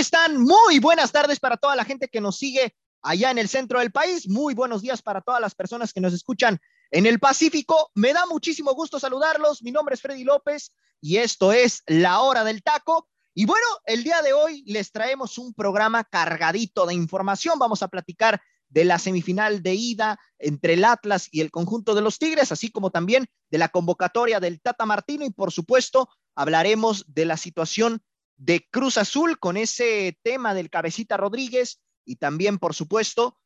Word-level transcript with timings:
Están? 0.00 0.40
Muy 0.40 0.78
buenas 0.78 1.12
tardes 1.12 1.38
para 1.38 1.58
toda 1.58 1.76
la 1.76 1.84
gente 1.84 2.08
que 2.08 2.22
nos 2.22 2.38
sigue 2.38 2.74
allá 3.02 3.30
en 3.30 3.36
el 3.36 3.48
centro 3.48 3.80
del 3.80 3.92
país. 3.92 4.28
Muy 4.28 4.54
buenos 4.54 4.80
días 4.80 5.02
para 5.02 5.20
todas 5.20 5.42
las 5.42 5.54
personas 5.54 5.92
que 5.92 6.00
nos 6.00 6.14
escuchan 6.14 6.58
en 6.90 7.04
el 7.04 7.20
Pacífico. 7.20 7.90
Me 7.94 8.14
da 8.14 8.24
muchísimo 8.24 8.72
gusto 8.72 8.98
saludarlos. 8.98 9.62
Mi 9.62 9.72
nombre 9.72 9.94
es 9.94 10.00
Freddy 10.00 10.24
López 10.24 10.72
y 11.02 11.18
esto 11.18 11.52
es 11.52 11.82
La 11.86 12.20
Hora 12.20 12.44
del 12.44 12.62
Taco. 12.62 13.08
Y 13.34 13.44
bueno, 13.44 13.66
el 13.84 14.02
día 14.02 14.22
de 14.22 14.32
hoy 14.32 14.64
les 14.66 14.90
traemos 14.90 15.36
un 15.36 15.52
programa 15.52 16.02
cargadito 16.04 16.86
de 16.86 16.94
información. 16.94 17.58
Vamos 17.58 17.82
a 17.82 17.88
platicar 17.88 18.40
de 18.70 18.86
la 18.86 18.98
semifinal 18.98 19.62
de 19.62 19.74
ida 19.74 20.18
entre 20.38 20.74
el 20.74 20.84
Atlas 20.86 21.28
y 21.30 21.42
el 21.42 21.50
conjunto 21.50 21.94
de 21.94 22.00
los 22.00 22.18
Tigres, 22.18 22.52
así 22.52 22.70
como 22.70 22.90
también 22.90 23.26
de 23.50 23.58
la 23.58 23.68
convocatoria 23.68 24.40
del 24.40 24.62
Tata 24.62 24.86
Martino 24.86 25.26
y 25.26 25.30
por 25.30 25.52
supuesto 25.52 26.08
hablaremos 26.34 27.04
de 27.08 27.26
la 27.26 27.36
situación 27.36 28.02
de 28.40 28.66
Cruz 28.70 28.96
Azul 28.96 29.38
con 29.38 29.58
ese 29.58 30.18
tema 30.22 30.54
del 30.54 30.70
cabecita 30.70 31.18
Rodríguez 31.18 31.82
y 32.06 32.16
también, 32.16 32.58
por 32.58 32.74
supuesto, 32.74 33.38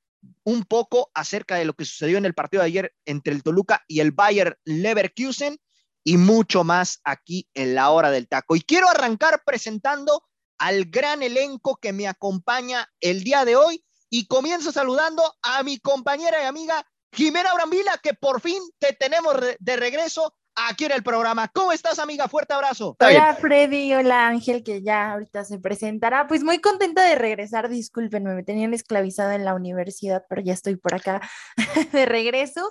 un 0.45 0.65
poco 0.65 1.11
acerca 1.15 1.57
de 1.57 1.65
lo 1.65 1.75
que 1.75 1.85
sucedió 1.85 2.17
en 2.17 2.25
el 2.25 2.35
partido 2.35 2.63
de 2.63 2.69
ayer 2.69 2.95
entre 3.05 3.35
el 3.35 3.43
Toluca 3.43 3.85
y 3.89 4.01
el 4.01 4.13
Bayer 4.13 4.59
Leverkusen 4.65 5.59
y 6.05 6.17
mucho 6.17 6.63
más 6.63 7.01
aquí 7.03 7.49
en 7.55 7.75
la 7.75 7.91
hora 7.91 8.13
del 8.13 8.29
taco. 8.29 8.55
Y 8.55 8.61
quiero 8.61 8.89
arrancar 8.89 9.43
presentando 9.45 10.23
al 10.59 10.85
gran 10.85 11.25
elenco 11.25 11.77
que 11.77 11.93
me 11.93 12.07
acompaña 12.07 12.89
el 13.01 13.25
día 13.25 13.45
de 13.45 13.57
hoy 13.57 13.85
y 14.09 14.29
comienzo 14.29 14.71
saludando 14.71 15.35
a 15.43 15.65
mi 15.65 15.79
compañera 15.79 16.41
y 16.41 16.47
amiga 16.47 16.87
Jimena 17.13 17.53
Brambila, 17.53 17.99
que 18.01 18.15
por 18.15 18.41
fin 18.41 18.63
te 18.79 18.93
tenemos 18.93 19.35
de 19.59 19.77
regreso 19.77 20.37
aquí 20.57 20.85
en 20.85 20.93
el 20.93 21.03
programa. 21.03 21.49
¿Cómo 21.49 21.73
estás, 21.73 21.99
amiga? 21.99 22.29
Fuerte 22.29 22.55
abrazo. 22.55 22.97
Hola, 23.01 23.37
Freddy. 23.41 23.95
Hola, 23.95 24.29
Ángel, 24.29 24.63
que 24.63 24.83
ya 24.83 25.13
ahorita 25.13 25.45
se 25.45 25.59
presentará. 25.59 26.27
Pues 26.27 26.43
muy 26.43 26.61
contenta 26.61 27.05
de 27.05 27.15
regresar. 27.15 27.69
Discúlpenme, 27.69 28.35
me 28.35 28.43
tenían 28.43 28.75
esclavizada 28.75 29.35
en 29.35 29.45
la 29.45 29.55
universidad, 29.55 30.25
pero 30.29 30.43
ya 30.43 30.53
estoy 30.53 30.77
por 30.77 30.95
acá 30.95 31.21
de 31.93 32.07
regreso. 32.07 32.71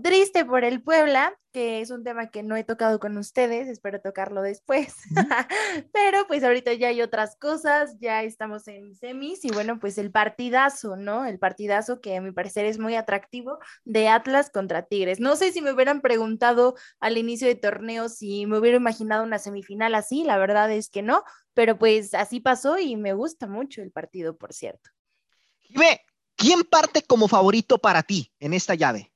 Triste 0.00 0.44
por 0.46 0.64
el 0.64 0.82
Puebla, 0.82 1.36
que 1.52 1.82
es 1.82 1.90
un 1.90 2.02
tema 2.02 2.30
que 2.30 2.42
no 2.42 2.56
he 2.56 2.64
tocado 2.64 2.98
con 2.98 3.18
ustedes, 3.18 3.68
espero 3.68 4.00
tocarlo 4.00 4.40
después. 4.40 4.94
Pero 5.92 6.26
pues 6.26 6.42
ahorita 6.44 6.72
ya 6.72 6.88
hay 6.88 7.02
otras 7.02 7.36
cosas, 7.36 7.98
ya 8.00 8.22
estamos 8.22 8.66
en 8.68 8.94
semis 8.94 9.44
y 9.44 9.50
bueno, 9.50 9.78
pues 9.78 9.98
el 9.98 10.10
partidazo, 10.10 10.96
¿no? 10.96 11.26
El 11.26 11.38
partidazo 11.38 12.00
que 12.00 12.16
a 12.16 12.22
mi 12.22 12.32
parecer 12.32 12.64
es 12.64 12.78
muy 12.78 12.94
atractivo 12.94 13.58
de 13.84 14.08
Atlas 14.08 14.48
contra 14.48 14.86
Tigres. 14.86 15.20
No 15.20 15.36
sé 15.36 15.52
si 15.52 15.60
me 15.60 15.72
hubieran 15.72 16.00
preguntado 16.00 16.74
al 16.98 17.18
inicio 17.18 17.46
de 17.46 17.54
torneo 17.54 18.08
si 18.08 18.46
me 18.46 18.58
hubiera 18.58 18.78
imaginado 18.78 19.24
una 19.24 19.38
semifinal 19.38 19.94
así, 19.94 20.24
la 20.24 20.38
verdad 20.38 20.72
es 20.72 20.88
que 20.88 21.02
no, 21.02 21.22
pero 21.52 21.78
pues 21.78 22.14
así 22.14 22.40
pasó 22.40 22.78
y 22.78 22.96
me 22.96 23.12
gusta 23.12 23.46
mucho 23.46 23.82
el 23.82 23.90
partido, 23.90 24.38
por 24.38 24.54
cierto. 24.54 24.90
Dime, 25.68 26.00
¿quién 26.34 26.62
parte 26.62 27.02
como 27.02 27.28
favorito 27.28 27.76
para 27.76 28.02
ti 28.02 28.32
en 28.38 28.54
esta 28.54 28.74
llave? 28.74 29.11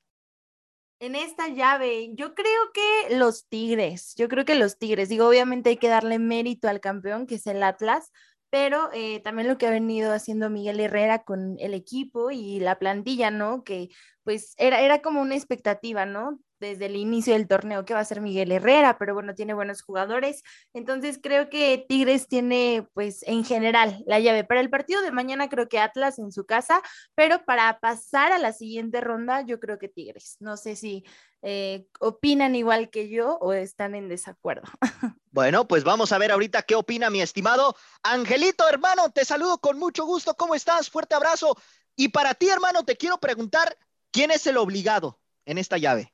En 0.99 1.15
esta 1.15 1.47
llave, 1.47 2.09
yo 2.15 2.33
creo 2.33 2.71
que 2.73 3.15
los 3.15 3.47
Tigres, 3.47 4.15
yo 4.15 4.27
creo 4.27 4.45
que 4.45 4.55
los 4.55 4.79
Tigres, 4.79 5.09
digo, 5.09 5.27
obviamente 5.27 5.69
hay 5.69 5.77
que 5.77 5.89
darle 5.89 6.17
mérito 6.17 6.67
al 6.67 6.79
campeón, 6.79 7.27
que 7.27 7.35
es 7.35 7.45
el 7.45 7.61
Atlas, 7.61 8.11
pero 8.49 8.89
eh, 8.93 9.19
también 9.19 9.47
lo 9.47 9.59
que 9.59 9.67
ha 9.67 9.71
venido 9.71 10.11
haciendo 10.11 10.49
Miguel 10.49 10.79
Herrera 10.79 11.23
con 11.23 11.55
el 11.59 11.75
equipo 11.75 12.31
y 12.31 12.59
la 12.59 12.79
plantilla, 12.79 13.29
¿no? 13.29 13.63
Que 13.63 13.89
pues 14.23 14.55
era, 14.57 14.81
era 14.81 15.01
como 15.01 15.21
una 15.21 15.35
expectativa, 15.35 16.05
¿no? 16.07 16.39
Desde 16.59 16.87
el 16.87 16.95
inicio 16.95 17.33
del 17.33 17.47
torneo 17.47 17.85
que 17.85 17.93
va 17.93 17.99
a 17.99 18.05
ser 18.05 18.21
Miguel 18.21 18.51
Herrera, 18.51 18.97
pero 18.97 19.13
bueno, 19.13 19.35
tiene 19.35 19.53
buenos 19.53 19.81
jugadores. 19.81 20.43
Entonces 20.73 21.19
creo 21.21 21.49
que 21.49 21.85
Tigres 21.87 22.27
tiene, 22.27 22.87
pues 22.93 23.23
en 23.23 23.43
general, 23.43 24.03
la 24.05 24.19
llave. 24.19 24.43
Para 24.43 24.61
el 24.61 24.69
partido 24.69 25.01
de 25.01 25.11
mañana 25.11 25.49
creo 25.49 25.67
que 25.67 25.79
Atlas 25.79 26.19
en 26.19 26.31
su 26.31 26.45
casa, 26.45 26.81
pero 27.15 27.43
para 27.45 27.79
pasar 27.79 28.31
a 28.31 28.37
la 28.37 28.53
siguiente 28.53 29.01
ronda 29.01 29.41
yo 29.41 29.59
creo 29.59 29.77
que 29.77 29.87
Tigres. 29.87 30.37
No 30.39 30.57
sé 30.57 30.75
si 30.75 31.03
eh, 31.41 31.85
opinan 31.99 32.55
igual 32.55 32.89
que 32.89 33.09
yo 33.09 33.37
o 33.39 33.53
están 33.53 33.95
en 33.95 34.09
desacuerdo. 34.09 34.67
Bueno, 35.29 35.67
pues 35.67 35.83
vamos 35.83 36.11
a 36.11 36.17
ver 36.17 36.31
ahorita 36.31 36.63
qué 36.63 36.73
opina 36.73 37.11
mi 37.11 37.21
estimado 37.21 37.75
Angelito, 38.01 38.67
hermano. 38.67 39.11
Te 39.11 39.23
saludo 39.23 39.59
con 39.59 39.77
mucho 39.77 40.03
gusto. 40.03 40.33
¿Cómo 40.33 40.55
estás? 40.55 40.89
Fuerte 40.89 41.13
abrazo. 41.13 41.55
Y 41.95 42.07
para 42.07 42.33
ti, 42.33 42.49
hermano, 42.49 42.85
te 42.85 42.97
quiero 42.97 43.19
preguntar, 43.19 43.77
¿quién 44.11 44.31
es 44.31 44.47
el 44.47 44.57
obligado 44.57 45.19
en 45.45 45.59
esta 45.59 45.77
llave? 45.77 46.11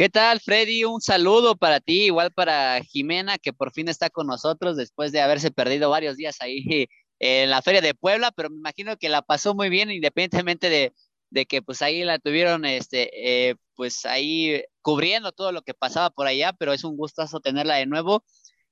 ¿Qué 0.00 0.08
tal, 0.08 0.40
Freddy? 0.40 0.84
Un 0.84 1.02
saludo 1.02 1.56
para 1.56 1.78
ti, 1.78 2.04
igual 2.04 2.32
para 2.32 2.82
Jimena, 2.82 3.36
que 3.36 3.52
por 3.52 3.70
fin 3.70 3.86
está 3.86 4.08
con 4.08 4.26
nosotros 4.26 4.78
después 4.78 5.12
de 5.12 5.20
haberse 5.20 5.50
perdido 5.50 5.90
varios 5.90 6.16
días 6.16 6.38
ahí 6.40 6.88
en 7.18 7.50
la 7.50 7.60
Feria 7.60 7.82
de 7.82 7.92
Puebla, 7.92 8.32
pero 8.34 8.48
me 8.48 8.56
imagino 8.56 8.96
que 8.96 9.10
la 9.10 9.20
pasó 9.20 9.54
muy 9.54 9.68
bien, 9.68 9.90
independientemente 9.90 10.70
de, 11.30 11.44
que 11.44 11.60
pues 11.60 11.82
ahí 11.82 12.02
la 12.02 12.18
tuvieron, 12.18 12.64
este, 12.64 13.10
eh, 13.50 13.56
pues 13.74 14.06
ahí 14.06 14.62
cubriendo 14.80 15.32
todo 15.32 15.52
lo 15.52 15.60
que 15.60 15.74
pasaba 15.74 16.08
por 16.08 16.26
allá, 16.26 16.54
pero 16.54 16.72
es 16.72 16.82
un 16.82 16.96
gustazo 16.96 17.40
tenerla 17.40 17.74
de 17.74 17.84
nuevo. 17.84 18.24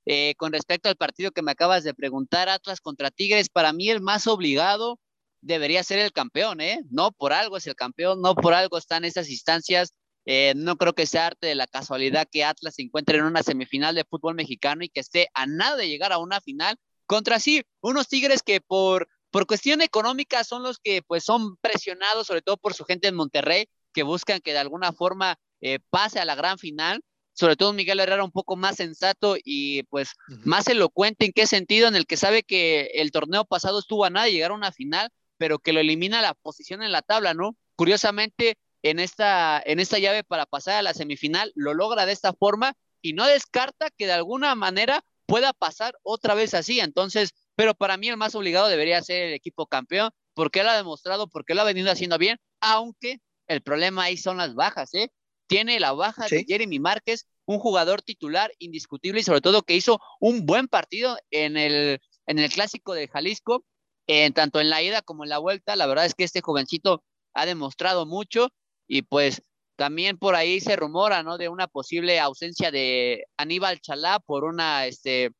Eh, 0.07 0.33
con 0.35 0.51
respecto 0.51 0.89
al 0.89 0.95
partido 0.95 1.29
que 1.29 1.43
me 1.43 1.51
acabas 1.51 1.83
de 1.83 1.93
preguntar, 1.93 2.49
Atlas 2.49 2.81
contra 2.81 3.11
Tigres, 3.11 3.49
para 3.49 3.71
mí 3.71 3.91
el 3.91 4.01
más 4.01 4.25
obligado 4.25 4.99
debería 5.41 5.83
ser 5.83 5.99
el 5.99 6.11
campeón, 6.11 6.59
¿eh? 6.59 6.81
No 6.89 7.11
por 7.11 7.33
algo 7.33 7.57
es 7.57 7.67
el 7.67 7.75
campeón, 7.75 8.19
no 8.19 8.33
por 8.33 8.55
algo 8.55 8.79
están 8.79 9.05
esas 9.05 9.29
instancias 9.29 9.93
eh, 10.31 10.53
no 10.55 10.77
creo 10.77 10.93
que 10.93 11.07
sea 11.07 11.25
arte 11.25 11.47
de 11.47 11.55
la 11.55 11.65
casualidad 11.65 12.27
que 12.31 12.43
Atlas 12.43 12.75
se 12.75 12.83
encuentre 12.83 13.17
en 13.17 13.23
una 13.23 13.41
semifinal 13.41 13.95
de 13.95 14.05
fútbol 14.05 14.35
mexicano 14.35 14.83
y 14.83 14.89
que 14.89 14.99
esté 14.99 15.27
a 15.33 15.47
nada 15.47 15.75
de 15.75 15.89
llegar 15.89 16.13
a 16.13 16.19
una 16.19 16.39
final 16.39 16.77
contra 17.07 17.39
sí, 17.39 17.63
unos 17.81 18.07
Tigres 18.07 18.43
que 18.43 18.61
por, 18.61 19.07
por 19.31 19.47
cuestión 19.47 19.81
económica 19.81 20.43
son 20.43 20.61
los 20.61 20.77
que 20.77 21.01
pues 21.01 21.23
son 21.23 21.57
presionados, 21.57 22.27
sobre 22.27 22.43
todo 22.43 22.57
por 22.57 22.75
su 22.75 22.85
gente 22.85 23.07
en 23.07 23.15
Monterrey, 23.15 23.69
que 23.91 24.03
buscan 24.03 24.39
que 24.39 24.53
de 24.53 24.59
alguna 24.59 24.93
forma 24.93 25.35
eh, 25.61 25.79
pase 25.89 26.19
a 26.19 26.25
la 26.25 26.35
gran 26.35 26.59
final. 26.59 27.01
Sobre 27.33 27.55
todo 27.55 27.73
Miguel 27.73 27.99
Herrera 27.99 28.23
un 28.23 28.31
poco 28.31 28.55
más 28.55 28.75
sensato 28.75 29.35
y 29.43 29.81
pues 29.83 30.11
más 30.43 30.67
elocuente 30.67 31.25
en 31.25 31.31
qué 31.31 31.47
sentido, 31.47 31.87
en 31.87 31.95
el 31.95 32.05
que 32.05 32.17
sabe 32.17 32.43
que 32.43 32.91
el 32.93 33.09
torneo 33.11 33.45
pasado 33.45 33.79
estuvo 33.79 34.05
a 34.05 34.11
nada 34.11 34.27
de 34.27 34.33
llegar 34.33 34.51
a 34.51 34.55
una 34.55 34.71
final, 34.71 35.09
pero 35.37 35.57
que 35.57 35.73
lo 35.73 35.79
elimina 35.79 36.21
la 36.21 36.35
posición 36.35 36.83
en 36.83 36.91
la 36.91 37.01
tabla, 37.01 37.33
¿no? 37.33 37.57
Curiosamente, 37.75 38.57
en 38.83 38.99
esta, 38.99 39.61
en 39.65 39.79
esta 39.79 39.99
llave 39.99 40.23
para 40.23 40.45
pasar 40.45 40.75
a 40.75 40.81
la 40.81 40.93
semifinal, 40.93 41.51
lo 41.55 41.73
logra 41.73 42.05
de 42.05 42.13
esta 42.13 42.33
forma 42.33 42.73
y 43.01 43.13
no 43.13 43.25
descarta 43.27 43.89
que 43.89 44.05
de 44.05 44.13
alguna 44.13 44.55
manera 44.55 45.03
pueda 45.25 45.53
pasar 45.53 45.97
otra 46.03 46.33
vez 46.33 46.53
así. 46.53 46.79
Entonces, 46.79 47.31
pero 47.55 47.73
para 47.75 47.97
mí 47.97 48.09
el 48.09 48.17
más 48.17 48.35
obligado 48.35 48.67
debería 48.67 49.01
ser 49.01 49.23
el 49.23 49.33
equipo 49.33 49.67
campeón, 49.67 50.11
porque 50.33 50.61
él 50.61 50.69
ha 50.69 50.77
demostrado, 50.77 51.27
porque 51.27 51.53
lo 51.53 51.61
ha 51.61 51.65
venido 51.65 51.91
haciendo 51.91 52.17
bien, 52.17 52.37
aunque 52.61 53.19
el 53.47 53.61
problema 53.61 54.03
ahí 54.03 54.17
son 54.17 54.37
las 54.37 54.55
bajas, 54.55 54.93
¿eh? 54.93 55.11
Tiene 55.47 55.79
la 55.79 55.93
baja 55.93 56.27
de 56.27 56.45
Jeremy 56.47 56.79
Márquez, 56.79 57.25
un 57.45 57.57
jugador 57.57 58.03
titular 58.03 58.51
indiscutible 58.59 59.19
y 59.19 59.23
sobre 59.23 59.41
todo 59.41 59.63
que 59.63 59.75
hizo 59.75 59.99
un 60.19 60.45
buen 60.45 60.67
partido 60.67 61.17
en 61.31 61.57
el, 61.57 61.99
en 62.27 62.37
el 62.37 62.51
clásico 62.51 62.93
de 62.93 63.07
Jalisco, 63.07 63.65
en 64.05 64.33
tanto 64.33 64.59
en 64.59 64.69
la 64.69 64.83
ida 64.83 65.01
como 65.01 65.23
en 65.23 65.29
la 65.29 65.39
vuelta. 65.39 65.75
La 65.75 65.87
verdad 65.87 66.05
es 66.05 66.13
que 66.13 66.23
este 66.23 66.41
jovencito 66.41 67.03
ha 67.33 67.47
demostrado 67.47 68.05
mucho 68.05 68.49
y 68.89 69.03
pues 69.03 69.43
también 69.77 70.17
por 70.17 70.35
ahí 70.35 70.59
se 70.59 70.75
rumora, 70.75 71.23
¿no? 71.23 71.37
De 71.37 71.47
una 71.47 71.67
posible 71.67 72.19
ausencia 72.19 72.71
de 72.71 73.25
Aníbal 73.37 73.79
Chalá 73.79 74.19
por 74.19 74.43
una 74.43 74.87
este, 74.87 75.31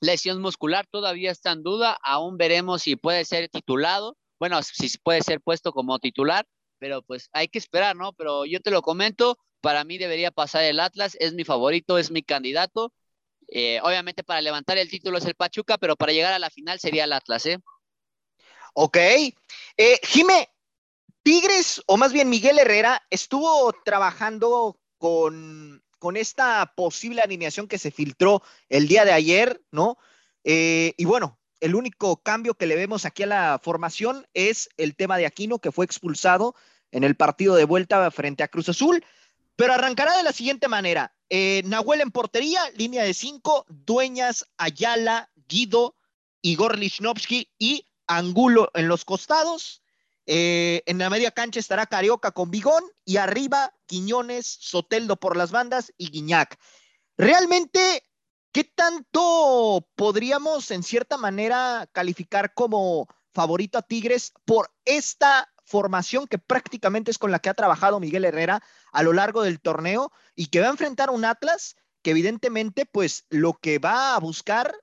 lesión 0.00 0.40
muscular. 0.40 0.86
Todavía 0.90 1.32
está 1.32 1.52
en 1.52 1.62
duda. 1.62 1.98
Aún 2.04 2.36
veremos 2.36 2.82
si 2.82 2.96
puede 2.96 3.24
ser 3.24 3.48
titulado. 3.48 4.16
Bueno, 4.38 4.62
si 4.62 4.96
puede 4.98 5.22
ser 5.22 5.40
puesto 5.40 5.72
como 5.72 5.98
titular, 5.98 6.46
pero 6.78 7.02
pues 7.02 7.28
hay 7.32 7.48
que 7.48 7.58
esperar, 7.58 7.96
¿no? 7.96 8.12
Pero 8.12 8.44
yo 8.44 8.60
te 8.60 8.70
lo 8.70 8.82
comento. 8.82 9.38
Para 9.62 9.84
mí 9.84 9.98
debería 9.98 10.30
pasar 10.30 10.64
el 10.64 10.78
Atlas. 10.78 11.16
Es 11.18 11.32
mi 11.32 11.44
favorito, 11.44 11.98
es 11.98 12.10
mi 12.10 12.22
candidato. 12.22 12.92
Eh, 13.48 13.80
obviamente 13.82 14.22
para 14.22 14.42
levantar 14.42 14.78
el 14.78 14.90
título 14.90 15.18
es 15.18 15.24
el 15.24 15.34
Pachuca, 15.34 15.78
pero 15.78 15.96
para 15.96 16.12
llegar 16.12 16.32
a 16.32 16.38
la 16.38 16.50
final 16.50 16.78
sería 16.78 17.04
el 17.04 17.12
Atlas, 17.12 17.46
¿eh? 17.46 17.58
Ok. 18.74 18.96
Eh, 18.96 20.00
Jime, 20.04 20.48
Tigres, 21.22 21.82
o 21.86 21.96
más 21.96 22.12
bien 22.12 22.28
Miguel 22.28 22.58
Herrera, 22.58 23.02
estuvo 23.10 23.72
trabajando 23.84 24.78
con, 24.98 25.82
con 25.98 26.16
esta 26.16 26.72
posible 26.74 27.22
alineación 27.22 27.68
que 27.68 27.78
se 27.78 27.92
filtró 27.92 28.42
el 28.68 28.88
día 28.88 29.04
de 29.04 29.12
ayer, 29.12 29.62
¿no? 29.70 29.98
Eh, 30.42 30.94
y 30.96 31.04
bueno, 31.04 31.38
el 31.60 31.76
único 31.76 32.16
cambio 32.16 32.54
que 32.54 32.66
le 32.66 32.74
vemos 32.74 33.04
aquí 33.04 33.22
a 33.22 33.26
la 33.28 33.60
formación 33.62 34.26
es 34.34 34.68
el 34.76 34.96
tema 34.96 35.16
de 35.16 35.26
Aquino, 35.26 35.60
que 35.60 35.70
fue 35.70 35.84
expulsado 35.84 36.56
en 36.90 37.04
el 37.04 37.14
partido 37.14 37.54
de 37.54 37.64
vuelta 37.64 38.10
frente 38.10 38.42
a 38.42 38.48
Cruz 38.48 38.68
Azul. 38.68 39.04
Pero 39.54 39.74
arrancará 39.74 40.16
de 40.16 40.24
la 40.24 40.32
siguiente 40.32 40.66
manera. 40.66 41.14
Eh, 41.30 41.62
Nahuel 41.66 42.00
en 42.00 42.10
portería, 42.10 42.68
línea 42.70 43.04
de 43.04 43.14
cinco, 43.14 43.64
Dueñas, 43.68 44.48
Ayala, 44.56 45.30
Guido, 45.48 45.94
Igor 46.40 46.78
Lichnowsky 46.78 47.48
y 47.58 47.86
Angulo 48.08 48.70
en 48.74 48.88
los 48.88 49.04
costados. 49.04 49.81
Eh, 50.26 50.82
en 50.86 50.98
la 50.98 51.10
media 51.10 51.32
cancha 51.32 51.58
estará 51.58 51.86
Carioca 51.86 52.30
con 52.30 52.50
Bigón 52.50 52.84
y 53.04 53.16
arriba 53.16 53.74
Quiñones, 53.86 54.46
Soteldo 54.46 55.16
por 55.16 55.36
las 55.36 55.50
bandas 55.50 55.92
y 55.96 56.10
Guiñac. 56.10 56.58
Realmente, 57.16 58.04
¿qué 58.52 58.64
tanto 58.64 59.88
podríamos 59.96 60.70
en 60.70 60.82
cierta 60.82 61.16
manera 61.16 61.88
calificar 61.92 62.54
como 62.54 63.08
favorito 63.32 63.78
a 63.78 63.82
Tigres 63.82 64.32
por 64.44 64.72
esta 64.84 65.48
formación 65.64 66.26
que 66.26 66.38
prácticamente 66.38 67.10
es 67.10 67.18
con 67.18 67.30
la 67.30 67.38
que 67.38 67.48
ha 67.48 67.54
trabajado 67.54 67.98
Miguel 67.98 68.24
Herrera 68.24 68.62
a 68.92 69.02
lo 69.02 69.12
largo 69.12 69.42
del 69.42 69.60
torneo 69.60 70.12
y 70.34 70.46
que 70.46 70.60
va 70.60 70.66
a 70.66 70.70
enfrentar 70.70 71.10
un 71.10 71.24
Atlas 71.24 71.76
que 72.02 72.10
evidentemente 72.10 72.84
pues 72.84 73.26
lo 73.30 73.54
que 73.54 73.78
va 73.78 74.14
a 74.14 74.18
buscar 74.18 74.74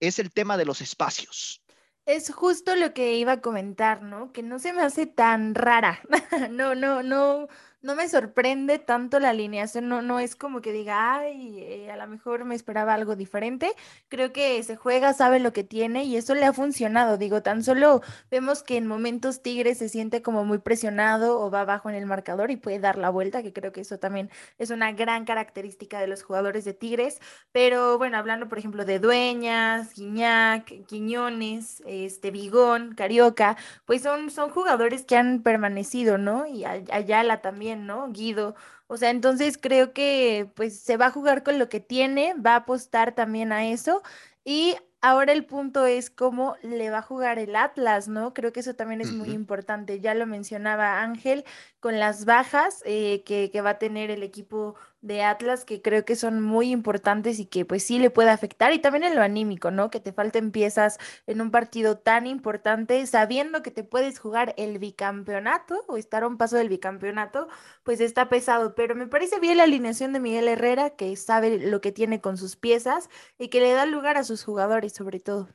es 0.00 0.18
el 0.18 0.30
tema 0.32 0.56
de 0.56 0.66
los 0.66 0.80
espacios. 0.80 1.62
Es 2.06 2.32
justo 2.32 2.76
lo 2.76 2.94
que 2.94 3.14
iba 3.16 3.32
a 3.32 3.40
comentar, 3.40 4.02
¿no? 4.02 4.32
Que 4.32 4.42
no 4.42 4.58
se 4.60 4.72
me 4.72 4.82
hace 4.82 5.06
tan 5.06 5.54
rara. 5.56 6.00
no, 6.50 6.74
no, 6.74 7.02
no, 7.02 7.48
no 7.86 7.94
me 7.94 8.08
sorprende 8.08 8.80
tanto 8.80 9.20
la 9.20 9.30
alineación, 9.30 9.88
no, 9.88 10.02
no 10.02 10.18
es 10.18 10.34
como 10.34 10.60
que 10.60 10.72
diga, 10.72 11.14
ay, 11.14 11.60
eh, 11.62 11.90
a 11.90 11.96
lo 11.96 12.06
mejor 12.08 12.44
me 12.44 12.56
esperaba 12.56 12.94
algo 12.94 13.14
diferente. 13.14 13.72
Creo 14.08 14.32
que 14.32 14.60
se 14.64 14.74
juega, 14.74 15.14
sabe 15.14 15.38
lo 15.38 15.52
que 15.52 15.62
tiene 15.62 16.02
y 16.02 16.16
eso 16.16 16.34
le 16.34 16.44
ha 16.44 16.52
funcionado. 16.52 17.16
Digo, 17.16 17.42
tan 17.42 17.62
solo 17.62 18.02
vemos 18.28 18.64
que 18.64 18.76
en 18.76 18.88
momentos 18.88 19.40
Tigres 19.40 19.78
se 19.78 19.88
siente 19.88 20.20
como 20.20 20.44
muy 20.44 20.58
presionado 20.58 21.40
o 21.40 21.48
va 21.50 21.60
abajo 21.60 21.88
en 21.88 21.94
el 21.94 22.06
marcador 22.06 22.50
y 22.50 22.56
puede 22.56 22.80
dar 22.80 22.98
la 22.98 23.08
vuelta, 23.08 23.42
que 23.44 23.52
creo 23.52 23.70
que 23.72 23.82
eso 23.82 23.98
también 23.98 24.30
es 24.58 24.70
una 24.70 24.90
gran 24.90 25.24
característica 25.24 26.00
de 26.00 26.08
los 26.08 26.24
jugadores 26.24 26.64
de 26.64 26.74
Tigres. 26.74 27.20
Pero 27.52 27.98
bueno, 27.98 28.18
hablando 28.18 28.48
por 28.48 28.58
ejemplo 28.58 28.84
de 28.84 28.98
Dueñas, 28.98 29.94
Guiñac, 29.94 30.86
Quiñones, 30.86 31.82
este 31.86 32.32
Bigón, 32.32 32.94
Carioca, 32.96 33.56
pues 33.84 34.02
son, 34.02 34.30
son 34.30 34.50
jugadores 34.50 35.04
que 35.04 35.16
han 35.16 35.42
permanecido, 35.42 36.18
¿no? 36.18 36.46
Y 36.48 36.64
Ayala 36.64 37.40
también 37.42 37.75
¿no? 37.84 38.10
Guido. 38.12 38.54
O 38.86 38.96
sea, 38.96 39.10
entonces 39.10 39.58
creo 39.60 39.92
que 39.92 40.50
pues 40.54 40.78
se 40.80 40.96
va 40.96 41.06
a 41.06 41.10
jugar 41.10 41.42
con 41.42 41.58
lo 41.58 41.68
que 41.68 41.80
tiene, 41.80 42.34
va 42.34 42.52
a 42.52 42.56
apostar 42.56 43.14
también 43.14 43.52
a 43.52 43.66
eso 43.66 44.02
y 44.44 44.76
ahora 45.00 45.32
el 45.32 45.44
punto 45.44 45.86
es 45.86 46.10
cómo 46.10 46.56
le 46.62 46.90
va 46.90 46.98
a 46.98 47.02
jugar 47.02 47.38
el 47.38 47.56
Atlas, 47.56 48.08
¿no? 48.08 48.34
Creo 48.34 48.52
que 48.52 48.60
eso 48.60 48.74
también 48.74 49.00
es 49.00 49.12
muy 49.12 49.30
importante. 49.30 50.00
Ya 50.00 50.14
lo 50.14 50.26
mencionaba 50.26 51.02
Ángel 51.02 51.44
con 51.80 51.98
las 51.98 52.24
bajas 52.24 52.82
eh, 52.86 53.22
que, 53.24 53.50
que 53.50 53.60
va 53.60 53.70
a 53.70 53.78
tener 53.78 54.10
el 54.10 54.22
equipo 54.22 54.76
de 55.06 55.22
Atlas 55.22 55.64
que 55.64 55.80
creo 55.82 56.04
que 56.04 56.16
son 56.16 56.42
muy 56.42 56.70
importantes 56.70 57.38
y 57.38 57.46
que 57.46 57.64
pues 57.64 57.82
sí 57.84 57.98
le 57.98 58.10
puede 58.10 58.30
afectar 58.30 58.72
y 58.72 58.78
también 58.78 59.04
en 59.04 59.14
lo 59.14 59.22
anímico, 59.22 59.70
¿no? 59.70 59.90
Que 59.90 60.00
te 60.00 60.12
falten 60.12 60.50
piezas 60.50 60.98
en 61.26 61.40
un 61.40 61.50
partido 61.50 61.98
tan 61.98 62.26
importante, 62.26 63.06
sabiendo 63.06 63.62
que 63.62 63.70
te 63.70 63.84
puedes 63.84 64.18
jugar 64.18 64.54
el 64.56 64.78
bicampeonato 64.78 65.84
o 65.86 65.96
estar 65.96 66.24
a 66.24 66.26
un 66.26 66.36
paso 66.36 66.56
del 66.56 66.68
bicampeonato, 66.68 67.48
pues 67.84 68.00
está 68.00 68.28
pesado, 68.28 68.74
pero 68.74 68.94
me 68.94 69.06
parece 69.06 69.38
bien 69.38 69.58
la 69.58 69.64
alineación 69.64 70.12
de 70.12 70.20
Miguel 70.20 70.48
Herrera 70.48 70.90
que 70.90 71.14
sabe 71.16 71.58
lo 71.58 71.80
que 71.80 71.92
tiene 71.92 72.20
con 72.20 72.36
sus 72.36 72.56
piezas 72.56 73.08
y 73.38 73.48
que 73.48 73.60
le 73.60 73.72
da 73.72 73.86
lugar 73.86 74.16
a 74.16 74.24
sus 74.24 74.44
jugadores 74.44 74.92
sobre 74.92 75.20
todo. 75.20 75.48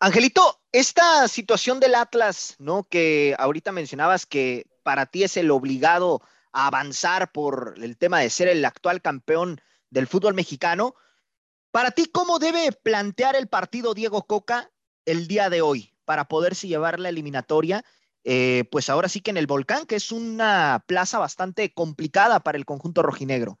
Angelito, 0.00 0.60
esta 0.72 1.28
situación 1.28 1.78
del 1.78 1.94
Atlas, 1.94 2.56
¿no? 2.58 2.84
Que 2.84 3.36
ahorita 3.38 3.70
mencionabas 3.72 4.26
que 4.26 4.66
para 4.82 5.06
ti 5.06 5.22
es 5.22 5.36
el 5.36 5.50
obligado 5.50 6.22
avanzar 6.52 7.32
por 7.32 7.74
el 7.78 7.96
tema 7.96 8.20
de 8.20 8.30
ser 8.30 8.48
el 8.48 8.64
actual 8.64 9.02
campeón 9.02 9.60
del 9.90 10.06
fútbol 10.06 10.34
mexicano. 10.34 10.94
Para 11.70 11.90
ti, 11.90 12.06
¿cómo 12.06 12.38
debe 12.38 12.72
plantear 12.72 13.36
el 13.36 13.48
partido 13.48 13.94
Diego 13.94 14.26
Coca 14.26 14.70
el 15.04 15.26
día 15.26 15.50
de 15.50 15.62
hoy 15.62 15.94
para 16.04 16.26
poderse 16.26 16.68
llevar 16.68 17.00
la 17.00 17.08
eliminatoria? 17.08 17.84
Eh, 18.24 18.64
pues 18.70 18.88
ahora 18.88 19.08
sí 19.08 19.20
que 19.20 19.30
en 19.30 19.36
el 19.36 19.46
Volcán, 19.46 19.86
que 19.86 19.96
es 19.96 20.12
una 20.12 20.84
plaza 20.86 21.18
bastante 21.18 21.72
complicada 21.72 22.40
para 22.40 22.58
el 22.58 22.64
conjunto 22.64 23.02
rojinegro. 23.02 23.58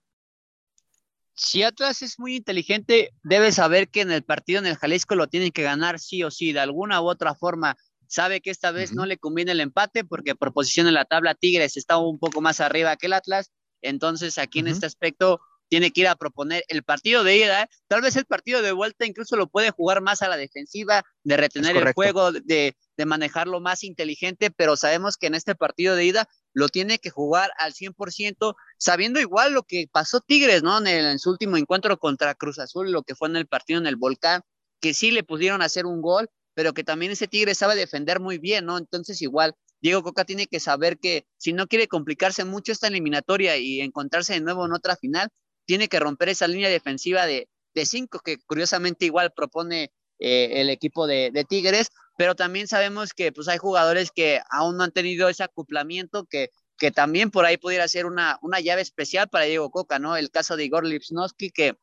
Si 1.34 1.62
Atlas 1.62 2.02
es 2.02 2.18
muy 2.18 2.36
inteligente, 2.36 3.10
debe 3.22 3.52
saber 3.52 3.88
que 3.88 4.02
en 4.02 4.12
el 4.12 4.22
partido 4.22 4.60
en 4.60 4.66
el 4.66 4.76
Jalisco 4.76 5.14
lo 5.14 5.28
tienen 5.28 5.50
que 5.50 5.62
ganar 5.62 5.98
sí 5.98 6.22
o 6.22 6.30
sí, 6.30 6.52
de 6.52 6.60
alguna 6.60 7.00
u 7.00 7.08
otra 7.08 7.34
forma 7.34 7.76
sabe 8.12 8.40
que 8.40 8.50
esta 8.50 8.70
vez 8.70 8.92
no 8.92 9.06
le 9.06 9.16
conviene 9.16 9.52
el 9.52 9.60
empate 9.60 10.04
porque 10.04 10.34
por 10.34 10.52
posición 10.52 10.86
en 10.86 10.94
la 10.94 11.06
tabla 11.06 11.34
Tigres 11.34 11.76
está 11.76 11.96
un 11.96 12.18
poco 12.18 12.40
más 12.40 12.60
arriba 12.60 12.96
que 12.96 13.06
el 13.06 13.14
Atlas, 13.14 13.50
entonces 13.80 14.38
aquí 14.38 14.58
en 14.58 14.68
este 14.68 14.86
aspecto 14.86 15.40
tiene 15.68 15.90
que 15.90 16.02
ir 16.02 16.08
a 16.08 16.16
proponer 16.16 16.62
el 16.68 16.82
partido 16.82 17.24
de 17.24 17.38
ida, 17.38 17.66
tal 17.88 18.02
vez 18.02 18.14
el 18.16 18.26
partido 18.26 18.60
de 18.60 18.72
vuelta 18.72 19.06
incluso 19.06 19.36
lo 19.36 19.48
puede 19.48 19.70
jugar 19.70 20.02
más 20.02 20.20
a 20.20 20.28
la 20.28 20.36
defensiva, 20.36 21.02
de 21.24 21.38
retener 21.38 21.74
el 21.74 21.94
juego, 21.94 22.30
de, 22.32 22.76
de 22.98 23.06
manejarlo 23.06 23.58
más 23.60 23.82
inteligente, 23.82 24.50
pero 24.50 24.76
sabemos 24.76 25.16
que 25.16 25.28
en 25.28 25.34
este 25.34 25.54
partido 25.54 25.96
de 25.96 26.04
ida 26.04 26.28
lo 26.52 26.68
tiene 26.68 26.98
que 26.98 27.08
jugar 27.08 27.50
al 27.58 27.72
100%, 27.72 28.54
sabiendo 28.76 29.18
igual 29.18 29.54
lo 29.54 29.62
que 29.62 29.86
pasó 29.90 30.20
Tigres, 30.20 30.62
¿no? 30.62 30.76
En, 30.76 30.86
en, 30.86 31.18
su 31.18 31.30
último 31.30 31.56
encuentro 31.56 31.96
contra 31.96 32.34
Cruz 32.34 32.58
Azul, 32.58 32.92
lo 32.92 33.02
que 33.02 33.14
fue 33.14 33.30
en 33.30 33.36
el 33.36 33.46
partido 33.46 33.80
en 33.80 33.86
el 33.86 33.96
Volcán, 33.96 34.42
que 34.78 34.92
sí 34.92 35.10
le 35.10 35.24
pudieron 35.24 35.62
hacer 35.62 35.86
un 35.86 36.02
gol, 36.02 36.28
pero 36.54 36.74
que 36.74 36.84
también 36.84 37.12
ese 37.12 37.28
Tigre 37.28 37.54
sabe 37.54 37.76
defender 37.76 38.20
muy 38.20 38.38
bien, 38.38 38.66
¿no? 38.66 38.78
Entonces 38.78 39.22
igual 39.22 39.54
Diego 39.80 40.02
Coca 40.02 40.24
tiene 40.24 40.46
que 40.46 40.60
saber 40.60 40.98
que 40.98 41.26
si 41.36 41.52
no 41.52 41.66
quiere 41.66 41.88
complicarse 41.88 42.44
mucho 42.44 42.72
esta 42.72 42.88
eliminatoria 42.88 43.56
y 43.56 43.80
encontrarse 43.80 44.34
de 44.34 44.40
nuevo 44.40 44.64
en 44.66 44.72
otra 44.72 44.96
final, 44.96 45.28
tiene 45.66 45.88
que 45.88 46.00
romper 46.00 46.28
esa 46.28 46.48
línea 46.48 46.68
defensiva 46.68 47.26
de, 47.26 47.48
cinco 47.84 48.20
que 48.20 48.38
curiosamente 48.46 49.06
igual 49.06 49.32
propone 49.34 49.92
eh, 50.18 50.60
el 50.60 50.70
equipo 50.70 51.06
de, 51.06 51.30
de, 51.32 51.44
Tigres, 51.44 51.88
pero 52.16 52.34
también 52.34 52.68
sabemos 52.68 53.12
que 53.12 53.32
pues 53.32 53.48
hay 53.48 53.58
jugadores 53.58 54.10
que 54.14 54.40
aún 54.50 54.76
no 54.76 54.84
han 54.84 54.92
tenido 54.92 55.28
ese 55.28 55.42
acoplamiento 55.42 56.26
que, 56.26 56.50
que 56.78 56.90
también 56.90 57.30
por 57.30 57.44
ahí 57.44 57.56
pudiera 57.56 57.88
ser 57.88 58.06
una, 58.06 58.38
una 58.42 58.60
llave 58.60 58.82
especial 58.82 59.28
para 59.28 59.46
Diego 59.46 59.70
Coca, 59.70 59.98
¿no? 59.98 60.16
El 60.16 60.30
caso 60.30 60.56
de 60.56 60.64
Igor 60.64 60.86
Lipsnowski 60.86 61.50
que 61.50 61.76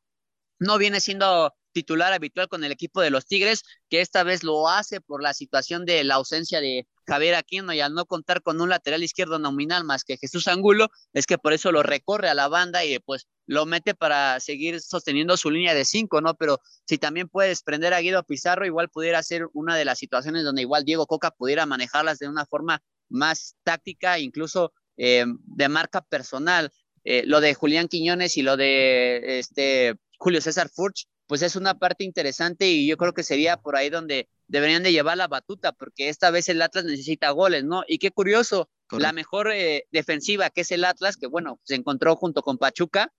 no 0.60 0.78
viene 0.78 1.00
siendo 1.00 1.54
titular 1.72 2.14
habitual 2.14 2.48
con 2.48 2.64
el 2.64 2.72
equipo 2.72 3.02
de 3.02 3.10
los 3.10 3.26
Tigres, 3.26 3.64
que 3.90 4.02
esta 4.02 4.24
vez 4.24 4.44
lo 4.44 4.70
hace 4.70 5.02
por 5.02 5.22
la 5.22 5.34
situación 5.34 5.86
de 5.86 6.04
la 6.04 6.16
ausencia 6.16 6.62
de 6.62 6.88
Javier 7.08 7.36
Aquino 7.36 7.74
y 7.74 7.82
al 7.82 7.94
no 7.94 8.06
contar 8.06 8.42
con 8.42 8.62
un 8.62 8.70
lateral 8.70 9.04
izquierdo 9.04 9.40
nominal 9.40 9.84
más 9.84 10.04
que 10.04 10.18
Jesús 10.18 10.48
Angulo, 10.48 10.90
es 11.14 11.26
que 11.26 11.38
por 11.38 11.54
eso 11.54 11.72
lo 11.72 11.84
recorre 11.84 12.30
a 12.30 12.36
la 12.36 12.48
banda 12.48 12.86
y 12.86 13.00
pues 13.00 13.28
lo 13.48 13.66
mete 13.66 13.96
para 13.96 14.40
seguir 14.40 14.80
sosteniendo 14.80 15.36
su 15.36 15.50
línea 15.50 15.74
de 15.74 15.86
cinco, 15.86 16.22
¿no? 16.22 16.36
Pero 16.36 16.60
si 16.86 16.98
también 16.98 17.28
puede 17.28 17.50
desprender 17.50 17.94
a 17.94 18.00
Guido 18.00 18.24
Pizarro, 18.24 18.66
igual 18.66 18.90
pudiera 18.90 19.24
ser 19.24 19.48
una 19.54 19.76
de 19.76 19.86
las 19.86 19.98
situaciones 19.98 20.44
donde 20.44 20.62
igual 20.62 20.86
Diego 20.86 21.08
Coca 21.08 21.32
pudiera 21.32 21.66
manejarlas 21.66 22.20
de 22.20 22.28
una 22.28 22.46
forma 22.46 22.82
más 23.10 23.56
táctica, 23.64 24.20
incluso 24.20 24.72
eh, 24.98 25.26
de 25.26 25.70
marca 25.70 26.02
personal. 26.02 26.72
Eh, 27.04 27.24
lo 27.26 27.42
de 27.42 27.56
Julián 27.56 27.88
Quiñones 27.88 28.38
y 28.38 28.44
lo 28.44 28.56
de 28.56 29.40
este 29.40 29.96
Julio 30.20 30.42
César 30.42 30.70
Furch, 30.70 31.08
pues 31.30 31.44
es 31.44 31.56
una 31.56 31.78
parte 31.78 32.04
interesante 32.04 32.68
y 32.68 32.88
yo 32.88 32.98
creo 32.98 33.14
que 33.14 33.22
sería 33.22 33.58
por 33.58 33.76
ahí 33.76 33.92
donde 33.92 34.28
deberían 34.48 34.82
de 34.82 34.92
llevar 34.92 35.16
la 35.16 35.28
batuta, 35.28 35.74
porque 35.74 36.10
esta 36.10 36.32
vez 36.32 36.50
el 36.50 36.60
Atlas 36.60 36.86
necesita 36.86 37.30
goles, 37.30 37.64
¿no? 37.64 37.84
Y 37.88 38.00
qué 38.00 38.10
curioso, 38.10 38.68
la 38.90 39.14
mejor 39.14 39.52
eh, 39.52 39.86
defensiva 39.92 40.50
que 40.50 40.62
es 40.62 40.72
el 40.72 40.84
Atlas, 40.84 41.18
que 41.18 41.28
bueno, 41.28 41.60
se 41.64 41.76
encontró 41.76 42.16
junto 42.16 42.42
con 42.42 42.58
Pachuca, 42.58 43.14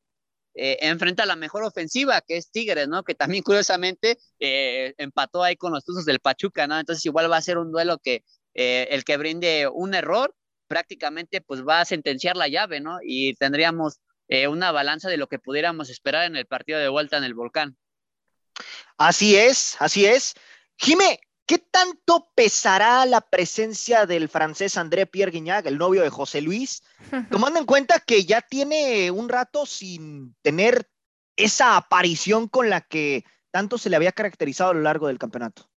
eh, 0.55 0.79
enfrenta 0.81 1.23
a 1.23 1.27
la 1.27 1.37
mejor 1.37 1.63
ofensiva, 1.63 2.21
que 2.21 2.37
es 2.37 2.51
Tigres, 2.51 2.89
¿no? 2.89 3.05
Que 3.05 3.15
también 3.15 3.45
curiosamente 3.45 4.19
eh, 4.41 4.93
empató 4.99 5.45
ahí 5.45 5.55
con 5.55 5.73
los 5.73 5.85
Tuzos 5.85 6.05
del 6.05 6.19
Pachuca, 6.19 6.67
¿no? 6.67 6.81
Entonces 6.81 7.07
igual 7.07 7.31
va 7.31 7.37
a 7.37 7.43
ser 7.43 7.59
un 7.59 7.71
duelo 7.71 7.99
que 7.99 8.25
el 8.55 9.05
que 9.05 9.17
brinde 9.19 9.69
un 9.73 9.95
error 9.95 10.35
prácticamente 10.67 11.41
pues 11.41 11.63
va 11.63 11.81
a 11.81 11.85
sentenciar 11.85 12.37
la 12.37 12.49
llave, 12.49 12.81
¿no? 12.81 12.99
Y 13.05 13.35
tendríamos 13.35 14.01
una 14.49 14.73
balanza 14.73 15.09
de 15.09 15.17
lo 15.17 15.29
que 15.29 15.39
pudiéramos 15.39 15.91
esperar 15.91 16.27
en 16.27 16.35
el 16.35 16.47
partido 16.47 16.81
de 16.81 16.89
vuelta 16.89 17.17
en 17.17 17.23
el 17.23 17.35
volcán. 17.35 17.77
Así 18.99 19.37
es, 19.37 19.77
así 19.79 20.07
es. 20.07 20.35
Jime, 20.77 21.21
¿qué 21.47 21.59
tanto 21.59 22.31
pesará 22.35 23.05
la 23.07 23.21
presencia 23.21 24.07
del 24.07 24.29
francés 24.29 24.77
André 24.77 25.07
Pierre 25.07 25.33
Guignac, 25.33 25.67
el 25.67 25.79
novio 25.79 26.03
de 26.03 26.11
José 26.11 26.41
Luis, 26.41 26.83
tomando 27.31 27.59
en 27.61 27.67
cuenta 27.67 28.01
que 28.01 28.25
ya 28.25 28.41
tiene 28.41 29.11
un 29.11 29.29
rato 29.29 29.67
sin 29.67 30.35
tener 30.43 30.89
esa 31.37 31.77
aparición 31.77 32.49
con 32.49 32.71
la 32.71 32.81
que 32.81 33.25
tanto 33.51 33.79
se 33.79 33.91
le 33.91 33.97
había 33.97 34.13
caracterizado 34.13 34.71
a 34.71 34.75
lo 34.75 34.83
largo 34.83 35.09
del 35.09 35.19
campeonato? 35.19 35.69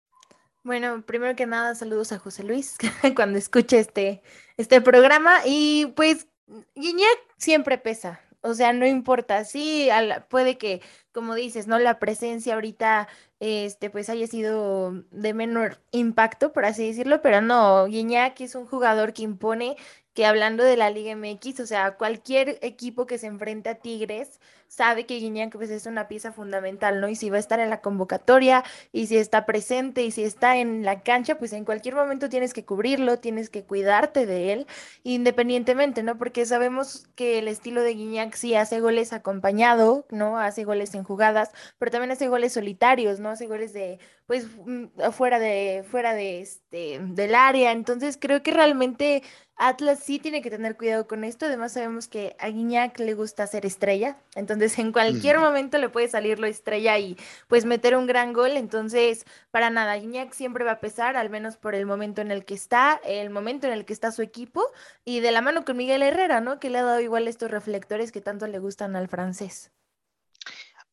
Bueno, 0.64 1.02
primero 1.04 1.34
que 1.34 1.46
nada, 1.46 1.74
saludos 1.74 2.12
a 2.12 2.18
José 2.18 2.44
Luis 2.44 2.76
cuando 3.16 3.38
escuche 3.38 3.78
este, 3.78 4.22
este 4.56 4.80
programa. 4.80 5.40
Y 5.44 5.86
pues 5.96 6.28
Guiñac 6.74 7.18
siempre 7.36 7.78
pesa 7.78 8.20
O 8.42 8.54
sea, 8.54 8.72
no 8.72 8.86
importa, 8.86 9.44
sí, 9.44 9.88
puede 10.28 10.58
que, 10.58 10.82
como 11.12 11.34
dices, 11.34 11.68
¿no? 11.68 11.78
La 11.78 11.98
presencia 12.00 12.54
ahorita, 12.54 13.08
este, 13.40 13.88
pues 13.88 14.08
haya 14.10 14.26
sido 14.26 14.92
de 15.10 15.32
menor 15.32 15.80
impacto, 15.92 16.52
por 16.52 16.64
así 16.64 16.86
decirlo, 16.86 17.22
pero 17.22 17.40
no, 17.40 17.86
Guiñac 17.86 18.40
es 18.40 18.54
un 18.56 18.66
jugador 18.66 19.12
que 19.12 19.22
impone 19.22 19.76
que 20.14 20.26
hablando 20.26 20.62
de 20.64 20.76
la 20.76 20.90
Liga 20.90 21.14
MX, 21.16 21.60
o 21.60 21.66
sea, 21.66 21.96
cualquier 21.96 22.58
equipo 22.62 23.06
que 23.06 23.18
se 23.18 23.26
enfrente 23.26 23.70
a 23.70 23.76
Tigres 23.76 24.40
sabe 24.72 25.04
que 25.04 25.18
Guiñac 25.18 25.52
pues, 25.52 25.68
es 25.70 25.84
una 25.84 26.08
pieza 26.08 26.32
fundamental, 26.32 27.00
¿no? 27.00 27.08
Y 27.08 27.14
si 27.14 27.28
va 27.28 27.36
a 27.36 27.40
estar 27.40 27.60
en 27.60 27.68
la 27.68 27.82
convocatoria, 27.82 28.64
y 28.90 29.06
si 29.06 29.18
está 29.18 29.44
presente, 29.44 30.02
y 30.02 30.10
si 30.10 30.24
está 30.24 30.56
en 30.56 30.82
la 30.82 31.02
cancha, 31.02 31.36
pues 31.36 31.52
en 31.52 31.66
cualquier 31.66 31.94
momento 31.94 32.30
tienes 32.30 32.54
que 32.54 32.64
cubrirlo, 32.64 33.18
tienes 33.18 33.50
que 33.50 33.64
cuidarte 33.64 34.24
de 34.24 34.52
él, 34.54 34.66
independientemente, 35.02 36.02
¿no? 36.02 36.16
Porque 36.16 36.46
sabemos 36.46 37.06
que 37.16 37.38
el 37.38 37.48
estilo 37.48 37.82
de 37.82 37.94
Guiñac 37.94 38.34
sí 38.34 38.54
hace 38.54 38.80
goles 38.80 39.12
acompañado, 39.12 40.06
¿no? 40.10 40.38
Hace 40.38 40.64
goles 40.64 40.94
en 40.94 41.04
jugadas, 41.04 41.50
pero 41.78 41.90
también 41.90 42.12
hace 42.12 42.28
goles 42.28 42.54
solitarios, 42.54 43.20
¿no? 43.20 43.28
Hace 43.28 43.46
goles 43.46 43.74
de, 43.74 43.98
pues, 44.26 44.46
mm, 44.64 44.86
fuera 45.12 45.38
de, 45.38 45.84
fuera 45.90 46.14
de 46.14 46.40
este, 46.40 46.98
del 47.02 47.34
área. 47.34 47.72
Entonces 47.72 48.16
creo 48.18 48.42
que 48.42 48.52
realmente 48.52 49.22
Atlas 49.68 50.00
sí 50.00 50.18
tiene 50.18 50.42
que 50.42 50.50
tener 50.50 50.76
cuidado 50.76 51.06
con 51.06 51.22
esto. 51.22 51.46
Además, 51.46 51.72
sabemos 51.72 52.08
que 52.08 52.34
a 52.38 52.48
Guiñac 52.48 52.98
le 52.98 53.14
gusta 53.14 53.46
ser 53.46 53.64
estrella. 53.64 54.16
Entonces, 54.34 54.78
en 54.78 54.90
cualquier 54.90 55.38
momento 55.38 55.78
le 55.78 55.88
puede 55.88 56.08
salir 56.08 56.38
lo 56.38 56.46
estrella 56.46 56.98
y 56.98 57.16
pues 57.46 57.64
meter 57.64 57.96
un 57.96 58.06
gran 58.06 58.32
gol. 58.32 58.56
Entonces, 58.56 59.24
para 59.50 59.70
nada, 59.70 59.96
Guiñac 59.96 60.32
siempre 60.32 60.64
va 60.64 60.72
a 60.72 60.80
pesar, 60.80 61.16
al 61.16 61.30
menos 61.30 61.56
por 61.56 61.74
el 61.74 61.86
momento 61.86 62.20
en 62.20 62.32
el 62.32 62.44
que 62.44 62.54
está, 62.54 63.00
el 63.04 63.30
momento 63.30 63.68
en 63.68 63.72
el 63.72 63.84
que 63.84 63.92
está 63.92 64.10
su 64.10 64.22
equipo. 64.22 64.64
Y 65.04 65.20
de 65.20 65.30
la 65.30 65.42
mano 65.42 65.64
con 65.64 65.76
Miguel 65.76 66.02
Herrera, 66.02 66.40
¿no? 66.40 66.58
Que 66.58 66.68
le 66.68 66.78
ha 66.78 66.82
dado 66.82 67.00
igual 67.00 67.28
estos 67.28 67.50
reflectores 67.50 68.10
que 68.10 68.20
tanto 68.20 68.48
le 68.48 68.58
gustan 68.58 68.96
al 68.96 69.08
francés. 69.08 69.70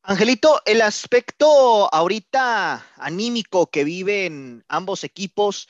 Angelito, 0.04 0.62
el 0.66 0.82
aspecto 0.82 1.94
ahorita 1.94 2.86
anímico 2.98 3.68
que 3.68 3.84
viven 3.84 4.64
ambos 4.68 5.04
equipos 5.04 5.68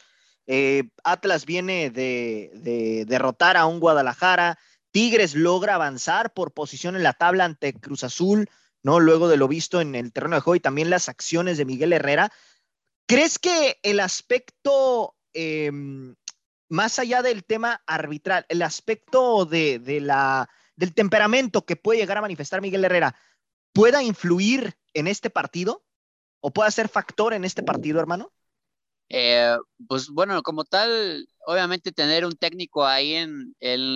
eh, 0.51 0.89
Atlas 1.03 1.45
viene 1.45 1.91
de, 1.91 3.05
derrotar 3.07 3.55
a 3.55 3.67
un 3.67 3.79
Guadalajara. 3.79 4.57
Tigres 4.89 5.35
logra 5.35 5.75
avanzar 5.75 6.33
por 6.33 6.53
posición 6.53 6.95
en 6.95 7.03
la 7.03 7.13
tabla 7.13 7.45
ante 7.45 7.73
Cruz 7.73 8.03
Azul, 8.03 8.49
¿no? 8.81 8.99
Luego 8.99 9.27
de 9.27 9.37
lo 9.37 9.47
visto 9.47 9.79
en 9.79 9.93
el 9.93 10.11
terreno 10.11 10.35
de 10.35 10.41
juego 10.41 10.55
y 10.55 10.59
también 10.59 10.89
las 10.89 11.07
acciones 11.07 11.59
de 11.59 11.65
Miguel 11.65 11.93
Herrera. 11.93 12.31
¿Crees 13.05 13.37
que 13.37 13.77
el 13.83 13.99
aspecto, 13.99 15.15
em, 15.33 16.15
más 16.67 16.97
allá 16.97 17.21
del 17.21 17.45
tema 17.45 17.83
arbitral, 17.85 18.47
el 18.49 18.63
aspecto 18.63 19.45
de, 19.45 19.99
la, 20.01 20.49
del 20.75 20.95
temperamento 20.95 21.63
que 21.63 21.75
puede 21.75 21.99
llegar 21.99 22.17
a 22.17 22.21
manifestar 22.21 22.59
Miguel 22.59 22.85
Herrera, 22.85 23.15
pueda 23.71 24.01
influir 24.01 24.75
en 24.95 25.05
este 25.05 25.29
partido? 25.29 25.85
¿O 26.41 26.51
pueda 26.51 26.71
ser 26.71 26.89
factor 26.89 27.35
en 27.35 27.45
este 27.45 27.61
partido, 27.61 27.99
hermano? 27.99 28.33
Eh, 29.09 29.57
pues 29.87 30.09
bueno, 30.09 30.41
como 30.43 30.65
tal, 30.65 31.27
obviamente 31.45 31.91
tener 31.91 32.25
un 32.25 32.33
técnico 32.33 32.85
ahí 32.85 33.15
en, 33.15 33.55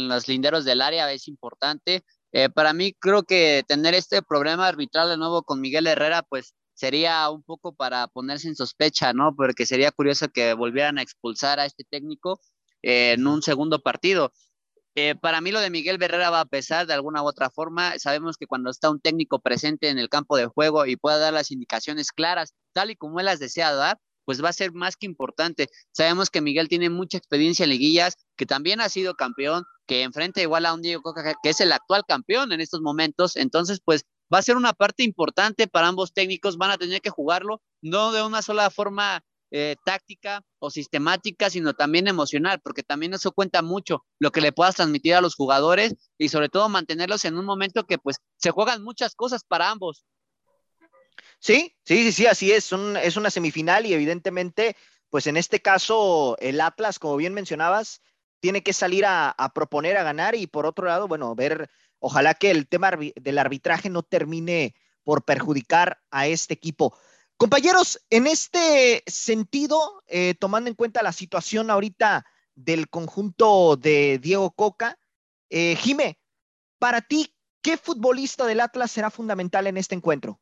los 0.10 0.27
linderos 0.27 0.65
del 0.65 0.82
área 0.82 1.12
es 1.12 1.27
importante. 1.27 2.03
Eh, 2.32 2.50
para 2.50 2.74
mí 2.74 2.93
creo 3.00 3.24
que 3.24 3.63
tener 3.67 3.93
este 3.93 4.24
problema 4.24 4.67
arbitral 4.67 5.10
de 5.10 5.17
nuevo 5.17 5.43
con 5.43 5.62
Miguel 5.62 5.88
Herrera, 5.88 6.24
pues 6.24 6.55
sería 6.74 7.29
un 7.29 7.43
poco 7.43 7.75
para 7.75 8.08
ponerse 8.08 8.48
en 8.48 8.55
sospecha, 8.55 9.13
¿no? 9.13 9.36
Porque 9.36 9.65
sería 9.67 9.91
curioso 9.91 10.29
que 10.29 10.53
volvieran 10.55 10.98
a 10.98 11.03
expulsar 11.03 11.60
a 11.60 11.65
este 11.65 11.84
técnico 11.84 12.39
eh, 12.82 13.13
en 13.13 13.27
un 13.27 13.41
segundo 13.43 13.82
partido. 13.82 14.34
para 15.22 15.41
mí 15.41 15.51
lo 15.51 15.60
de 15.60 15.70
Miguel 15.70 16.01
Herrera 16.01 16.29
va 16.29 16.41
a 16.41 16.46
pesar 16.46 16.88
de 16.88 16.93
alguna 16.93 17.24
u 17.24 17.27
otra 17.27 17.50
forma. 17.50 18.00
Sabemos 18.00 18.38
que 18.38 18.48
cuando 18.48 18.70
está 18.72 18.89
un 18.89 19.00
técnico 19.01 19.39
presente 19.39 19.89
en 19.89 20.00
el 20.00 20.10
campo 20.10 20.38
de 20.38 20.48
juego 20.48 20.86
y 20.86 20.98
pueda 20.98 21.17
dar 21.20 21.34
las 21.34 21.51
indicaciones 21.51 22.12
claras, 22.12 22.53
tal 22.74 22.91
y 22.91 22.96
como 22.96 23.20
él 23.20 23.25
las 23.27 23.39
desea 23.39 23.74
dar, 23.74 24.00
pues 24.25 24.44
va 24.44 24.50
a 24.50 24.53
ser 24.53 24.74
más 24.74 24.96
que 24.96 25.06
importante. 25.06 25.70
Sabemos 25.92 26.30
que 26.30 26.42
Miguel 26.42 26.70
tiene 26.70 26.89
mucha 26.89 27.18
experiencia 27.18 27.63
en 27.63 27.70
liguillas, 27.70 28.15
que 28.36 28.46
también 28.46 28.82
ha 28.82 28.89
sido 28.89 29.15
campeón, 29.15 29.63
que 29.88 30.03
enfrenta 30.03 30.42
igual 30.42 30.65
a 30.65 30.74
un 30.74 30.82
Diego 30.82 31.01
Coca, 31.01 31.36
que 31.42 31.50
es 31.50 31.60
el 31.62 31.72
actual 31.72 32.03
campeón 32.08 32.51
en 32.51 32.62
estos 32.62 32.82
momentos. 32.82 33.36
Entonces, 33.36 33.80
pues 33.84 34.06
va 34.34 34.39
a 34.39 34.44
ser 34.44 34.58
una 34.58 34.74
parte 34.74 35.03
importante 35.03 35.68
para 35.68 35.88
ambos 35.88 36.13
técnicos, 36.13 36.58
van 36.58 36.72
a 36.72 36.77
tener 36.77 37.01
que 37.01 37.10
jugarlo, 37.10 37.62
no 37.82 38.12
de 38.12 38.24
una 38.24 38.42
sola 38.42 38.70
forma 38.70 39.24
eh, 39.56 39.75
táctica 39.86 40.42
o 40.58 40.72
sistemática, 40.72 41.50
sino 41.51 41.74
también 41.75 42.08
emocional, 42.08 42.60
porque 42.63 42.82
también 42.82 43.13
eso 43.13 43.32
cuenta 43.32 43.62
mucho, 43.62 44.03
lo 44.18 44.32
que 44.32 44.42
le 44.42 44.51
puedas 44.51 44.75
transmitir 44.75 45.13
a 45.13 45.22
los 45.22 45.36
jugadores 45.36 45.94
y 46.18 46.30
sobre 46.30 46.50
todo 46.50 46.70
mantenerlos 46.70 47.24
en 47.25 47.38
un 47.38 47.46
momento 47.46 47.86
que 47.86 48.00
pues 48.00 48.18
se 48.38 48.50
juegan 48.50 48.84
muchas 48.84 49.13
cosas 49.13 49.44
para 49.44 49.70
ambos. 49.70 50.06
Sí, 51.43 51.75
sí, 51.83 52.03
sí, 52.05 52.12
sí, 52.13 52.25
así 52.25 52.53
es. 52.53 52.71
es 52.71 53.17
una 53.17 53.29
semifinal 53.29 53.85
y 53.85 53.93
evidentemente, 53.93 54.77
pues 55.09 55.27
en 55.27 55.35
este 55.35 55.62
caso, 55.62 56.38
el 56.39 56.62
Atlas, 56.62 57.00
como 57.00 57.17
bien 57.17 57.33
mencionabas, 57.33 58.01
tiene 58.39 58.63
que 58.63 58.71
salir 58.71 59.03
a, 59.05 59.35
proponer, 59.53 59.97
a 59.97 60.03
ganar 60.03 60.35
y 60.35 60.47
por 60.47 60.65
otro 60.65 60.88
lado, 60.88 61.09
bueno, 61.09 61.35
ver, 61.35 61.69
ojalá 62.00 62.33
que 62.33 62.50
el 62.50 62.69
tema 62.69 62.91
del 62.91 63.38
arbitraje 63.38 63.89
no 63.89 64.03
termine 64.03 64.73
por 65.03 65.25
perjudicar 65.25 66.00
a 66.12 66.27
este 66.27 66.53
equipo. 66.53 66.97
Compañeros, 67.35 68.00
en 68.09 68.25
este 68.27 69.03
sentido, 69.05 70.01
eh, 70.07 70.35
tomando 70.39 70.69
en 70.69 70.77
cuenta 70.77 71.03
la 71.03 71.12
situación 71.12 71.69
ahorita 71.69 72.25
del 72.55 72.88
conjunto 72.89 73.75
de 73.75 74.17
Diego 74.17 74.51
Coca, 74.51 74.97
eh, 75.50 75.75
Jime, 75.75 76.17
para 76.79 77.01
ti, 77.01 77.35
¿qué 77.62 77.75
futbolista 77.75 78.45
del 78.45 78.62
Atlas 78.62 78.91
será 78.91 79.09
fundamental 79.09 79.67
en 79.67 79.75
este 79.75 79.95
encuentro? 79.95 80.39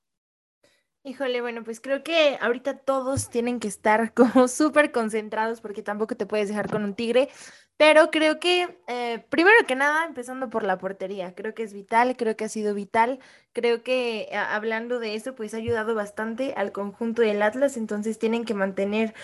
Híjole, 1.04 1.42
bueno, 1.42 1.64
pues 1.64 1.82
creo 1.82 2.04
que 2.04 2.38
ahorita 2.42 2.78
todos 2.78 3.30
tienen 3.32 3.60
que 3.60 3.68
estar 3.68 4.14
como 4.14 4.48
súper 4.48 4.92
concentrados 4.92 5.60
porque 5.60 5.82
tampoco 5.82 6.16
te 6.16 6.28
puedes 6.28 6.48
dejar 6.50 6.70
con 6.70 6.84
un 6.84 6.94
tigre, 6.94 7.30
pero 7.76 8.12
creo 8.12 8.40
que 8.40 8.78
eh, 8.88 9.26
primero 9.30 9.58
que 9.68 9.76
nada, 9.76 10.06
empezando 10.06 10.50
por 10.52 10.64
la 10.64 10.78
portería, 10.78 11.34
creo 11.34 11.56
que 11.56 11.64
es 11.64 11.74
vital, 11.74 12.16
creo 12.18 12.36
que 12.36 12.46
ha 12.46 12.50
sido 12.50 12.76
vital, 12.76 13.20
creo 13.52 13.82
que 13.82 14.30
hablando 14.36 15.00
de 15.00 15.16
eso, 15.16 15.34
pues 15.34 15.56
ha 15.56 15.58
ayudado 15.58 15.96
bastante 15.96 16.54
al 16.56 16.72
conjunto 16.72 17.24
del 17.24 17.42
Atlas, 17.42 17.78
entonces 17.78 18.20
tienen 18.20 18.46
que 18.46 18.54
mantener 18.54 19.16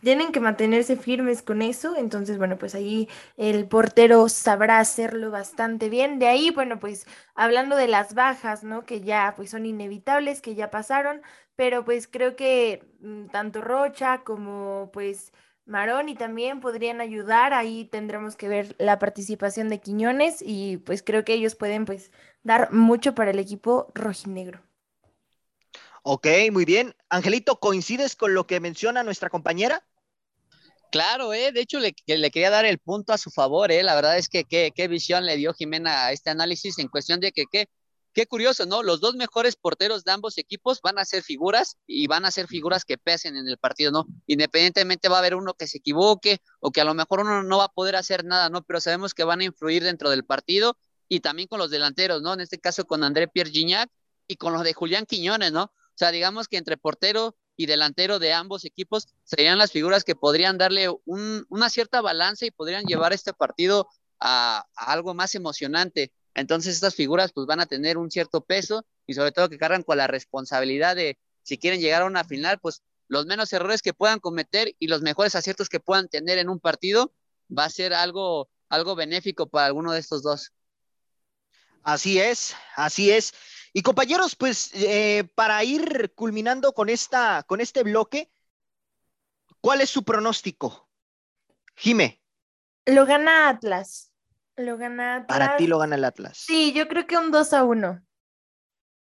tienen 0.00 0.32
que 0.32 0.40
mantenerse 0.40 0.96
firmes 0.96 1.42
con 1.42 1.62
eso, 1.62 1.96
entonces 1.96 2.38
bueno, 2.38 2.58
pues 2.58 2.74
ahí 2.74 3.08
el 3.36 3.68
portero 3.68 4.28
sabrá 4.28 4.78
hacerlo 4.78 5.30
bastante 5.30 5.88
bien. 5.90 6.18
De 6.18 6.26
ahí, 6.26 6.50
bueno, 6.50 6.78
pues 6.80 7.06
hablando 7.34 7.76
de 7.76 7.88
las 7.88 8.14
bajas, 8.14 8.64
¿no? 8.64 8.84
Que 8.86 9.00
ya 9.02 9.34
pues 9.36 9.50
son 9.50 9.66
inevitables, 9.66 10.40
que 10.40 10.54
ya 10.54 10.70
pasaron, 10.70 11.22
pero 11.56 11.84
pues 11.84 12.08
creo 12.08 12.36
que 12.36 12.82
mm, 13.00 13.26
tanto 13.26 13.60
Rocha 13.60 14.22
como 14.24 14.90
pues 14.92 15.32
Maroni 15.66 16.14
también 16.14 16.60
podrían 16.60 17.00
ayudar, 17.00 17.52
ahí 17.54 17.84
tendremos 17.86 18.36
que 18.36 18.48
ver 18.48 18.74
la 18.78 18.98
participación 18.98 19.68
de 19.68 19.80
Quiñones 19.80 20.42
y 20.42 20.78
pues 20.78 21.02
creo 21.02 21.24
que 21.24 21.34
ellos 21.34 21.54
pueden 21.56 21.84
pues 21.84 22.10
dar 22.42 22.72
mucho 22.72 23.14
para 23.14 23.30
el 23.32 23.38
equipo 23.38 23.90
rojinegro. 23.94 24.60
Ok, 26.06 26.26
muy 26.52 26.66
bien. 26.66 26.94
Angelito, 27.08 27.58
¿coincides 27.58 28.14
con 28.14 28.34
lo 28.34 28.46
que 28.46 28.60
menciona 28.60 29.02
nuestra 29.02 29.30
compañera? 29.30 29.86
Claro, 30.92 31.32
eh, 31.32 31.50
de 31.50 31.62
hecho 31.62 31.80
le, 31.80 31.94
le, 32.06 32.30
quería 32.30 32.50
dar 32.50 32.66
el 32.66 32.78
punto 32.78 33.14
a 33.14 33.18
su 33.18 33.30
favor, 33.30 33.72
eh. 33.72 33.82
la 33.82 33.94
verdad 33.94 34.18
es 34.18 34.28
que 34.28 34.44
qué, 34.44 34.88
visión 34.88 35.24
le 35.24 35.38
dio 35.38 35.54
Jimena 35.54 36.04
a 36.04 36.12
este 36.12 36.28
análisis 36.28 36.78
en 36.78 36.88
cuestión 36.88 37.20
de 37.20 37.32
que 37.32 37.44
qué, 37.50 37.70
qué 38.12 38.26
curioso, 38.26 38.66
¿no? 38.66 38.82
Los 38.82 39.00
dos 39.00 39.14
mejores 39.14 39.56
porteros 39.56 40.04
de 40.04 40.12
ambos 40.12 40.36
equipos 40.36 40.82
van 40.82 40.98
a 40.98 41.06
ser 41.06 41.22
figuras 41.22 41.78
y 41.86 42.06
van 42.06 42.26
a 42.26 42.30
ser 42.30 42.48
figuras 42.48 42.84
que 42.84 42.98
pesen 42.98 43.38
en 43.38 43.48
el 43.48 43.56
partido, 43.56 43.90
¿no? 43.90 44.04
Independientemente 44.26 45.08
va 45.08 45.16
a 45.16 45.20
haber 45.20 45.36
uno 45.36 45.54
que 45.54 45.66
se 45.66 45.78
equivoque 45.78 46.36
o 46.60 46.70
que 46.70 46.82
a 46.82 46.84
lo 46.84 46.92
mejor 46.92 47.20
uno 47.20 47.42
no 47.42 47.58
va 47.58 47.64
a 47.64 47.72
poder 47.72 47.96
hacer 47.96 48.26
nada, 48.26 48.50
¿no? 48.50 48.62
Pero 48.62 48.78
sabemos 48.82 49.14
que 49.14 49.24
van 49.24 49.40
a 49.40 49.44
influir 49.44 49.82
dentro 49.82 50.10
del 50.10 50.26
partido 50.26 50.76
y 51.08 51.20
también 51.20 51.48
con 51.48 51.58
los 51.58 51.70
delanteros, 51.70 52.20
¿no? 52.20 52.34
En 52.34 52.40
este 52.40 52.60
caso 52.60 52.84
con 52.84 53.04
André 53.04 53.26
Pierre 53.26 53.50
Gignac 53.50 53.90
y 54.28 54.36
con 54.36 54.52
los 54.52 54.64
de 54.64 54.74
Julián 54.74 55.06
Quiñones, 55.06 55.50
¿no? 55.50 55.72
O 55.94 55.98
sea, 55.98 56.10
digamos 56.10 56.48
que 56.48 56.56
entre 56.56 56.76
portero 56.76 57.36
y 57.56 57.66
delantero 57.66 58.18
de 58.18 58.32
ambos 58.32 58.64
equipos 58.64 59.06
serían 59.22 59.58
las 59.58 59.70
figuras 59.70 60.02
que 60.02 60.16
podrían 60.16 60.58
darle 60.58 60.88
una 61.04 61.70
cierta 61.70 62.00
balanza 62.00 62.46
y 62.46 62.50
podrían 62.50 62.84
llevar 62.84 63.12
este 63.12 63.32
partido 63.32 63.88
a, 64.18 64.66
algo 64.74 65.14
más 65.14 65.34
emocionante. 65.34 66.12
Entonces 66.34 66.74
estas 66.74 66.96
figuras 66.96 67.32
pues 67.32 67.46
van 67.46 67.60
a 67.60 67.66
tener 67.66 67.96
un 67.96 68.10
cierto 68.10 68.40
peso 68.40 68.84
y 69.06 69.14
sobre 69.14 69.30
todo 69.30 69.48
que 69.48 69.58
cargan 69.58 69.84
con 69.84 69.98
la 69.98 70.08
responsabilidad 70.08 70.96
de 70.96 71.16
si 71.42 71.58
quieren 71.58 71.80
llegar 71.80 72.02
a 72.02 72.06
una 72.06 72.24
final, 72.24 72.58
pues 72.58 72.82
los 73.06 73.26
menos 73.26 73.52
errores 73.52 73.82
que 73.82 73.94
puedan 73.94 74.18
cometer 74.18 74.74
y 74.78 74.88
los 74.88 75.02
mejores 75.02 75.34
aciertos 75.34 75.68
que 75.68 75.78
puedan 75.78 76.08
tener 76.08 76.38
en 76.38 76.48
un 76.48 76.58
partido 76.58 77.12
va 77.56 77.66
a 77.66 77.70
ser 77.70 77.94
algo, 77.94 78.48
algo 78.68 78.96
benéfico 78.96 79.46
para 79.46 79.66
alguno 79.66 79.92
de 79.92 80.00
estos 80.00 80.22
dos. 80.22 80.52
Así 81.82 82.18
es, 82.18 82.56
así 82.76 83.10
es. 83.10 83.32
Y 83.76 83.82
compañeros, 83.82 84.36
pues 84.36 84.70
eh, 84.74 85.24
para 85.34 85.64
ir 85.64 86.12
culminando 86.14 86.72
con, 86.72 86.88
esta, 86.88 87.42
con 87.42 87.60
este 87.60 87.82
bloque, 87.82 88.30
¿cuál 89.60 89.80
es 89.80 89.90
su 89.90 90.04
pronóstico? 90.04 90.88
Jime. 91.74 92.22
Lo 92.86 93.04
gana 93.04 93.48
Atlas. 93.48 94.12
Lo 94.54 94.78
gana 94.78 95.16
Atlas. 95.16 95.26
Para 95.26 95.56
ti 95.56 95.66
lo 95.66 95.78
gana 95.80 95.96
el 95.96 96.04
Atlas. 96.04 96.38
Sí, 96.38 96.72
yo 96.72 96.86
creo 96.86 97.08
que 97.08 97.18
un 97.18 97.32
2 97.32 97.52
a 97.52 97.64
1. 97.64 98.00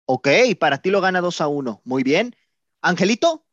Ok, 0.04 0.28
para 0.60 0.80
ti 0.80 0.90
lo 0.90 1.00
gana 1.00 1.22
2 1.22 1.40
a 1.40 1.48
1. 1.48 1.82
Muy 1.86 2.04
bien. 2.04 2.36
Angelito. 2.82 3.46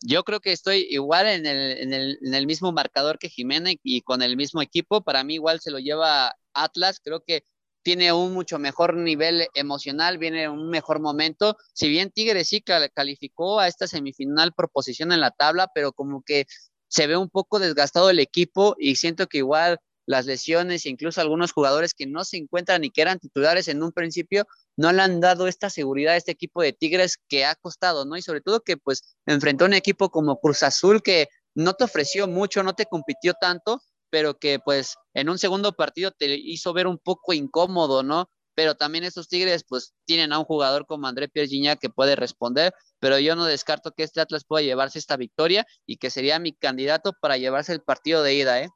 Yo 0.00 0.22
creo 0.22 0.38
que 0.38 0.52
estoy 0.52 0.86
igual 0.90 1.26
en 1.26 1.44
el, 1.44 1.78
en 1.78 1.92
el, 1.92 2.18
en 2.22 2.34
el 2.34 2.46
mismo 2.46 2.70
marcador 2.70 3.18
que 3.18 3.28
Jiménez 3.28 3.78
y 3.82 4.02
con 4.02 4.22
el 4.22 4.36
mismo 4.36 4.62
equipo. 4.62 5.02
Para 5.02 5.24
mí 5.24 5.34
igual 5.34 5.60
se 5.60 5.72
lo 5.72 5.80
lleva 5.80 6.36
Atlas. 6.52 7.00
Creo 7.02 7.24
que 7.24 7.42
tiene 7.82 8.12
un 8.12 8.32
mucho 8.32 8.58
mejor 8.58 8.94
nivel 8.96 9.46
emocional, 9.54 10.18
viene 10.18 10.48
un 10.48 10.70
mejor 10.70 11.00
momento. 11.00 11.56
Si 11.74 11.88
bien 11.88 12.10
Tigres 12.10 12.48
sí 12.48 12.62
calificó 12.62 13.60
a 13.60 13.68
esta 13.68 13.86
semifinal 13.86 14.52
por 14.52 14.70
posición 14.70 15.12
en 15.12 15.20
la 15.20 15.30
tabla, 15.30 15.70
pero 15.74 15.92
como 15.92 16.22
que 16.22 16.46
se 16.88 17.06
ve 17.06 17.16
un 17.16 17.30
poco 17.30 17.58
desgastado 17.58 18.10
el 18.10 18.18
equipo 18.18 18.76
y 18.78 18.96
siento 18.96 19.26
que 19.26 19.38
igual 19.38 19.78
las 20.06 20.26
lesiones 20.26 20.84
incluso 20.86 21.20
algunos 21.20 21.52
jugadores 21.52 21.94
que 21.94 22.06
no 22.06 22.24
se 22.24 22.36
encuentran 22.36 22.84
y 22.84 22.90
que 22.90 23.02
eran 23.02 23.18
titulares 23.18 23.68
en 23.68 23.82
un 23.82 23.92
principio 23.92 24.46
no 24.76 24.92
le 24.92 25.02
han 25.02 25.20
dado 25.20 25.46
esta 25.46 25.70
seguridad 25.70 26.14
a 26.14 26.16
este 26.16 26.32
equipo 26.32 26.62
de 26.62 26.72
Tigres 26.72 27.18
que 27.28 27.44
ha 27.44 27.54
costado, 27.54 28.04
¿no? 28.04 28.16
Y 28.16 28.22
sobre 28.22 28.40
todo 28.40 28.60
que 28.60 28.76
pues 28.76 29.16
enfrentó 29.26 29.64
a 29.64 29.68
un 29.68 29.74
equipo 29.74 30.10
como 30.10 30.40
Cruz 30.40 30.62
Azul 30.62 31.02
que 31.02 31.28
no 31.54 31.74
te 31.74 31.84
ofreció 31.84 32.26
mucho, 32.26 32.62
no 32.62 32.74
te 32.74 32.86
compitió 32.86 33.34
tanto, 33.34 33.80
pero 34.12 34.38
que 34.38 34.58
pues 34.58 34.98
en 35.14 35.30
un 35.30 35.38
segundo 35.38 35.72
partido 35.72 36.10
te 36.10 36.34
hizo 36.34 36.74
ver 36.74 36.86
un 36.86 36.98
poco 36.98 37.32
incómodo, 37.32 38.02
¿no? 38.02 38.28
Pero 38.54 38.74
también 38.74 39.04
estos 39.04 39.26
Tigres 39.26 39.64
pues 39.66 39.94
tienen 40.04 40.34
a 40.34 40.38
un 40.38 40.44
jugador 40.44 40.84
como 40.84 41.06
André 41.06 41.30
Pierre 41.30 41.78
que 41.80 41.88
puede 41.88 42.14
responder, 42.14 42.74
pero 42.98 43.18
yo 43.18 43.34
no 43.36 43.46
descarto 43.46 43.92
que 43.92 44.02
este 44.02 44.20
Atlas 44.20 44.44
pueda 44.44 44.62
llevarse 44.62 44.98
esta 44.98 45.16
victoria 45.16 45.66
y 45.86 45.96
que 45.96 46.10
sería 46.10 46.38
mi 46.38 46.52
candidato 46.52 47.14
para 47.22 47.38
llevarse 47.38 47.72
el 47.72 47.80
partido 47.80 48.22
de 48.22 48.34
ida, 48.34 48.60
¿eh? 48.60 48.68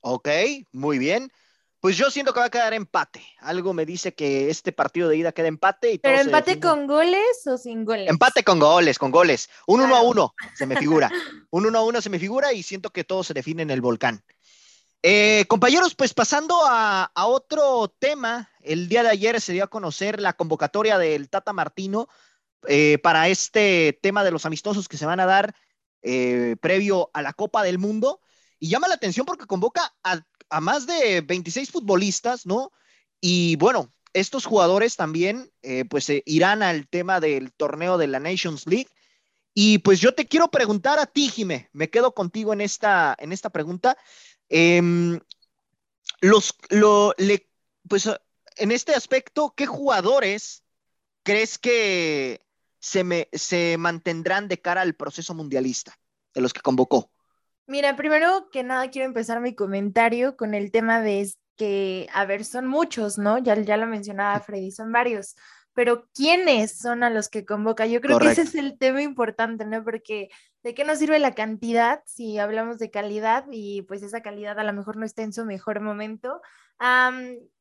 Ok, 0.00 0.28
muy 0.70 0.98
bien. 0.98 1.32
Pues 1.82 1.96
yo 1.96 2.12
siento 2.12 2.32
que 2.32 2.38
va 2.38 2.46
a 2.46 2.50
quedar 2.50 2.74
empate. 2.74 3.26
Algo 3.40 3.74
me 3.74 3.84
dice 3.84 4.14
que 4.14 4.50
este 4.50 4.70
partido 4.70 5.08
de 5.08 5.16
ida 5.16 5.32
queda 5.32 5.48
empate. 5.48 5.90
Y 5.90 5.98
¿Pero 5.98 6.20
empate 6.20 6.60
con 6.60 6.86
goles 6.86 7.44
o 7.46 7.58
sin 7.58 7.84
goles? 7.84 8.08
Empate 8.08 8.44
con 8.44 8.60
goles, 8.60 9.00
con 9.00 9.10
goles. 9.10 9.50
Un 9.66 9.80
uno 9.80 9.96
a 9.96 10.02
uno 10.02 10.32
se 10.54 10.64
me 10.64 10.76
figura. 10.76 11.10
Un 11.50 11.66
uno 11.66 11.80
a 11.80 11.84
uno 11.84 12.00
se 12.00 12.08
me 12.08 12.20
figura 12.20 12.52
y 12.52 12.62
siento 12.62 12.90
que 12.90 13.02
todo 13.02 13.24
se 13.24 13.34
define 13.34 13.62
en 13.62 13.72
el 13.72 13.80
volcán. 13.80 14.22
Eh, 15.02 15.44
compañeros, 15.48 15.94
pues 15.94 16.14
pasando 16.14 16.56
a, 16.64 17.10
otro 17.14 17.94
tema, 17.98 18.50
el 18.60 18.88
día 18.88 19.02
de 19.02 19.10
ayer 19.10 19.40
se 19.40 19.52
dio 19.52 19.64
a 19.64 19.70
conocer 19.70 20.20
la 20.20 20.34
convocatoria 20.34 20.98
del 20.98 21.28
Tata 21.28 21.52
Martino 21.52 22.08
eh, 22.68 22.98
para 23.02 23.28
este 23.28 23.98
tema 24.00 24.22
de 24.22 24.30
los 24.30 24.46
amistosos 24.46 24.88
que 24.88 24.96
se 24.96 25.06
van 25.06 25.20
a 25.20 25.26
dar 25.26 25.54
eh, 26.02 26.56
previo 26.60 27.10
a 27.14 27.22
la 27.22 27.32
Copa 27.32 27.62
del 27.62 27.78
Mundo. 27.78 28.20
Y 28.58 28.68
llama 28.68 28.88
la 28.88 28.94
atención 28.94 29.26
porque 29.26 29.46
convoca 29.46 29.92
a 30.02 30.60
más 30.60 30.86
de 30.86 31.20
26 31.22 31.70
futbolistas, 31.70 32.46
¿no? 32.46 32.70
Y 33.20 33.56
bueno, 33.56 33.90
estos 34.12 34.44
jugadores 34.44 34.96
también, 34.96 35.50
eh, 35.62 35.84
pues 35.84 36.08
eh, 36.10 36.22
irán 36.26 36.62
al 36.62 36.88
tema 36.88 37.20
del 37.20 37.52
torneo 37.52 37.98
de 37.98 38.06
la 38.06 38.20
Nations 38.20 38.66
League. 38.66 38.88
Y 39.54 39.78
pues 39.78 40.00
yo 40.00 40.14
te 40.14 40.26
quiero 40.26 40.50
preguntar 40.50 40.98
a 40.98 41.06
ti, 41.06 41.28
Jime, 41.28 41.68
me 41.72 41.90
quedo 41.90 42.14
contigo 42.14 42.52
en 42.52 42.60
esta, 42.60 43.14
en 43.18 43.32
esta 43.32 43.50
pregunta. 43.50 43.98
Em, 44.48 45.20
los, 46.20 46.54
lo, 46.70 47.14
le, 47.18 47.48
pues 47.88 48.08
en 48.56 48.72
este 48.72 48.94
aspecto, 48.94 49.54
¿qué 49.56 49.66
jugadores 49.66 50.64
crees 51.22 51.58
que 51.58 52.44
se, 52.78 53.04
me, 53.04 53.28
se 53.32 53.76
mantendrán 53.78 54.48
de 54.48 54.60
cara 54.60 54.82
al 54.82 54.94
proceso 54.94 55.34
mundialista 55.34 55.98
de 56.34 56.40
los 56.40 56.52
que 56.52 56.60
convocó? 56.60 57.10
Mira, 57.66 57.96
primero 57.96 58.50
que 58.50 58.62
nada 58.62 58.90
quiero 58.90 59.06
empezar 59.06 59.40
mi 59.40 59.54
comentario 59.54 60.36
con 60.36 60.54
el 60.54 60.70
tema 60.70 61.00
de 61.00 61.32
que, 61.56 62.08
a 62.12 62.24
ver, 62.24 62.44
son 62.44 62.66
muchos, 62.66 63.18
¿no? 63.18 63.38
Ya, 63.38 63.54
ya 63.54 63.76
lo 63.76 63.86
mencionaba 63.86 64.40
Freddy, 64.40 64.70
son 64.70 64.90
varios, 64.90 65.36
pero 65.74 66.08
¿quiénes 66.14 66.78
son 66.78 67.02
a 67.02 67.10
los 67.10 67.28
que 67.28 67.44
convoca? 67.44 67.86
Yo 67.86 68.00
creo 68.00 68.18
que 68.18 68.30
ese 68.30 68.42
es 68.42 68.54
el 68.54 68.78
tema 68.78 69.02
importante, 69.02 69.64
¿no? 69.64 69.82
Porque 69.84 70.28
¿de 70.62 70.74
qué 70.74 70.84
nos 70.84 70.98
sirve 70.98 71.18
la 71.18 71.34
cantidad 71.34 72.02
si 72.06 72.38
hablamos 72.38 72.78
de 72.78 72.90
calidad 72.90 73.46
y 73.50 73.82
pues 73.82 74.02
esa 74.02 74.20
calidad 74.20 74.58
a 74.58 74.64
lo 74.64 74.72
mejor 74.72 74.96
no 74.96 75.04
está 75.04 75.22
en 75.22 75.32
su 75.32 75.44
mejor 75.44 75.80
momento? 75.80 76.40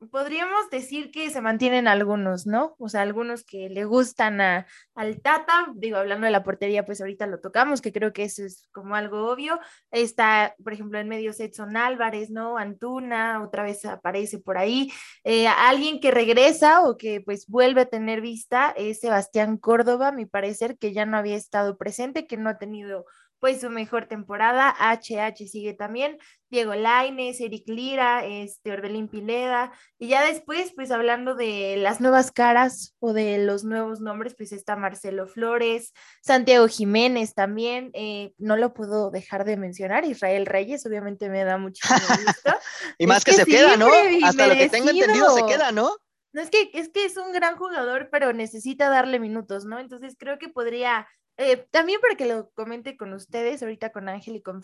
Podríamos 0.09 0.69
decir 0.71 1.11
que 1.11 1.29
se 1.29 1.41
mantienen 1.41 1.87
algunos, 1.87 2.47
¿no? 2.47 2.75
O 2.79 2.89
sea, 2.89 3.01
algunos 3.01 3.43
que 3.43 3.69
le 3.69 3.85
gustan 3.85 4.41
a, 4.41 4.65
al 4.95 5.21
Tata, 5.21 5.67
digo, 5.75 5.97
hablando 5.97 6.25
de 6.25 6.31
la 6.31 6.43
portería, 6.43 6.85
pues 6.85 7.01
ahorita 7.01 7.27
lo 7.27 7.39
tocamos, 7.39 7.81
que 7.81 7.93
creo 7.93 8.13
que 8.13 8.23
eso 8.23 8.43
es 8.43 8.67
como 8.71 8.95
algo 8.95 9.29
obvio. 9.29 9.59
Está, 9.91 10.55
por 10.63 10.73
ejemplo, 10.73 10.97
en 10.97 11.07
medio 11.07 11.31
Edson 11.37 11.77
Álvarez, 11.77 12.31
¿no? 12.31 12.57
Antuna, 12.57 13.43
otra 13.43 13.61
vez 13.63 13.85
aparece 13.85 14.39
por 14.39 14.57
ahí. 14.57 14.91
Eh, 15.23 15.47
alguien 15.47 15.99
que 15.99 16.09
regresa 16.09 16.81
o 16.81 16.97
que 16.97 17.21
pues 17.21 17.47
vuelve 17.47 17.81
a 17.81 17.85
tener 17.85 18.21
vista 18.21 18.73
es 18.75 19.01
Sebastián 19.01 19.57
Córdoba, 19.57 20.11
mi 20.11 20.25
parecer, 20.25 20.77
que 20.79 20.93
ya 20.93 21.05
no 21.05 21.17
había 21.17 21.35
estado 21.35 21.77
presente, 21.77 22.25
que 22.25 22.37
no 22.37 22.49
ha 22.49 22.57
tenido 22.57 23.05
pues 23.41 23.59
su 23.59 23.71
mejor 23.71 24.05
temporada. 24.05 24.73
HH 24.79 25.47
sigue 25.47 25.73
también, 25.73 26.19
Diego 26.51 26.75
Laines, 26.75 27.41
Eric 27.41 27.67
Lira, 27.67 28.23
este 28.23 28.71
Orbelín 28.71 29.07
Pileda. 29.07 29.73
Y 29.97 30.09
ya 30.09 30.23
después, 30.23 30.71
pues 30.75 30.91
hablando 30.91 31.33
de 31.33 31.75
las 31.77 31.99
nuevas 31.99 32.31
caras 32.31 32.95
o 32.99 33.13
de 33.13 33.39
los 33.39 33.63
nuevos 33.63 33.99
nombres, 33.99 34.35
pues 34.37 34.51
está 34.51 34.75
Marcelo 34.75 35.27
Flores, 35.27 35.91
Santiago 36.21 36.67
Jiménez 36.67 37.33
también. 37.33 37.89
Eh, 37.93 38.31
no 38.37 38.57
lo 38.57 38.75
puedo 38.75 39.09
dejar 39.09 39.43
de 39.43 39.57
mencionar. 39.57 40.05
Israel 40.05 40.45
Reyes, 40.45 40.85
obviamente 40.85 41.27
me 41.27 41.43
da 41.43 41.57
muchísimo 41.57 41.97
gusto. 42.25 42.53
y 42.99 43.07
más 43.07 43.25
que, 43.25 43.33
se 43.33 43.45
queda, 43.45 43.75
¿no? 43.75 43.89
Hasta 44.23 44.47
lo 44.47 44.53
que 44.53 44.69
tengo 44.69 44.91
entendido 44.91 45.35
se 45.35 45.45
queda, 45.47 45.71
¿no? 45.71 45.89
No, 46.33 46.41
es 46.41 46.49
que, 46.49 46.69
es 46.73 46.89
que 46.89 47.05
es 47.05 47.17
un 47.17 47.33
gran 47.33 47.57
jugador, 47.57 48.09
pero 48.09 48.31
necesita 48.33 48.87
darle 48.87 49.19
minutos, 49.19 49.65
¿no? 49.65 49.79
Entonces 49.79 50.15
creo 50.17 50.37
que 50.37 50.47
podría 50.47 51.07
eh, 51.41 51.67
también 51.71 51.99
para 51.99 52.15
que 52.15 52.25
lo 52.25 52.51
comente 52.51 52.95
con 52.95 53.13
ustedes, 53.13 53.61
ahorita 53.61 53.91
con 53.91 54.07
Ángel 54.07 54.35
y 54.35 54.41
con, 54.41 54.61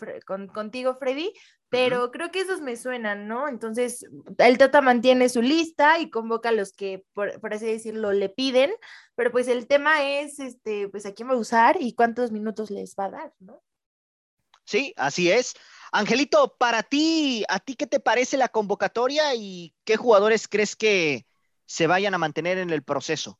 contigo, 0.48 0.96
Freddy, 0.96 1.32
pero 1.68 2.10
creo 2.10 2.30
que 2.30 2.40
esos 2.40 2.60
me 2.60 2.76
suenan, 2.76 3.28
¿no? 3.28 3.48
Entonces, 3.48 4.06
el 4.38 4.58
Tata 4.58 4.80
mantiene 4.80 5.28
su 5.28 5.42
lista 5.42 5.98
y 5.98 6.10
convoca 6.10 6.50
a 6.50 6.52
los 6.52 6.72
que, 6.72 7.04
por, 7.12 7.38
así 7.52 7.66
decirlo, 7.66 8.12
le 8.12 8.28
piden, 8.28 8.72
pero 9.14 9.30
pues 9.30 9.48
el 9.48 9.66
tema 9.66 10.08
es, 10.08 10.38
este, 10.38 10.88
pues 10.88 11.04
a 11.06 11.12
quién 11.12 11.28
va 11.28 11.34
a 11.34 11.38
usar 11.38 11.76
y 11.80 11.94
cuántos 11.94 12.32
minutos 12.32 12.70
les 12.70 12.94
va 12.94 13.06
a 13.06 13.10
dar, 13.10 13.32
¿no? 13.40 13.62
Sí, 14.64 14.94
así 14.96 15.30
es. 15.30 15.54
Angelito, 15.92 16.56
para 16.58 16.82
ti, 16.82 17.44
¿a 17.48 17.58
ti 17.58 17.74
qué 17.74 17.86
te 17.86 18.00
parece 18.00 18.36
la 18.36 18.48
convocatoria 18.48 19.34
y 19.34 19.74
qué 19.84 19.96
jugadores 19.96 20.46
crees 20.46 20.76
que 20.76 21.26
se 21.66 21.86
vayan 21.86 22.14
a 22.14 22.18
mantener 22.18 22.58
en 22.58 22.70
el 22.70 22.82
proceso? 22.82 23.38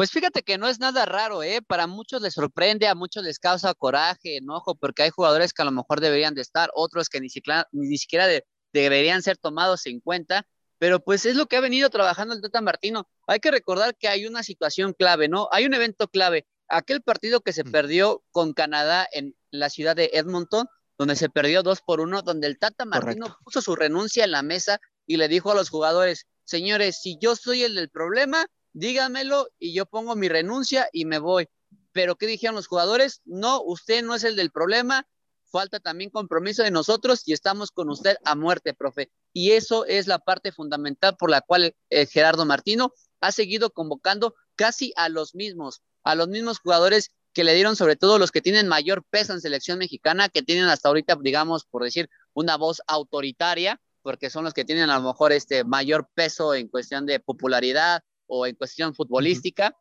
Pues 0.00 0.12
fíjate 0.12 0.42
que 0.42 0.56
no 0.56 0.66
es 0.66 0.80
nada 0.80 1.04
raro, 1.04 1.42
¿eh? 1.42 1.60
Para 1.60 1.86
muchos 1.86 2.22
les 2.22 2.32
sorprende, 2.32 2.88
a 2.88 2.94
muchos 2.94 3.22
les 3.22 3.38
causa 3.38 3.74
coraje, 3.74 4.38
enojo, 4.38 4.74
porque 4.74 5.02
hay 5.02 5.10
jugadores 5.10 5.52
que 5.52 5.60
a 5.60 5.66
lo 5.66 5.72
mejor 5.72 6.00
deberían 6.00 6.34
de 6.34 6.40
estar, 6.40 6.70
otros 6.74 7.10
que 7.10 7.20
ni 7.20 7.28
siquiera, 7.28 7.68
ni 7.70 7.98
siquiera 7.98 8.26
deberían 8.72 9.22
ser 9.22 9.36
tomados 9.36 9.84
en 9.84 10.00
cuenta, 10.00 10.46
pero 10.78 11.00
pues 11.00 11.26
es 11.26 11.36
lo 11.36 11.48
que 11.48 11.58
ha 11.58 11.60
venido 11.60 11.90
trabajando 11.90 12.32
el 12.34 12.40
Tata 12.40 12.62
Martino. 12.62 13.10
Hay 13.26 13.40
que 13.40 13.50
recordar 13.50 13.94
que 13.94 14.08
hay 14.08 14.24
una 14.24 14.42
situación 14.42 14.94
clave, 14.94 15.28
¿no? 15.28 15.50
Hay 15.52 15.66
un 15.66 15.74
evento 15.74 16.08
clave. 16.08 16.46
Aquel 16.68 17.02
partido 17.02 17.42
que 17.42 17.52
se 17.52 17.64
mm. 17.64 17.70
perdió 17.70 18.24
con 18.30 18.54
Canadá 18.54 19.06
en 19.12 19.36
la 19.50 19.68
ciudad 19.68 19.96
de 19.96 20.12
Edmonton, 20.14 20.66
donde 20.96 21.14
se 21.14 21.28
perdió 21.28 21.62
dos 21.62 21.82
por 21.82 22.00
uno, 22.00 22.22
donde 22.22 22.46
el 22.46 22.58
Tata 22.58 22.86
Martino 22.86 23.36
puso 23.44 23.60
su 23.60 23.76
renuncia 23.76 24.24
en 24.24 24.30
la 24.30 24.40
mesa 24.40 24.80
y 25.06 25.18
le 25.18 25.28
dijo 25.28 25.52
a 25.52 25.54
los 25.54 25.68
jugadores, 25.68 26.26
señores, 26.44 27.02
si 27.02 27.18
yo 27.20 27.36
soy 27.36 27.64
el 27.64 27.74
del 27.74 27.90
problema, 27.90 28.46
dígamelo 28.72 29.48
y 29.58 29.72
yo 29.72 29.86
pongo 29.86 30.16
mi 30.16 30.28
renuncia 30.28 30.88
y 30.92 31.04
me 31.04 31.18
voy. 31.18 31.48
Pero 31.92 32.16
¿qué 32.16 32.26
dijeron 32.26 32.54
los 32.54 32.66
jugadores? 32.66 33.20
No, 33.24 33.62
usted 33.62 34.02
no 34.02 34.14
es 34.14 34.24
el 34.24 34.36
del 34.36 34.50
problema, 34.50 35.06
falta 35.50 35.80
también 35.80 36.10
compromiso 36.10 36.62
de 36.62 36.70
nosotros 36.70 37.22
y 37.26 37.32
estamos 37.32 37.70
con 37.70 37.90
usted 37.90 38.16
a 38.24 38.34
muerte, 38.34 38.74
profe. 38.74 39.10
Y 39.32 39.52
eso 39.52 39.84
es 39.84 40.06
la 40.06 40.18
parte 40.18 40.52
fundamental 40.52 41.16
por 41.16 41.30
la 41.30 41.40
cual 41.40 41.74
eh, 41.90 42.06
Gerardo 42.06 42.46
Martino 42.46 42.92
ha 43.20 43.32
seguido 43.32 43.70
convocando 43.70 44.34
casi 44.56 44.92
a 44.96 45.08
los 45.08 45.34
mismos, 45.34 45.82
a 46.04 46.14
los 46.14 46.28
mismos 46.28 46.60
jugadores 46.60 47.10
que 47.32 47.44
le 47.44 47.54
dieron 47.54 47.76
sobre 47.76 47.96
todo 47.96 48.18
los 48.18 48.32
que 48.32 48.40
tienen 48.40 48.66
mayor 48.66 49.04
peso 49.08 49.32
en 49.32 49.40
selección 49.40 49.78
mexicana, 49.78 50.28
que 50.28 50.42
tienen 50.42 50.64
hasta 50.64 50.88
ahorita, 50.88 51.16
digamos, 51.20 51.64
por 51.64 51.84
decir, 51.84 52.08
una 52.32 52.56
voz 52.56 52.82
autoritaria, 52.86 53.80
porque 54.02 54.30
son 54.30 54.44
los 54.44 54.54
que 54.54 54.64
tienen 54.64 54.90
a 54.90 54.98
lo 54.98 55.06
mejor 55.08 55.32
este 55.32 55.64
mayor 55.64 56.08
peso 56.14 56.54
en 56.54 56.68
cuestión 56.68 57.06
de 57.06 57.20
popularidad, 57.20 58.02
o 58.30 58.46
en 58.46 58.54
cuestión 58.54 58.94
futbolística. 58.94 59.76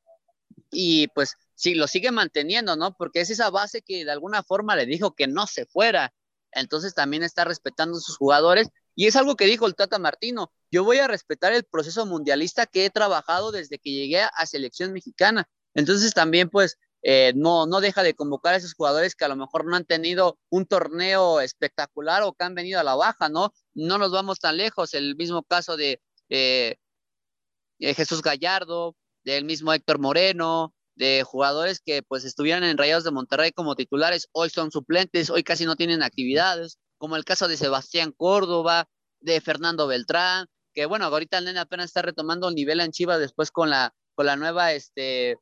Y 0.72 1.08
pues 1.10 1.36
sí, 1.56 1.76
lo 1.76 1.88
sigue 1.88 2.12
manteniendo, 2.12 2.76
¿no? 2.76 2.96
Porque 2.98 3.22
es 3.22 3.30
esa 3.30 3.50
base 3.50 3.82
que 3.82 4.04
de 4.04 4.12
alguna 4.12 4.44
forma 4.44 4.76
le 4.76 4.86
dijo 4.86 5.16
que 5.16 5.28
no 5.28 5.48
se 5.48 5.66
fuera. 5.66 6.14
Entonces 6.52 6.96
también 6.96 7.24
está 7.24 7.46
respetando 7.46 7.98
a 7.98 8.02
sus 8.02 8.18
jugadores. 8.18 8.70
Y 8.96 9.08
es 9.08 9.16
algo 9.16 9.36
que 9.36 9.46
dijo 9.46 9.68
el 9.68 9.76
Tata 9.76 10.00
Martino. 10.00 10.52
Yo 10.72 10.84
voy 10.84 10.98
a 10.98 11.08
respetar 11.08 11.54
el 11.54 11.64
proceso 11.64 12.06
mundialista 12.06 12.66
que 12.66 12.86
he 12.86 12.90
trabajado 12.90 13.52
desde 13.52 13.80
que 13.80 13.92
llegué 13.92 14.22
a 14.22 14.46
selección 14.46 14.92
mexicana. 14.92 15.48
Entonces 15.74 16.14
también 16.14 16.50
pues 16.50 16.78
eh, 17.02 17.32
no, 17.36 17.66
no 17.66 17.80
deja 17.80 18.04
de 18.04 18.14
convocar 18.14 18.54
a 18.54 18.58
esos 18.58 18.74
jugadores 18.74 19.16
que 19.16 19.26
a 19.26 19.30
lo 19.30 19.38
mejor 19.38 19.66
no 19.66 19.76
han 19.76 19.86
tenido 19.86 20.38
un 20.50 20.66
torneo 20.66 21.40
espectacular 21.40 22.24
o 22.24 22.34
que 22.34 22.44
han 22.44 22.56
venido 22.56 22.80
a 22.80 22.84
la 22.84 22.96
baja, 22.96 23.30
¿no? 23.30 23.54
No 23.74 23.98
nos 23.98 24.12
vamos 24.12 24.40
tan 24.40 24.58
lejos, 24.58 24.94
el 24.94 25.16
mismo 25.16 25.44
caso 25.44 25.78
de 25.78 26.02
eh, 26.30 26.76
Jesús 27.80 28.22
Gallardo, 28.22 28.96
del 29.24 29.46
mismo 29.46 29.74
Héctor 29.74 30.00
Moreno, 30.00 30.74
de 30.96 31.24
jugadores 31.24 31.80
que 31.80 32.04
pues 32.04 32.26
estuvieran 32.26 32.64
en 32.64 32.78
Rayados 32.78 33.06
de 33.06 33.12
Monterrey 33.12 33.52
como 33.52 33.76
titulares, 33.76 34.28
hoy 34.34 34.50
son 34.50 34.70
suplentes, 34.70 35.30
hoy 35.30 35.44
casi 35.44 35.66
no 35.66 35.76
tienen 35.76 36.04
actividades, 36.04 36.78
como 36.98 37.16
el 37.16 37.24
caso 37.24 37.48
de 37.48 37.56
Sebastián 37.58 38.12
Córdoba, 38.12 38.90
de 39.22 39.40
Fernando 39.40 39.88
Beltrán, 39.88 40.48
que 40.74 40.86
bueno, 40.86 41.06
ahorita 41.06 41.38
el 41.38 41.46
nene 41.46 41.60
apenas 41.60 41.88
está 41.88 42.02
retomando 42.02 42.50
el 42.50 42.56
nivel 42.56 42.82
en 42.82 42.92
Chivas 42.92 43.20
después 43.20 43.50
con 43.52 43.70
la, 43.70 43.94
con 44.14 44.26
la 44.26 44.36
nueva, 44.36 44.74
este, 44.74 45.38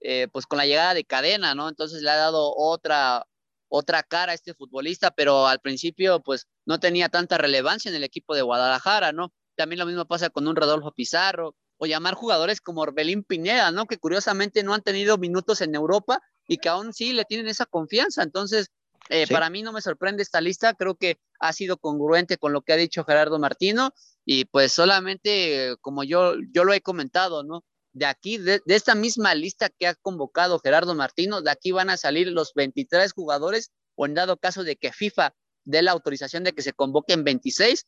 eh, 0.00 0.28
pues 0.32 0.46
con 0.46 0.58
la 0.58 0.66
llegada 0.66 0.94
de 0.94 1.04
cadena, 1.04 1.54
¿no? 1.54 1.68
Entonces 1.68 2.02
le 2.02 2.10
ha 2.10 2.16
dado 2.16 2.54
otra, 2.56 3.26
otra 3.68 4.02
cara 4.02 4.32
a 4.32 4.34
este 4.34 4.54
futbolista, 4.54 5.10
pero 5.10 5.46
al 5.46 5.60
principio 5.60 6.20
pues 6.20 6.46
no 6.66 6.80
tenía 6.80 7.08
tanta 7.10 7.38
relevancia 7.38 7.90
en 7.90 7.96
el 7.96 8.04
equipo 8.04 8.34
de 8.34 8.42
Guadalajara, 8.42 9.12
¿no? 9.12 9.32
También 9.56 9.78
lo 9.78 9.86
mismo 9.86 10.06
pasa 10.06 10.30
con 10.30 10.48
un 10.48 10.56
Rodolfo 10.56 10.92
Pizarro, 10.92 11.54
o 11.82 11.86
llamar 11.86 12.14
jugadores 12.14 12.60
como 12.60 12.82
Orbelín 12.82 13.24
Pineda, 13.24 13.72
¿no? 13.72 13.86
Que 13.86 13.98
curiosamente 13.98 14.62
no 14.62 14.72
han 14.72 14.82
tenido 14.82 15.18
minutos 15.18 15.60
en 15.62 15.74
Europa 15.74 16.20
y 16.46 16.58
que 16.58 16.68
aún 16.68 16.92
sí 16.92 17.12
le 17.12 17.24
tienen 17.24 17.48
esa 17.48 17.66
confianza. 17.66 18.22
Entonces, 18.22 18.68
eh, 19.08 19.26
para 19.26 19.50
mí 19.50 19.62
no 19.62 19.72
me 19.72 19.82
sorprende 19.82 20.22
esta 20.22 20.40
lista, 20.40 20.74
creo 20.74 20.94
que 20.94 21.18
ha 21.40 21.52
sido 21.52 21.78
congruente 21.78 22.38
con 22.38 22.52
lo 22.52 22.62
que 22.62 22.72
ha 22.72 22.76
dicho 22.76 23.04
Gerardo 23.04 23.40
Martino 23.40 23.90
y 24.24 24.44
pues 24.44 24.72
solamente 24.72 25.74
como 25.80 26.04
yo, 26.04 26.34
yo 26.52 26.62
lo 26.62 26.72
he 26.72 26.82
comentado, 26.82 27.42
¿no? 27.42 27.64
De 27.92 28.06
aquí, 28.06 28.38
de, 28.38 28.62
esta 28.66 28.94
misma 28.94 29.34
lista 29.34 29.68
que 29.68 29.88
ha 29.88 29.96
convocado 29.96 30.60
Gerardo 30.60 30.94
Martino, 30.94 31.42
de 31.42 31.50
aquí 31.50 31.72
van 31.72 31.90
a 31.90 31.96
salir 31.96 32.28
los 32.28 32.54
23 32.54 33.12
jugadores 33.12 33.72
o 33.96 34.06
en 34.06 34.14
dado 34.14 34.36
caso 34.36 34.62
de 34.62 34.76
que 34.76 34.92
FIFA 34.92 35.34
dé 35.64 35.82
la 35.82 35.90
autorización 35.90 36.44
de 36.44 36.52
que 36.52 36.62
se 36.62 36.74
convoquen 36.74 37.24
26 37.24 37.86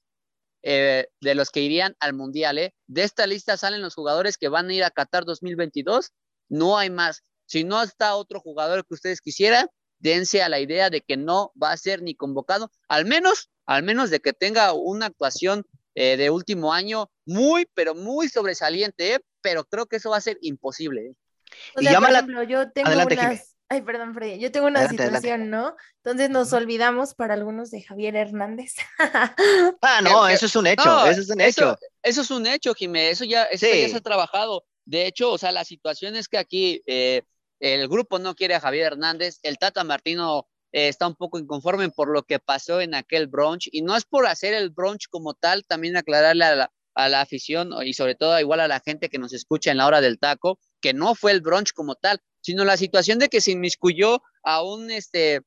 eh, 0.67 1.09
de 1.21 1.35
los 1.35 1.51
que 1.51 1.61
irían 1.61 1.95
al 2.01 2.15
Mundial. 2.15 2.59
¿eh? 2.59 2.75
De 2.87 3.03
esta 3.03 3.27
lista 3.27 3.57
salen 3.59 3.83
los 3.83 3.95
jugadores 3.95 4.39
que 4.39 4.49
van 4.49 4.71
a 4.71 4.75
ir 4.75 4.83
a 4.83 4.91
Qatar 4.91 5.25
2022, 5.27 6.13
no 6.49 6.79
hay 6.79 6.89
más. 6.89 7.23
Si 7.47 7.65
no 7.65 7.83
está 7.83 8.17
otro 8.17 8.41
jugador 8.41 8.87
que 8.87 8.95
ustedes 8.95 9.21
quisieran, 9.21 9.69
dense 9.99 10.43
a 10.43 10.49
la 10.49 10.61
idea 10.61 10.89
de 10.89 11.03
que 11.03 11.19
no 11.19 11.53
va 11.63 11.73
a 11.73 11.77
ser 11.77 12.03
ni 12.03 12.15
convocado, 12.15 12.71
al 12.89 13.05
menos, 13.05 13.51
al 13.67 13.83
menos 13.83 14.09
de 14.09 14.21
que 14.21 14.33
tenga 14.33 14.73
una 14.73 15.07
actuación 15.07 15.65
eh, 15.95 16.17
de 16.17 16.31
último 16.31 16.73
año 16.73 17.11
muy, 17.27 17.67
pero 17.75 17.95
muy 17.95 18.29
sobresaliente, 18.29 19.15
¿eh? 19.15 19.21
pero 19.43 19.65
creo 19.65 19.87
que 19.87 19.97
eso 19.97 20.11
va 20.11 20.17
a 20.17 20.23
ser 20.23 20.39
imposible. 20.41 21.09
¿eh? 21.09 21.15
y 21.79 21.95
por 21.95 22.11
ejemplo, 22.11 22.43
yo 22.43 22.71
tengo 22.73 22.91
unas... 22.91 23.54
Ay, 23.75 23.83
perdón, 23.83 24.15
Freddy, 24.15 24.39
yo 24.39 24.53
tengo 24.53 24.69
una 24.69 24.89
situación, 24.89 25.51
¿no? 25.51 25.75
Entonces 25.97 26.31
nos 26.31 26.53
olvidamos 26.53 27.13
para 27.15 27.35
algunos 27.35 27.73
de 27.73 27.83
Javier 27.83 28.15
Hernández. 28.15 28.77
ah, 29.83 30.01
no, 30.01 30.29
eso 30.29 30.47
es 30.47 30.55
un 30.55 30.69
hecho, 30.69 31.05
eso 31.07 31.21
es 31.23 31.29
un 31.29 31.41
hecho. 31.41 31.77
Eso, 32.01 32.21
es 32.21 32.31
un 32.31 32.47
hecho, 32.47 32.73
Jiménez, 32.73 33.15
eso 33.15 33.25
ya, 33.25 33.43
eso 33.45 33.67
ya 33.67 33.89
se 33.89 33.97
ha 33.97 34.01
trabajado. 34.01 34.65
De 34.85 35.09
hecho, 35.09 35.33
o 35.33 35.39
sea, 35.39 35.51
la 35.51 35.65
situación 35.65 36.15
es 36.15 36.29
que 36.29 36.39
aquí 36.39 36.83
eh, 36.87 37.23
el 37.59 37.89
grupo 37.89 38.21
no 38.21 38.37
quiere 38.37 38.55
a 38.55 38.61
Javier 38.61 38.93
Hernández, 38.93 39.41
el 39.43 39.59
Tata 39.59 39.83
Martino 39.83 40.47
eh, 40.71 40.87
está 40.87 41.09
un 41.09 41.17
poco 41.17 41.41
inconforme 41.41 41.91
por 41.91 42.09
lo 42.09 42.23
que 42.23 42.39
pasó 42.39 42.81
en 42.81 42.95
aquel 42.95 43.27
brunch, 43.27 43.69
y 43.73 43.83
no 43.83 43.97
es 43.97 44.05
por 44.05 44.29
hacer 44.29 44.55
el 44.55 44.71
brunch 44.71 45.09
como 45.11 45.35
tal, 45.35 45.65
también 45.67 45.97
aclararle 45.97 46.45
a 46.45 46.55
la, 46.55 46.73
a 46.95 47.09
la 47.09 47.23
afición 47.23 47.73
y 47.85 47.95
sobre 47.95 48.15
todo 48.15 48.39
igual 48.39 48.61
a 48.61 48.69
la 48.69 48.79
gente 48.79 49.09
que 49.09 49.19
nos 49.19 49.33
escucha 49.33 49.73
en 49.73 49.79
la 49.79 49.89
hora 49.89 50.01
del 50.01 50.21
taco, 50.21 50.61
que 50.81 50.95
no 50.95 51.17
fue 51.17 51.33
el 51.33 51.41
brunch 51.41 51.73
como 51.73 51.97
tal, 51.97 52.21
sino 52.45 52.65
la 52.65 52.77
situación 52.77 53.19
de 53.19 53.31
que 53.31 53.41
se 53.41 53.53
inmiscuyó 53.53 54.23
a 54.43 54.63
un, 54.63 54.91
este, 54.91 55.41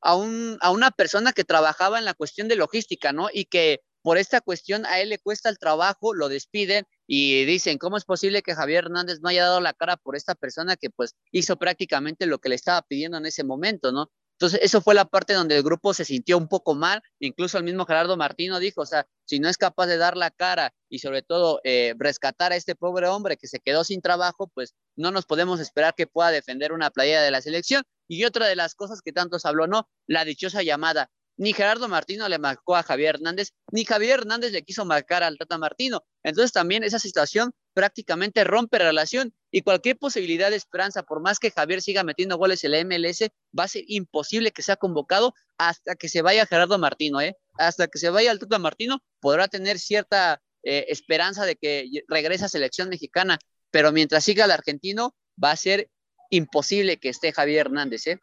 a 0.00 0.14
un, 0.14 0.56
a 0.60 0.70
una 0.70 0.92
persona 0.92 1.32
que 1.32 1.42
trabajaba 1.42 1.98
en 1.98 2.04
la 2.04 2.14
cuestión 2.14 2.46
de 2.46 2.54
logística, 2.54 3.12
¿no? 3.12 3.28
Y 3.32 3.46
que 3.46 3.80
por 4.02 4.18
esta 4.18 4.40
cuestión 4.40 4.86
a 4.86 5.00
él 5.00 5.08
le 5.08 5.18
cuesta 5.18 5.48
el 5.48 5.58
trabajo, 5.58 6.14
lo 6.14 6.28
despiden 6.28 6.86
y 7.08 7.44
dicen, 7.44 7.78
¿cómo 7.78 7.96
es 7.96 8.04
posible 8.04 8.42
que 8.42 8.54
Javier 8.54 8.84
Hernández 8.84 9.18
no 9.20 9.30
haya 9.30 9.46
dado 9.46 9.60
la 9.60 9.72
cara 9.72 9.96
por 9.96 10.14
esta 10.14 10.36
persona 10.36 10.76
que 10.76 10.90
pues 10.90 11.16
hizo 11.32 11.56
prácticamente 11.56 12.26
lo 12.26 12.38
que 12.38 12.50
le 12.50 12.54
estaba 12.54 12.82
pidiendo 12.82 13.18
en 13.18 13.26
ese 13.26 13.42
momento, 13.42 13.90
¿no? 13.90 14.12
Entonces, 14.34 14.60
eso 14.62 14.80
fue 14.80 14.94
la 14.94 15.04
parte 15.04 15.32
donde 15.32 15.56
el 15.56 15.62
grupo 15.62 15.94
se 15.94 16.04
sintió 16.04 16.36
un 16.36 16.48
poco 16.48 16.74
mal, 16.74 17.02
incluso 17.20 17.56
el 17.56 17.64
mismo 17.64 17.86
Gerardo 17.86 18.16
Martino 18.16 18.58
dijo, 18.58 18.82
o 18.82 18.86
sea, 18.86 19.06
si 19.24 19.38
no 19.38 19.48
es 19.48 19.56
capaz 19.56 19.86
de 19.86 19.96
dar 19.96 20.16
la 20.16 20.30
cara 20.30 20.74
y 20.88 20.98
sobre 20.98 21.22
todo 21.22 21.60
eh, 21.64 21.94
rescatar 21.98 22.52
a 22.52 22.56
este 22.56 22.74
pobre 22.74 23.06
hombre 23.08 23.36
que 23.36 23.46
se 23.46 23.60
quedó 23.60 23.84
sin 23.84 24.02
trabajo, 24.02 24.50
pues 24.52 24.74
no 24.96 25.12
nos 25.12 25.24
podemos 25.24 25.60
esperar 25.60 25.94
que 25.94 26.06
pueda 26.06 26.30
defender 26.30 26.72
una 26.72 26.90
playa 26.90 27.22
de 27.22 27.30
la 27.30 27.40
selección. 27.40 27.84
Y 28.08 28.24
otra 28.24 28.46
de 28.46 28.56
las 28.56 28.74
cosas 28.74 29.00
que 29.02 29.12
tantos 29.12 29.46
habló, 29.46 29.66
¿no? 29.66 29.88
La 30.06 30.24
dichosa 30.24 30.62
llamada 30.62 31.10
ni 31.36 31.52
Gerardo 31.52 31.88
Martino 31.88 32.28
le 32.28 32.38
marcó 32.38 32.76
a 32.76 32.82
Javier 32.82 33.16
Hernández, 33.16 33.50
ni 33.72 33.84
Javier 33.84 34.20
Hernández 34.20 34.52
le 34.52 34.62
quiso 34.62 34.84
marcar 34.84 35.22
al 35.22 35.36
Tata 35.38 35.58
Martino. 35.58 36.04
Entonces 36.22 36.52
también 36.52 36.84
esa 36.84 36.98
situación 36.98 37.52
prácticamente 37.74 38.44
rompe 38.44 38.78
relación 38.78 39.34
y 39.50 39.62
cualquier 39.62 39.98
posibilidad 39.98 40.50
de 40.50 40.56
esperanza, 40.56 41.02
por 41.02 41.20
más 41.20 41.38
que 41.38 41.50
Javier 41.50 41.82
siga 41.82 42.04
metiendo 42.04 42.38
goles 42.38 42.64
en 42.64 42.70
la 42.70 42.84
MLS, 42.84 43.28
va 43.58 43.64
a 43.64 43.68
ser 43.68 43.84
imposible 43.88 44.52
que 44.52 44.62
sea 44.62 44.76
convocado 44.76 45.34
hasta 45.58 45.96
que 45.96 46.08
se 46.08 46.22
vaya 46.22 46.46
Gerardo 46.46 46.78
Martino, 46.78 47.20
¿eh? 47.20 47.36
Hasta 47.58 47.88
que 47.88 47.98
se 47.98 48.10
vaya 48.10 48.32
el 48.32 48.38
Tata 48.38 48.58
Martino, 48.58 49.02
podrá 49.20 49.48
tener 49.48 49.78
cierta 49.78 50.40
eh, 50.62 50.86
esperanza 50.88 51.44
de 51.44 51.56
que 51.56 51.90
regrese 52.08 52.46
a 52.46 52.48
selección 52.48 52.88
mexicana, 52.88 53.38
pero 53.70 53.92
mientras 53.92 54.24
siga 54.24 54.46
el 54.46 54.50
argentino, 54.50 55.14
va 55.42 55.50
a 55.50 55.56
ser 55.56 55.90
imposible 56.30 56.98
que 56.98 57.10
esté 57.10 57.32
Javier 57.32 57.66
Hernández, 57.66 58.06
¿eh? 58.06 58.20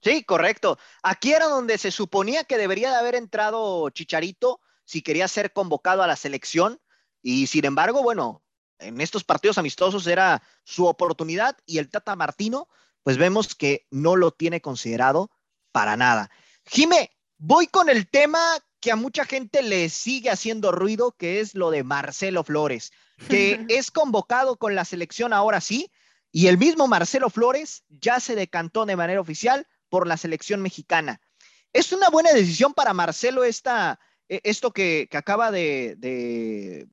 Sí, 0.00 0.22
correcto. 0.22 0.78
Aquí 1.02 1.32
era 1.32 1.46
donde 1.46 1.76
se 1.76 1.90
suponía 1.90 2.44
que 2.44 2.56
debería 2.56 2.90
de 2.90 2.96
haber 2.96 3.16
entrado 3.16 3.90
Chicharito 3.90 4.60
si 4.84 5.02
quería 5.02 5.26
ser 5.28 5.52
convocado 5.52 6.02
a 6.02 6.06
la 6.06 6.16
selección. 6.16 6.80
Y 7.20 7.48
sin 7.48 7.64
embargo, 7.64 8.02
bueno, 8.02 8.42
en 8.78 9.00
estos 9.00 9.24
partidos 9.24 9.58
amistosos 9.58 10.06
era 10.06 10.42
su 10.64 10.86
oportunidad 10.86 11.56
y 11.66 11.78
el 11.78 11.88
Tata 11.88 12.16
Martino, 12.16 12.68
pues 13.02 13.16
vemos 13.18 13.54
que 13.54 13.86
no 13.90 14.16
lo 14.16 14.32
tiene 14.32 14.60
considerado 14.60 15.30
para 15.72 15.96
nada. 15.96 16.30
Jime, 16.66 17.10
voy 17.38 17.66
con 17.66 17.88
el 17.88 18.08
tema 18.08 18.40
que 18.80 18.92
a 18.92 18.96
mucha 18.96 19.24
gente 19.24 19.62
le 19.62 19.88
sigue 19.88 20.30
haciendo 20.30 20.72
ruido, 20.72 21.12
que 21.12 21.40
es 21.40 21.54
lo 21.54 21.70
de 21.70 21.84
Marcelo 21.84 22.44
Flores, 22.44 22.92
que 23.28 23.64
es 23.68 23.90
convocado 23.90 24.56
con 24.56 24.74
la 24.74 24.84
selección 24.84 25.32
ahora 25.32 25.60
sí, 25.60 25.90
y 26.30 26.46
el 26.48 26.58
mismo 26.58 26.86
Marcelo 26.86 27.30
Flores 27.30 27.84
ya 27.88 28.20
se 28.20 28.34
decantó 28.34 28.86
de 28.86 28.96
manera 28.96 29.20
oficial 29.20 29.66
por 29.88 30.06
la 30.06 30.16
selección 30.16 30.60
mexicana. 30.60 31.20
¿Es 31.72 31.92
una 31.92 32.10
buena 32.10 32.32
decisión 32.32 32.74
para 32.74 32.94
Marcelo 32.94 33.44
esta, 33.44 33.98
esto 34.28 34.72
que, 34.72 35.08
acaba 35.12 35.50
de, 35.50 35.96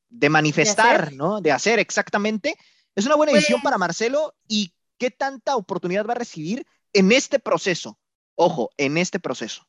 de, 0.10 0.30
manifestar, 0.30 1.12
¿De 1.12 1.16
¿no? 1.16 1.42
De 1.42 1.52
hacer 1.52 1.80
exactamente. 1.80 2.56
¿Es 2.96 3.06
una 3.06 3.16
buena 3.16 3.34
para 3.34 3.62
pues 3.62 3.78
Marcelo 3.78 4.36
y 4.48 4.74
qué 4.98 5.12
tanta 5.12 5.56
oportunidad 5.56 6.06
va 6.06 6.14
a 6.14 6.18
recibir 6.18 6.66
en 6.94 7.12
este 7.12 7.40
proceso? 7.40 8.00
Ojo, 8.36 8.70
en 8.78 8.98
este 8.98 9.20
proceso. 9.20 9.68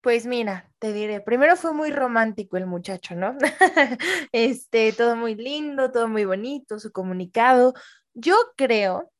Pues 0.00 0.24
mira, 0.24 0.72
te 0.78 0.92
diré, 0.92 1.20
primero 1.20 1.56
fue 1.56 1.74
muy 1.74 1.90
romántico 1.90 2.56
el 2.56 2.66
muchacho, 2.66 3.14
¿no? 3.14 3.36
este, 4.32 4.92
todo 4.92 5.14
muy 5.14 5.34
lindo, 5.34 5.90
todo 5.92 6.08
muy 6.08 6.24
bonito, 6.24 6.78
su 6.78 6.90
comunicado. 6.90 7.74
Yo 8.14 8.34
creo 8.56 9.12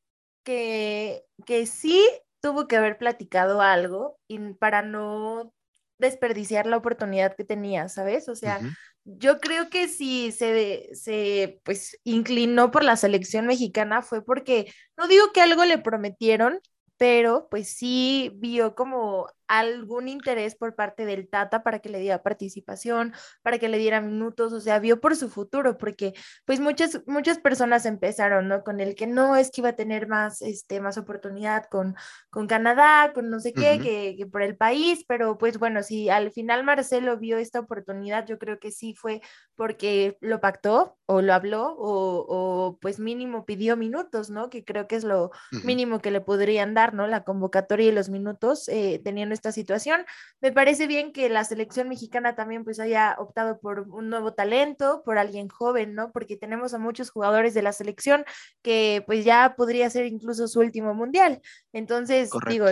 que, 0.43 1.25
que 1.45 1.67
sí 1.67 2.03
tuvo 2.41 2.67
que 2.67 2.77
haber 2.77 2.97
platicado 2.97 3.61
algo 3.61 4.19
y 4.27 4.39
para 4.55 4.81
no 4.81 5.53
desperdiciar 6.01 6.67
la 6.67 6.77
oportunidad 6.77 7.37
que 7.37 7.45
tenía, 7.45 7.89
¿sabes? 7.89 8.29
O 8.29 8.35
sea, 8.35 8.61
yo 9.05 9.39
creo 9.39 9.71
que 9.71 9.89
si 9.89 10.33
se, 10.33 10.91
se 10.95 11.61
pues 11.65 11.99
inclinó 12.05 12.71
por 12.71 12.85
la 12.85 12.97
selección 12.97 13.47
mexicana 13.47 14.03
fue 14.03 14.25
porque, 14.25 14.73
no 14.97 15.07
digo 15.09 15.33
que 15.33 15.41
algo 15.41 15.65
le 15.65 15.79
prometieron, 15.79 16.61
pero 16.97 17.49
pues 17.51 17.69
sí 17.69 18.33
vio 18.37 18.75
como 18.75 19.29
algún 19.51 20.07
interés 20.07 20.55
por 20.55 20.77
parte 20.77 21.05
del 21.05 21.29
Tata 21.29 21.65
para 21.65 21.81
que 21.81 21.89
le 21.89 21.99
diera 21.99 22.23
participación, 22.23 23.13
para 23.43 23.59
que 23.59 23.69
le 23.69 23.79
diera 23.79 24.01
minutos, 24.01 24.53
o 24.53 24.61
sea, 24.61 24.79
vio 24.79 25.01
por 25.01 25.17
su 25.17 25.29
futuro, 25.29 25.77
porque 25.77 26.15
pues 26.45 26.61
muchas, 26.61 27.03
muchas 27.07 27.39
personas 27.41 27.85
empezaron, 27.85 28.47
¿no? 28.47 28.63
Con 28.63 28.79
el 28.79 28.95
que 28.95 29.09
no 29.09 29.35
es 29.35 29.51
que 29.51 29.61
iba 29.63 29.71
a 29.71 29.77
tener 29.77 30.07
más, 30.07 30.41
este, 30.41 30.81
más 30.81 30.99
oportunidad 30.99 31.65
con, 31.69 31.97
con 32.31 32.47
Canadá, 32.47 33.13
con 33.13 33.29
no 33.29 33.41
sé 33.41 33.53
qué, 33.53 33.81
que, 33.83 34.15
que, 34.17 34.27
por 34.27 34.43
el 34.43 34.57
país, 34.57 35.05
pero 35.09 35.37
pues 35.37 35.59
bueno, 35.59 35.83
si 35.83 36.09
al 36.09 36.31
final 36.31 36.63
Marcelo 36.63 37.19
vio 37.19 37.37
esta 37.39 37.59
oportunidad, 37.59 38.27
yo 38.27 38.39
creo 38.39 38.61
que 38.61 38.71
sí 38.71 38.95
fue 38.95 39.21
porque 39.57 40.17
lo 40.21 40.41
pactó 40.41 40.97
o 41.07 41.23
lo 41.23 41.35
habló 41.35 41.75
o, 41.77 42.25
o 42.29 42.79
pues 42.81 43.01
mínimo 43.01 43.45
pidió 43.45 43.77
minutos, 43.77 44.31
¿no? 44.31 44.49
Que 44.49 44.65
creo 44.65 44.87
que 44.87 44.95
es 44.95 45.03
lo 45.03 45.33
mínimo 45.65 45.99
que 45.99 46.13
le 46.13 46.21
podrían 46.21 46.73
dar, 46.73 46.95
¿no? 46.95 47.09
La 47.09 47.25
convocatoria 47.25 47.89
y 47.89 47.93
los 47.93 48.11
minutos, 48.11 48.69
eh, 48.69 49.01
teniendo 49.03 49.35
esta 49.41 49.53
situación. 49.53 50.05
Me 50.41 50.53
parece 50.53 50.87
bien 50.87 51.13
que 51.13 51.29
la 51.29 51.45
selección 51.45 51.89
mexicana 51.89 52.35
también 52.35 52.63
pues 52.63 52.79
haya 52.79 53.17
optado 53.19 53.59
por 53.59 53.89
un 53.89 54.11
nuevo 54.11 54.35
talento, 54.35 55.03
por 55.05 55.19
alguien 55.19 55.49
joven, 55.49 55.95
¿no? 55.95 56.13
Porque 56.13 56.37
tenemos 56.37 56.75
a 56.75 56.79
muchos 56.79 57.11
jugadores 57.11 57.55
de 57.55 57.63
la 57.63 57.73
selección 57.73 58.25
que 58.63 59.03
pues 59.07 59.25
ya 59.25 59.55
podría 59.57 59.89
ser 59.91 60.07
incluso 60.07 60.47
su 60.47 60.61
último 60.61 60.95
mundial. 60.95 61.41
Entonces, 61.73 62.31
digo, 62.49 62.67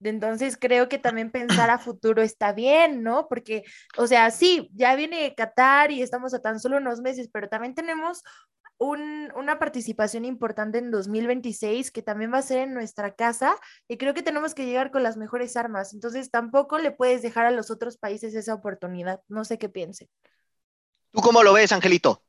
entonces 0.00 0.56
creo 0.56 0.88
que 0.88 0.98
también 0.98 1.30
pensar 1.30 1.70
a 1.70 1.78
futuro 1.78 2.22
está 2.22 2.52
bien, 2.52 3.02
¿no? 3.02 3.26
Porque, 3.28 3.64
o 3.96 4.06
sea, 4.06 4.30
sí, 4.30 4.70
ya 4.74 4.94
viene 4.94 5.34
Qatar 5.34 5.90
y 5.90 6.02
estamos 6.02 6.32
a 6.34 6.40
tan 6.40 6.60
solo 6.60 6.76
unos 6.76 7.00
meses, 7.00 7.28
pero 7.32 7.48
también 7.48 7.74
tenemos 7.74 8.22
una 8.78 9.58
participación 9.58 10.24
importante 10.24 10.78
en 10.78 10.90
2026 10.90 11.90
que 11.90 12.02
también 12.02 12.32
va 12.32 12.38
a 12.38 12.42
ser 12.42 12.58
en 12.58 12.74
nuestra 12.74 13.14
casa 13.14 13.56
y 13.88 13.96
creo 13.96 14.14
que 14.14 14.22
tenemos 14.22 14.54
que 14.54 14.66
llegar 14.66 14.90
con 14.90 15.02
las 15.02 15.16
mejores 15.16 15.56
armas. 15.56 15.94
Entonces 15.94 16.30
tampoco 16.30 16.78
le 16.78 16.90
puedes 16.90 17.22
dejar 17.22 17.46
a 17.46 17.50
los 17.50 17.70
otros 17.70 17.96
países 17.96 18.34
esa 18.34 18.54
oportunidad. 18.54 19.20
No 19.28 19.44
sé 19.44 19.58
qué 19.58 19.68
piense. 19.68 20.08
¿Tú 21.12 21.20
cómo 21.20 21.42
lo 21.42 21.52
ves, 21.52 21.72
Angelito? 21.72 22.22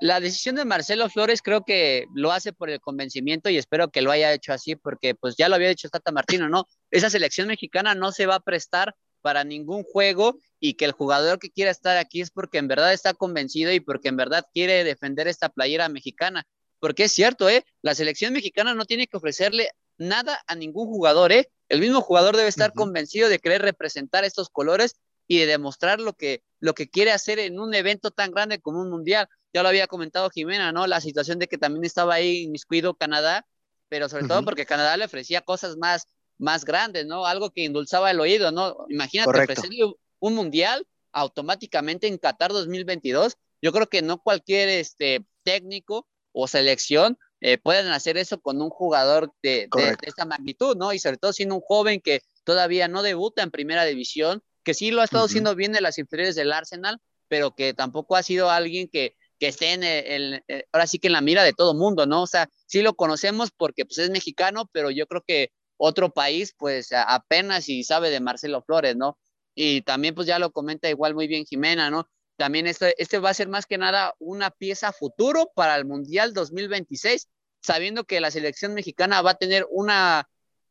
La 0.00 0.20
decisión 0.20 0.56
de 0.56 0.64
Marcelo 0.64 1.08
Flores 1.08 1.40
creo 1.40 1.64
que 1.64 2.06
lo 2.14 2.32
hace 2.32 2.52
por 2.52 2.68
el 2.68 2.80
convencimiento 2.80 3.48
y 3.48 3.56
espero 3.56 3.90
que 3.90 4.02
lo 4.02 4.10
haya 4.10 4.32
hecho 4.32 4.52
así 4.52 4.76
porque 4.76 5.14
pues 5.14 5.36
ya 5.36 5.48
lo 5.48 5.54
había 5.54 5.68
dicho 5.68 5.88
Tata 5.88 6.12
Martino, 6.12 6.48
¿no? 6.48 6.66
Esa 6.90 7.08
selección 7.08 7.48
mexicana 7.48 7.94
no 7.94 8.12
se 8.12 8.26
va 8.26 8.36
a 8.36 8.40
prestar 8.40 8.94
para 9.26 9.42
ningún 9.42 9.82
juego 9.82 10.38
y 10.60 10.74
que 10.74 10.84
el 10.84 10.92
jugador 10.92 11.40
que 11.40 11.50
quiera 11.50 11.72
estar 11.72 11.96
aquí 11.96 12.20
es 12.20 12.30
porque 12.30 12.58
en 12.58 12.68
verdad 12.68 12.92
está 12.92 13.12
convencido 13.12 13.72
y 13.72 13.80
porque 13.80 14.06
en 14.06 14.16
verdad 14.16 14.46
quiere 14.54 14.84
defender 14.84 15.26
esta 15.26 15.48
playera 15.48 15.88
mexicana. 15.88 16.46
Porque 16.78 17.02
es 17.02 17.12
cierto, 17.12 17.48
¿eh? 17.48 17.64
La 17.82 17.96
selección 17.96 18.32
mexicana 18.32 18.72
no 18.72 18.84
tiene 18.84 19.08
que 19.08 19.16
ofrecerle 19.16 19.70
nada 19.98 20.38
a 20.46 20.54
ningún 20.54 20.86
jugador, 20.86 21.32
¿eh? 21.32 21.50
El 21.68 21.80
mismo 21.80 22.02
jugador 22.02 22.36
debe 22.36 22.48
estar 22.48 22.72
convencido 22.72 23.28
de 23.28 23.40
querer 23.40 23.62
representar 23.62 24.22
estos 24.22 24.48
colores 24.48 24.94
y 25.26 25.40
de 25.40 25.46
demostrar 25.46 26.00
lo 26.00 26.12
que, 26.12 26.44
lo 26.60 26.74
que 26.74 26.88
quiere 26.88 27.10
hacer 27.10 27.40
en 27.40 27.58
un 27.58 27.74
evento 27.74 28.12
tan 28.12 28.30
grande 28.30 28.60
como 28.60 28.80
un 28.80 28.90
mundial. 28.90 29.26
Ya 29.52 29.64
lo 29.64 29.70
había 29.70 29.88
comentado 29.88 30.30
Jimena, 30.30 30.70
¿no? 30.70 30.86
La 30.86 31.00
situación 31.00 31.40
de 31.40 31.48
que 31.48 31.58
también 31.58 31.84
estaba 31.84 32.14
ahí 32.14 32.42
inmiscuido 32.42 32.94
Canadá, 32.94 33.44
pero 33.88 34.08
sobre 34.08 34.28
todo 34.28 34.44
porque 34.44 34.66
Canadá 34.66 34.96
le 34.96 35.06
ofrecía 35.06 35.40
cosas 35.40 35.76
más, 35.78 36.06
más 36.38 36.64
grandes, 36.64 37.06
¿no? 37.06 37.26
Algo 37.26 37.50
que 37.50 37.64
indulzaba 37.64 38.10
el 38.10 38.20
oído, 38.20 38.52
¿no? 38.52 38.76
Imagínate 38.88 39.30
ofrecerle 39.30 39.92
un 40.18 40.34
mundial 40.34 40.86
automáticamente 41.12 42.06
en 42.06 42.18
Qatar 42.18 42.52
2022. 42.52 43.36
Yo 43.62 43.72
creo 43.72 43.88
que 43.88 44.02
no 44.02 44.22
cualquier 44.22 44.68
este, 44.68 45.24
técnico 45.42 46.06
o 46.32 46.46
selección 46.46 47.18
eh, 47.40 47.58
pueden 47.58 47.88
hacer 47.88 48.16
eso 48.16 48.40
con 48.40 48.60
un 48.60 48.70
jugador 48.70 49.32
de, 49.42 49.68
de, 49.74 49.96
esta 50.02 50.24
magnitud, 50.24 50.76
¿no? 50.76 50.92
Y 50.92 50.98
sobre 50.98 51.16
todo 51.18 51.32
siendo 51.32 51.54
un 51.54 51.60
joven 51.60 52.00
que 52.00 52.22
todavía 52.44 52.88
no 52.88 53.02
debuta 53.02 53.42
en 53.42 53.50
primera 53.50 53.84
división, 53.84 54.42
que 54.62 54.74
sí 54.74 54.90
lo 54.90 55.00
ha 55.00 55.04
estado 55.04 55.26
haciendo 55.26 55.54
bien 55.54 55.76
en 55.76 55.82
las 55.82 55.98
inferiores 55.98 56.34
del 56.34 56.52
Arsenal, 56.52 56.98
pero 57.28 57.54
que 57.54 57.74
tampoco 57.74 58.16
ha 58.16 58.22
sido 58.22 58.50
alguien 58.50 58.88
que, 58.88 59.16
que 59.38 59.48
esté 59.48 59.72
en 59.72 59.84
el, 59.84 60.44
eh, 60.48 60.64
ahora 60.72 60.86
sí 60.86 60.98
que 60.98 61.08
en 61.08 61.12
la 61.12 61.20
mira 61.20 61.42
de 61.44 61.52
todo 61.52 61.74
mundo, 61.74 62.06
¿no? 62.06 62.22
O 62.22 62.26
sea, 62.26 62.48
sí 62.66 62.82
lo 62.82 62.94
conocemos 62.94 63.50
porque 63.50 63.84
pues 63.84 63.98
es 63.98 64.10
mexicano, 64.10 64.68
pero 64.72 64.90
yo 64.90 65.06
creo 65.06 65.22
que 65.26 65.50
otro 65.76 66.10
país 66.12 66.54
pues 66.56 66.92
apenas 66.92 67.68
y 67.68 67.84
sabe 67.84 68.10
de 68.10 68.20
Marcelo 68.20 68.62
Flores, 68.62 68.96
¿no? 68.96 69.18
Y 69.54 69.82
también 69.82 70.14
pues 70.14 70.26
ya 70.26 70.38
lo 70.38 70.50
comenta 70.52 70.88
igual 70.88 71.14
muy 71.14 71.26
bien 71.26 71.44
Jimena, 71.46 71.90
¿no? 71.90 72.08
También 72.36 72.66
este, 72.66 72.94
este 73.02 73.18
va 73.18 73.30
a 73.30 73.34
ser 73.34 73.48
más 73.48 73.66
que 73.66 73.78
nada 73.78 74.14
una 74.18 74.50
pieza 74.50 74.92
futuro 74.92 75.50
para 75.54 75.76
el 75.76 75.86
Mundial 75.86 76.34
2026, 76.34 77.28
sabiendo 77.60 78.04
que 78.04 78.20
la 78.20 78.30
selección 78.30 78.74
mexicana 78.74 79.22
va 79.22 79.32
a 79.32 79.34
tener 79.38 79.66
una 79.70 80.28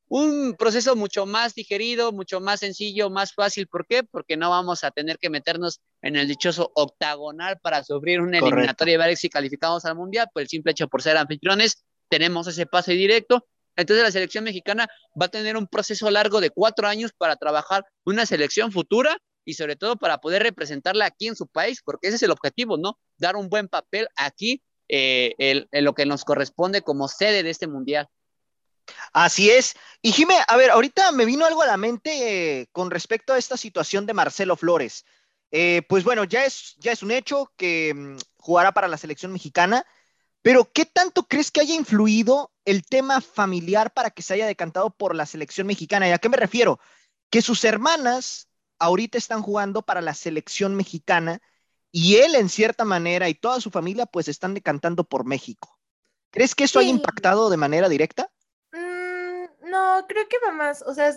un 0.08 0.56
proceso 0.58 0.96
mucho 0.96 1.26
más 1.26 1.56
digerido, 1.56 2.12
mucho 2.12 2.40
más 2.40 2.60
sencillo, 2.60 3.10
más 3.10 3.34
fácil. 3.34 3.68
¿Por 3.68 3.88
qué? 3.88 4.04
Porque 4.04 4.38
no 4.38 4.50
vamos 4.50 4.84
a 4.84 4.92
tener 4.92 5.18
que 5.18 5.30
meternos 5.30 5.82
en 6.02 6.16
el 6.16 6.28
dichoso 6.28 6.72
octagonal 6.76 7.60
para 7.60 7.84
sufrir 7.84 8.22
una 8.22 8.38
eliminatoria 8.38 8.94
y 8.94 8.98
ver 8.98 9.18
si 9.18 9.30
calificamos 9.30 9.86
al 9.86 9.96
Mundial, 9.96 10.30
por 10.32 10.44
el 10.44 10.48
simple 10.48 10.72
hecho 10.72 10.88
por 10.88 11.02
ser 11.02 11.18
anfitriones, 11.18 11.84
tenemos 12.08 12.48
ese 12.48 12.66
pase 12.66 12.94
directo. 12.94 13.48
Entonces 13.76 14.04
la 14.04 14.12
selección 14.12 14.44
mexicana 14.44 14.88
va 15.20 15.26
a 15.26 15.30
tener 15.30 15.58
un 15.58 15.68
proceso 15.68 16.10
largo 16.10 16.42
de 16.42 16.50
cuatro 16.50 16.88
años 16.88 17.12
para 17.18 17.36
trabajar 17.36 17.86
una 18.04 18.26
selección 18.26 18.72
futura 18.72 19.18
y 19.44 19.54
sobre 19.54 19.76
todo 19.76 19.96
para 19.96 20.20
poder 20.20 20.44
representarla 20.44 21.06
aquí 21.06 21.28
en 21.28 21.36
su 21.36 21.48
país, 21.48 21.82
porque 21.84 22.08
ese 22.08 22.16
es 22.16 22.24
el 22.24 22.32
objetivo, 22.32 22.78
¿no? 22.78 22.98
Dar 23.18 23.36
un 23.36 23.50
buen 23.50 23.68
papel 23.68 24.08
aquí 24.16 24.64
eh, 24.88 25.36
en 25.40 25.84
lo 25.84 25.94
que 25.94 26.06
nos 26.06 26.26
corresponde 26.26 26.82
como 26.82 27.08
sede 27.08 27.44
de 27.44 27.50
este 27.52 27.68
Mundial. 27.68 28.08
Así 29.14 29.50
es. 29.50 29.76
Y 30.02 30.12
Jimé, 30.12 30.36
a 30.48 30.58
ver, 30.58 30.72
ahorita 30.72 31.12
me 31.12 31.26
vino 31.26 31.46
algo 31.46 31.62
a 31.62 31.68
la 31.68 31.78
mente 31.78 32.62
eh, 32.62 32.68
con 32.72 32.92
respecto 32.92 33.34
a 33.34 33.38
esta 33.38 33.58
situación 33.58 34.06
de 34.06 34.14
Marcelo 34.14 34.56
Flores. 34.56 35.06
Eh, 35.52 35.84
pues 35.88 36.04
bueno, 36.04 36.24
ya 36.24 36.46
es, 36.46 36.76
ya 36.80 36.92
es 36.92 37.02
un 37.04 37.12
hecho 37.12 37.52
que 37.56 37.94
mm, 37.94 38.18
jugará 38.38 38.74
para 38.74 38.88
la 38.88 38.98
selección 38.98 39.32
mexicana, 39.32 39.86
pero 40.46 40.72
¿qué 40.72 40.86
tanto 40.86 41.24
crees 41.24 41.50
que 41.50 41.60
haya 41.60 41.74
influido 41.74 42.52
el 42.66 42.86
tema 42.86 43.20
familiar 43.20 43.92
para 43.92 44.12
que 44.12 44.22
se 44.22 44.36
haya 44.36 44.46
decantado 44.46 44.92
por 44.92 45.16
la 45.16 45.26
selección 45.26 45.66
mexicana? 45.66 46.08
¿Y 46.08 46.12
a 46.12 46.20
qué 46.20 46.30
me 46.30 46.38
refiero? 46.38 46.80
Que 47.32 47.42
sus 47.42 47.64
hermanas 47.64 48.48
ahorita 48.78 49.18
están 49.18 49.42
jugando 49.42 49.82
para 49.82 50.02
la 50.02 50.14
selección 50.14 50.76
mexicana 50.76 51.42
y 51.92 52.18
él 52.18 52.36
en 52.36 52.50
cierta 52.50 52.86
manera 52.86 53.28
y 53.28 53.34
toda 53.34 53.60
su 53.60 53.72
familia 53.72 54.06
pues 54.06 54.28
están 54.28 54.54
decantando 54.54 55.04
por 55.04 55.26
México. 55.26 55.80
¿Crees 56.30 56.54
que 56.54 56.66
eso 56.66 56.78
haya 56.78 56.90
impactado 56.90 57.50
de 57.50 57.58
manera 57.58 57.90
directa? 57.90 58.30
No, 58.72 60.06
creo 60.08 60.28
que 60.30 60.38
va 60.46 60.52
más, 60.52 60.84
o 60.84 60.94
sea, 60.94 61.12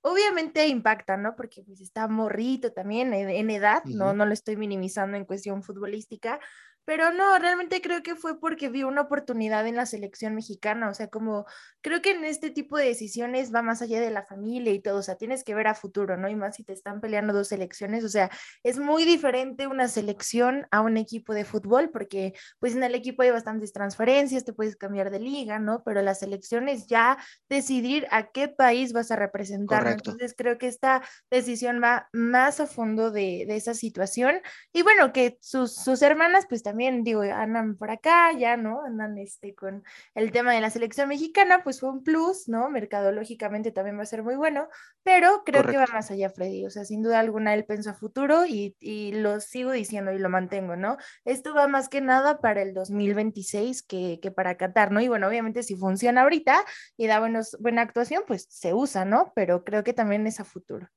obviamente 0.00 0.68
impacta, 0.68 1.16
¿no? 1.16 1.34
Porque 1.34 1.64
pues 1.64 1.80
está 1.80 2.06
morrito 2.06 2.72
también 2.72 3.12
en, 3.14 3.50
edad, 3.50 3.82
no, 3.84 4.12
no 4.12 4.26
lo 4.26 4.32
estoy 4.32 4.56
minimizando 4.56 5.16
en 5.16 5.24
cuestión 5.24 5.64
futbolística, 5.64 6.38
pero 6.84 7.12
no, 7.12 7.38
realmente 7.38 7.80
creo 7.80 8.02
que 8.02 8.16
fue 8.16 8.40
porque 8.40 8.68
vi 8.68 8.82
una 8.82 9.02
oportunidad 9.02 9.66
en 9.66 9.76
la 9.76 9.86
selección 9.86 10.34
mexicana, 10.34 10.88
o 10.88 10.94
sea, 10.94 11.08
como 11.08 11.46
creo 11.82 12.02
que 12.02 12.12
en 12.12 12.24
este 12.24 12.50
tipo 12.50 12.76
de 12.76 12.86
decisiones 12.86 13.54
va 13.54 13.62
más 13.62 13.82
allá 13.82 14.00
de 14.00 14.10
la 14.10 14.24
familia 14.24 14.72
y 14.72 14.80
todo, 14.80 14.98
o 14.98 15.02
sea, 15.02 15.16
tienes 15.16 15.44
que 15.44 15.54
ver 15.54 15.66
a 15.66 15.74
futuro, 15.74 16.16
¿no? 16.16 16.28
Y 16.28 16.34
más 16.34 16.56
si 16.56 16.64
te 16.64 16.72
están 16.72 17.00
peleando 17.00 17.32
dos 17.32 17.48
selecciones, 17.48 18.04
o 18.04 18.08
sea, 18.08 18.30
es 18.62 18.78
muy 18.78 19.04
diferente 19.04 19.66
una 19.66 19.88
selección 19.88 20.66
a 20.70 20.80
un 20.80 20.96
equipo 20.96 21.34
de 21.34 21.44
fútbol, 21.44 21.90
porque 21.90 22.34
pues 22.58 22.74
en 22.74 22.82
el 22.82 22.94
equipo 22.94 23.22
hay 23.22 23.30
bastantes 23.30 23.72
transferencias, 23.72 24.44
te 24.44 24.52
puedes 24.52 24.76
cambiar 24.76 25.10
de 25.10 25.20
liga, 25.20 25.58
¿no? 25.58 25.82
Pero 25.84 26.02
la 26.02 26.14
selección 26.14 26.68
es 26.68 26.86
ya 26.86 27.18
decidir 27.48 28.06
a 28.10 28.30
qué 28.30 28.48
país 28.48 28.92
vas 28.92 29.10
a 29.10 29.16
representar, 29.16 29.86
entonces 29.86 30.34
creo 30.36 30.58
que 30.58 30.66
esta 30.66 31.02
decisión 31.30 31.80
va 31.82 32.08
más 32.12 32.60
a 32.60 32.66
fondo 32.66 33.10
de, 33.10 33.44
de 33.46 33.56
esa 33.56 33.74
situación 33.74 34.40
y 34.72 34.82
bueno, 34.82 35.12
que 35.12 35.38
sus, 35.40 35.74
sus 35.74 36.02
hermanas 36.02 36.46
pues 36.48 36.62
también, 36.70 37.02
digo, 37.02 37.22
andan 37.22 37.76
por 37.76 37.90
acá, 37.90 38.30
ya, 38.32 38.56
¿no? 38.56 38.84
Andan 38.84 39.18
este, 39.18 39.56
con 39.56 39.82
el 40.14 40.30
tema 40.30 40.52
de 40.52 40.60
la 40.60 40.70
selección 40.70 41.08
mexicana, 41.08 41.64
pues 41.64 41.80
fue 41.80 41.90
un 41.90 42.04
plus, 42.04 42.48
¿no? 42.48 42.70
Mercadológicamente 42.70 43.72
también 43.72 43.98
va 43.98 44.04
a 44.04 44.06
ser 44.06 44.22
muy 44.22 44.36
bueno, 44.36 44.68
pero 45.02 45.42
creo 45.44 45.64
que 45.64 45.76
va 45.76 45.86
más 45.92 46.12
allá, 46.12 46.30
Freddy. 46.30 46.64
O 46.66 46.70
sea, 46.70 46.84
sin 46.84 47.02
duda 47.02 47.18
alguna 47.18 47.54
él 47.54 47.64
pensó 47.64 47.90
a 47.90 47.94
futuro 47.94 48.46
y, 48.46 48.76
y, 48.78 49.10
lo 49.14 49.40
sigo 49.40 49.72
diciendo 49.72 50.12
y 50.12 50.20
lo 50.20 50.28
mantengo, 50.28 50.76
¿no? 50.76 50.96
Esto 51.24 51.54
va 51.54 51.66
más 51.66 51.88
que 51.88 52.00
nada 52.00 52.38
para 52.38 52.62
el 52.62 52.72
2026 52.72 53.82
que, 53.82 54.20
que 54.22 54.30
para 54.30 54.56
Qatar, 54.56 54.92
¿no? 54.92 55.00
Y 55.00 55.08
bueno, 55.08 55.26
obviamente 55.26 55.64
si 55.64 55.74
funciona 55.74 56.22
ahorita 56.22 56.64
y 56.96 57.08
da 57.08 57.18
buenos, 57.18 57.56
buena 57.58 57.82
actuación, 57.82 58.22
pues 58.28 58.46
se 58.48 58.74
usa, 58.74 59.04
¿no? 59.04 59.32
Pero 59.34 59.64
creo 59.64 59.82
que 59.82 59.92
también 59.92 60.24
es 60.28 60.38
a 60.38 60.44
futuro. 60.44 60.88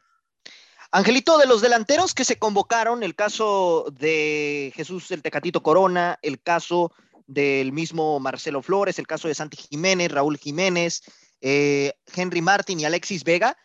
Angelito, 0.95 1.39
de 1.39 1.47
los 1.47 1.61
delanteros 1.61 2.13
que 2.13 2.23
se 2.23 2.37
convocaron, 2.37 3.01
el 3.01 3.15
caso 3.15 3.87
de 3.97 4.71
Jesús 4.75 5.09
el 5.09 5.23
Tecatito 5.23 5.63
Corona, 5.63 6.19
el 6.21 6.39
caso 6.39 6.93
del 7.25 7.71
mismo 7.71 8.19
Marcelo 8.19 8.61
Flores, 8.61 8.99
el 8.99 9.07
caso 9.07 9.27
de 9.27 9.33
Santi 9.33 9.57
Jiménez, 9.57 10.11
Raúl 10.11 10.37
Jiménez, 10.37 11.01
eh, 11.41 11.93
Henry 12.15 12.43
Martin 12.43 12.79
y 12.79 12.85
Alexis 12.85 13.23
Vega, 13.23 13.57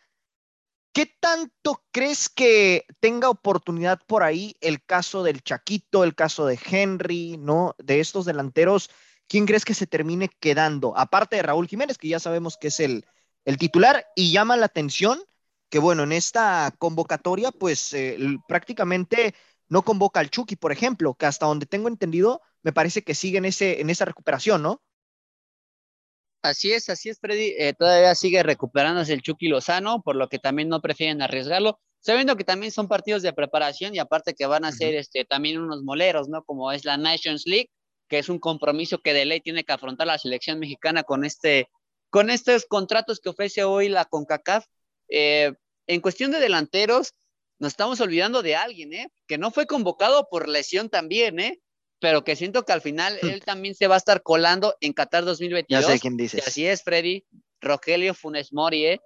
¿qué 0.94 1.04
tanto 1.20 1.84
crees 1.90 2.30
que 2.30 2.86
tenga 2.98 3.28
oportunidad 3.28 4.00
por 4.06 4.22
ahí 4.22 4.56
el 4.62 4.82
caso 4.82 5.22
del 5.22 5.42
Chaquito, 5.42 6.04
el 6.04 6.14
caso 6.14 6.46
de 6.46 6.58
Henry, 6.58 7.36
¿no? 7.36 7.74
De 7.76 8.00
estos 8.00 8.24
delanteros, 8.24 8.88
¿quién 9.26 9.44
crees 9.44 9.66
que 9.66 9.74
se 9.74 9.86
termine 9.86 10.30
quedando? 10.40 10.96
Aparte 10.96 11.36
de 11.36 11.42
Raúl 11.42 11.68
Jiménez, 11.68 11.98
que 11.98 12.08
ya 12.08 12.20
sabemos 12.20 12.56
que 12.56 12.68
es 12.68 12.80
el, 12.80 13.04
el 13.44 13.58
titular, 13.58 14.06
y 14.16 14.32
llama 14.32 14.56
la 14.56 14.64
atención 14.64 15.22
que 15.70 15.78
bueno, 15.78 16.02
en 16.04 16.12
esta 16.12 16.74
convocatoria, 16.78 17.52
pues 17.52 17.92
eh, 17.92 18.16
prácticamente 18.46 19.34
no 19.68 19.82
convoca 19.82 20.20
al 20.20 20.30
Chucky, 20.30 20.56
por 20.56 20.72
ejemplo, 20.72 21.14
que 21.14 21.26
hasta 21.26 21.46
donde 21.46 21.66
tengo 21.66 21.88
entendido, 21.88 22.40
me 22.62 22.72
parece 22.72 23.02
que 23.02 23.14
sigue 23.14 23.38
en, 23.38 23.44
ese, 23.44 23.80
en 23.80 23.90
esa 23.90 24.04
recuperación, 24.04 24.62
¿no? 24.62 24.82
Así 26.42 26.72
es, 26.72 26.88
así 26.88 27.08
es, 27.08 27.18
Freddy. 27.20 27.54
Eh, 27.58 27.74
todavía 27.78 28.14
sigue 28.14 28.42
recuperándose 28.42 29.12
el 29.12 29.22
Chucky 29.22 29.48
Lozano, 29.48 30.02
por 30.02 30.16
lo 30.16 30.28
que 30.28 30.38
también 30.38 30.68
no 30.68 30.80
prefieren 30.80 31.20
arriesgarlo, 31.20 31.80
sabiendo 32.00 32.36
que 32.36 32.44
también 32.44 32.72
son 32.72 32.88
partidos 32.88 33.22
de 33.22 33.32
preparación 33.32 33.94
y 33.94 33.98
aparte 33.98 34.34
que 34.34 34.46
van 34.46 34.64
a 34.64 34.72
ser 34.72 34.94
este, 34.94 35.24
también 35.24 35.60
unos 35.60 35.82
moleros, 35.82 36.28
¿no? 36.28 36.44
Como 36.44 36.72
es 36.72 36.84
la 36.84 36.96
Nations 36.96 37.44
League, 37.44 37.70
que 38.08 38.18
es 38.18 38.28
un 38.28 38.38
compromiso 38.38 38.98
que 38.98 39.12
de 39.12 39.26
ley 39.26 39.40
tiene 39.40 39.64
que 39.64 39.72
afrontar 39.72 40.06
la 40.06 40.18
selección 40.18 40.58
mexicana 40.58 41.02
con 41.02 41.24
este 41.24 41.68
con 42.10 42.30
estos 42.30 42.64
contratos 42.64 43.20
que 43.20 43.28
ofrece 43.28 43.64
hoy 43.64 43.90
la 43.90 44.06
CONCACAF 44.06 44.64
eh, 45.08 45.54
en 45.86 46.00
cuestión 46.00 46.30
de 46.30 46.40
delanteros, 46.40 47.14
nos 47.58 47.72
estamos 47.72 48.00
olvidando 48.00 48.42
de 48.42 48.56
alguien, 48.56 48.92
¿eh? 48.92 49.10
Que 49.26 49.38
no 49.38 49.50
fue 49.50 49.66
convocado 49.66 50.28
por 50.30 50.48
lesión 50.48 50.88
también, 50.88 51.40
¿eh? 51.40 51.60
Pero 52.00 52.22
que 52.22 52.36
siento 52.36 52.64
que 52.64 52.72
al 52.72 52.80
final 52.80 53.18
él 53.22 53.42
también 53.44 53.74
se 53.74 53.88
va 53.88 53.96
a 53.96 53.98
estar 53.98 54.22
colando 54.22 54.76
en 54.80 54.92
Qatar 54.92 55.24
2022. 55.24 55.84
Ya 55.84 55.92
sé 55.92 55.98
quién 55.98 56.16
dices. 56.16 56.46
así 56.46 56.66
es, 56.66 56.82
Freddy. 56.82 57.24
Rogelio 57.60 58.14
Funes 58.14 58.52
Mori, 58.52 58.86
¿eh? 58.86 59.00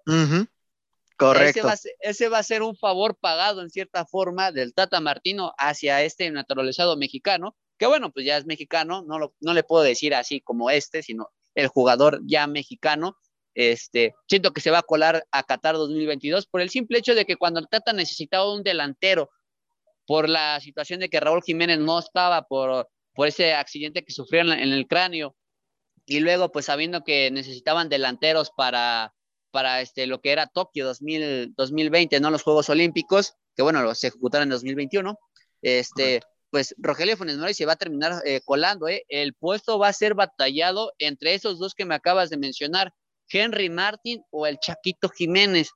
Correcto. 1.16 1.60
Ese 2.00 2.28
va, 2.28 2.38
a 2.38 2.42
ser, 2.42 2.62
un 2.62 2.76
favor 2.76 3.16
pagado 3.16 3.62
en 3.62 3.70
cierta 3.70 4.04
forma 4.04 4.52
del 4.52 4.74
Tata 4.74 5.00
Martino 5.00 5.54
hacia 5.56 6.02
este 6.02 6.30
naturalizado 6.30 6.96
mexicano, 6.96 7.56
que 7.78 7.86
bueno, 7.86 8.12
pues 8.12 8.26
ya 8.26 8.36
es 8.36 8.44
mexicano, 8.44 9.02
no, 9.06 9.32
no 9.40 9.54
le 9.54 9.62
puedo 9.62 9.84
decir 9.84 10.14
así 10.14 10.40
como 10.40 10.68
este, 10.70 11.02
sino 11.02 11.30
el 11.54 11.68
jugador 11.68 12.20
ya 12.24 12.46
mexicano, 12.46 13.16
este, 13.54 14.14
siento 14.28 14.52
que 14.52 14.60
se 14.60 14.70
va 14.70 14.78
a 14.78 14.82
colar 14.82 15.26
a 15.30 15.42
Qatar 15.42 15.74
2022 15.74 16.46
por 16.46 16.60
el 16.60 16.70
simple 16.70 16.98
hecho 16.98 17.14
de 17.14 17.24
que 17.24 17.36
cuando 17.36 17.60
el 17.60 17.68
Tata 17.68 17.92
necesitaba 17.92 18.52
un 18.52 18.62
delantero 18.62 19.30
por 20.06 20.28
la 20.28 20.60
situación 20.60 21.00
de 21.00 21.08
que 21.08 21.20
Raúl 21.20 21.42
Jiménez 21.42 21.78
no 21.78 21.98
estaba 21.98 22.42
por, 22.42 22.88
por 23.14 23.28
ese 23.28 23.54
accidente 23.54 24.04
que 24.04 24.12
sufrió 24.12 24.40
en, 24.40 24.50
el 24.50 24.86
cráneo 24.86 25.36
y 26.06 26.20
luego 26.20 26.50
pues 26.50 26.66
sabiendo 26.66 27.04
que 27.04 27.30
necesitaban 27.30 27.88
delanteros 27.88 28.50
para, 28.56 29.14
para 29.50 29.80
este, 29.80 30.06
lo 30.06 30.20
que 30.20 30.32
era 30.32 30.46
Tokio 30.46 30.84
2000, 30.86 31.54
2020, 31.56 32.20
¿no? 32.20 32.30
Los 32.30 32.42
Juegos 32.42 32.68
Olímpicos, 32.70 33.34
que 33.54 33.62
bueno, 33.62 33.94
se 33.94 34.08
ejecutaron 34.08 34.44
en 34.44 34.50
2021, 34.50 35.18
este, 35.62 36.22
pues 36.50 36.74
Rogelio 36.78 37.16
Funes 37.16 37.38
Mori 37.38 37.54
se 37.54 37.66
va 37.66 37.74
a 37.74 37.76
terminar 37.76 38.20
eh, 38.26 38.40
colando, 38.44 38.88
¿eh? 38.88 39.04
El 39.08 39.34
puesto 39.34 39.78
va 39.78 39.88
a 39.88 39.92
ser 39.92 40.14
batallado 40.14 40.92
entre 40.98 41.34
esos 41.34 41.58
dos 41.58 41.74
que 41.74 41.84
me 41.84 41.94
acabas 41.94 42.28
de 42.30 42.36
mencionar, 42.36 42.92
Henry 43.32 43.70
Martin 43.70 44.22
o 44.30 44.46
el 44.46 44.58
Chaquito 44.58 45.08
Jiménez, 45.08 45.70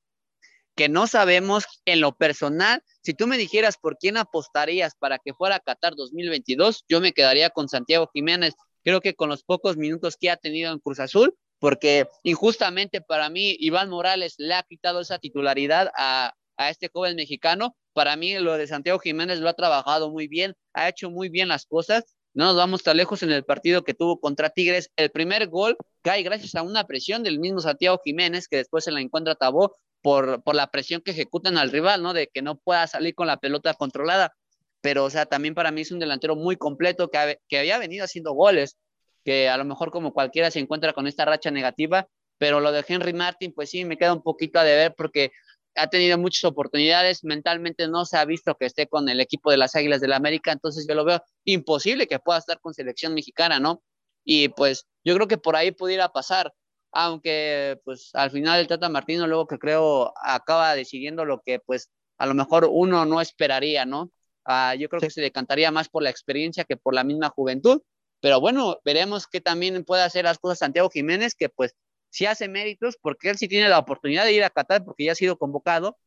que 0.74 0.88
no 0.88 1.06
sabemos 1.06 1.64
en 1.86 2.00
lo 2.00 2.14
personal. 2.14 2.82
Si 3.02 3.14
tú 3.14 3.26
me 3.26 3.38
dijeras 3.38 3.76
por 3.78 3.96
quién 3.96 4.16
apostarías 4.16 4.94
para 4.98 5.18
que 5.18 5.32
fuera 5.32 5.56
a 5.56 5.60
Qatar 5.60 5.94
2022, 5.96 6.84
yo 6.88 7.00
me 7.00 7.12
quedaría 7.12 7.50
con 7.50 7.68
Santiago 7.68 8.08
Jiménez. 8.12 8.54
Creo 8.84 9.00
que 9.00 9.14
con 9.14 9.28
los 9.28 9.42
pocos 9.42 9.76
minutos 9.76 10.16
que 10.16 10.30
ha 10.30 10.36
tenido 10.36 10.72
en 10.72 10.78
Cruz 10.78 11.00
Azul, 11.00 11.34
porque 11.58 12.06
injustamente 12.22 13.00
para 13.00 13.30
mí 13.30 13.56
Iván 13.58 13.88
Morales 13.88 14.34
le 14.38 14.54
ha 14.54 14.62
quitado 14.62 15.00
esa 15.00 15.18
titularidad 15.18 15.90
a, 15.96 16.34
a 16.56 16.70
este 16.70 16.90
joven 16.92 17.16
mexicano. 17.16 17.74
Para 17.94 18.16
mí 18.16 18.38
lo 18.38 18.58
de 18.58 18.66
Santiago 18.66 18.98
Jiménez 18.98 19.40
lo 19.40 19.48
ha 19.48 19.54
trabajado 19.54 20.10
muy 20.10 20.28
bien, 20.28 20.54
ha 20.74 20.88
hecho 20.88 21.10
muy 21.10 21.30
bien 21.30 21.48
las 21.48 21.64
cosas 21.64 22.15
no 22.36 22.44
nos 22.44 22.56
vamos 22.56 22.82
tan 22.82 22.98
lejos 22.98 23.22
en 23.22 23.32
el 23.32 23.44
partido 23.44 23.82
que 23.82 23.94
tuvo 23.94 24.20
contra 24.20 24.50
Tigres. 24.50 24.90
El 24.96 25.10
primer 25.10 25.48
gol 25.48 25.78
cae 26.02 26.22
gracias 26.22 26.54
a 26.54 26.62
una 26.62 26.84
presión 26.84 27.22
del 27.22 27.38
mismo 27.38 27.60
Santiago 27.60 27.98
Jiménez, 28.04 28.46
que 28.46 28.58
después 28.58 28.84
se 28.84 28.92
la 28.92 29.00
encuentra 29.00 29.36
Tabó 29.36 29.74
por, 30.02 30.42
por 30.42 30.54
la 30.54 30.70
presión 30.70 31.00
que 31.00 31.12
ejecutan 31.12 31.56
al 31.56 31.72
rival, 31.72 32.02
¿no? 32.02 32.12
De 32.12 32.28
que 32.28 32.42
no 32.42 32.58
pueda 32.58 32.86
salir 32.88 33.14
con 33.14 33.26
la 33.26 33.38
pelota 33.38 33.72
controlada. 33.72 34.34
Pero, 34.82 35.04
o 35.04 35.10
sea, 35.10 35.24
también 35.24 35.54
para 35.54 35.70
mí 35.70 35.80
es 35.80 35.90
un 35.92 35.98
delantero 35.98 36.36
muy 36.36 36.56
completo 36.56 37.08
que, 37.08 37.38
que 37.48 37.58
había 37.58 37.78
venido 37.78 38.04
haciendo 38.04 38.34
goles, 38.34 38.76
que 39.24 39.48
a 39.48 39.56
lo 39.56 39.64
mejor 39.64 39.90
como 39.90 40.12
cualquiera 40.12 40.50
se 40.50 40.58
encuentra 40.58 40.92
con 40.92 41.06
esta 41.06 41.24
racha 41.24 41.50
negativa, 41.50 42.06
pero 42.36 42.60
lo 42.60 42.70
de 42.70 42.84
Henry 42.86 43.14
Martin, 43.14 43.54
pues 43.54 43.70
sí, 43.70 43.86
me 43.86 43.96
queda 43.96 44.12
un 44.12 44.22
poquito 44.22 44.58
a 44.58 44.64
deber 44.64 44.94
porque 44.94 45.32
ha 45.76 45.86
tenido 45.88 46.18
muchas 46.18 46.44
oportunidades, 46.44 47.24
mentalmente 47.24 47.88
no 47.88 48.04
se 48.04 48.16
ha 48.16 48.24
visto 48.24 48.54
que 48.56 48.66
esté 48.66 48.86
con 48.86 49.08
el 49.08 49.20
equipo 49.20 49.50
de 49.50 49.56
las 49.58 49.74
Águilas 49.74 50.00
del 50.00 50.10
la 50.10 50.16
América, 50.16 50.52
entonces 50.52 50.86
yo 50.88 50.94
lo 50.94 51.04
veo 51.04 51.22
imposible 51.44 52.06
que 52.06 52.18
pueda 52.18 52.38
estar 52.38 52.60
con 52.60 52.74
selección 52.74 53.14
mexicana, 53.14 53.60
¿no? 53.60 53.82
Y 54.24 54.48
pues 54.48 54.86
yo 55.04 55.14
creo 55.14 55.28
que 55.28 55.38
por 55.38 55.56
ahí 55.56 55.72
pudiera 55.72 56.08
pasar, 56.10 56.52
aunque 56.92 57.78
pues 57.84 58.10
al 58.14 58.30
final 58.30 58.60
el 58.60 58.66
Tata 58.66 58.88
Martino 58.88 59.26
luego 59.26 59.46
que 59.46 59.58
creo 59.58 60.12
acaba 60.22 60.74
decidiendo 60.74 61.24
lo 61.24 61.40
que 61.42 61.60
pues 61.60 61.90
a 62.18 62.26
lo 62.26 62.34
mejor 62.34 62.68
uno 62.70 63.04
no 63.04 63.20
esperaría, 63.20 63.84
¿no? 63.84 64.10
Ah, 64.44 64.74
yo 64.74 64.88
creo 64.88 65.00
que 65.00 65.10
se 65.10 65.20
decantaría 65.20 65.70
más 65.70 65.88
por 65.88 66.02
la 66.02 66.10
experiencia 66.10 66.64
que 66.64 66.76
por 66.76 66.94
la 66.94 67.04
misma 67.04 67.30
juventud, 67.30 67.82
pero 68.20 68.40
bueno, 68.40 68.78
veremos 68.84 69.26
que 69.26 69.40
también 69.40 69.84
puede 69.84 70.02
hacer 70.02 70.24
las 70.24 70.38
cosas 70.38 70.58
Santiago 70.58 70.90
Jiménez, 70.90 71.34
que 71.34 71.48
pues 71.48 71.74
si 72.16 72.24
hace 72.24 72.48
méritos, 72.48 72.96
porque 72.96 73.28
él 73.28 73.36
sí 73.36 73.46
tiene 73.46 73.68
la 73.68 73.78
oportunidad 73.78 74.24
de 74.24 74.32
ir 74.32 74.42
a 74.42 74.48
Qatar 74.48 74.82
porque 74.86 75.04
ya 75.04 75.12
ha 75.12 75.14
sido 75.14 75.36
convocado, 75.36 75.98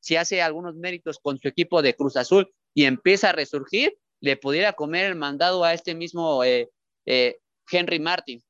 si 0.00 0.16
hace 0.16 0.42
algunos 0.42 0.74
méritos 0.74 1.18
con 1.18 1.38
su 1.38 1.48
equipo 1.48 1.80
de 1.80 1.96
Cruz 1.96 2.18
Azul 2.18 2.52
y 2.74 2.84
empieza 2.84 3.30
a 3.30 3.32
resurgir, 3.32 3.98
le 4.20 4.36
pudiera 4.36 4.74
comer 4.74 5.06
el 5.06 5.14
mandado 5.14 5.64
a 5.64 5.72
este 5.72 5.94
mismo 5.94 6.44
eh, 6.44 6.70
eh, 7.06 7.40
Henry 7.70 7.98
Martin. 7.98 8.44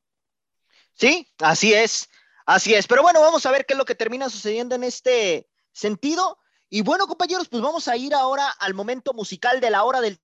Sí, 0.94 1.28
así 1.38 1.72
es, 1.72 2.08
así 2.44 2.74
es. 2.74 2.88
Pero 2.88 3.02
bueno, 3.02 3.20
vamos 3.20 3.46
a 3.46 3.52
ver 3.52 3.66
qué 3.66 3.74
es 3.74 3.78
lo 3.78 3.84
que 3.84 3.94
termina 3.94 4.28
sucediendo 4.28 4.74
en 4.74 4.82
este 4.82 5.46
sentido. 5.70 6.40
Y 6.68 6.82
bueno, 6.82 7.06
compañeros, 7.06 7.48
pues 7.48 7.62
vamos 7.62 7.86
a 7.86 7.96
ir 7.96 8.14
ahora 8.14 8.50
al 8.58 8.74
momento 8.74 9.12
musical 9.12 9.60
de 9.60 9.70
la 9.70 9.84
hora 9.84 10.00
del 10.00 10.18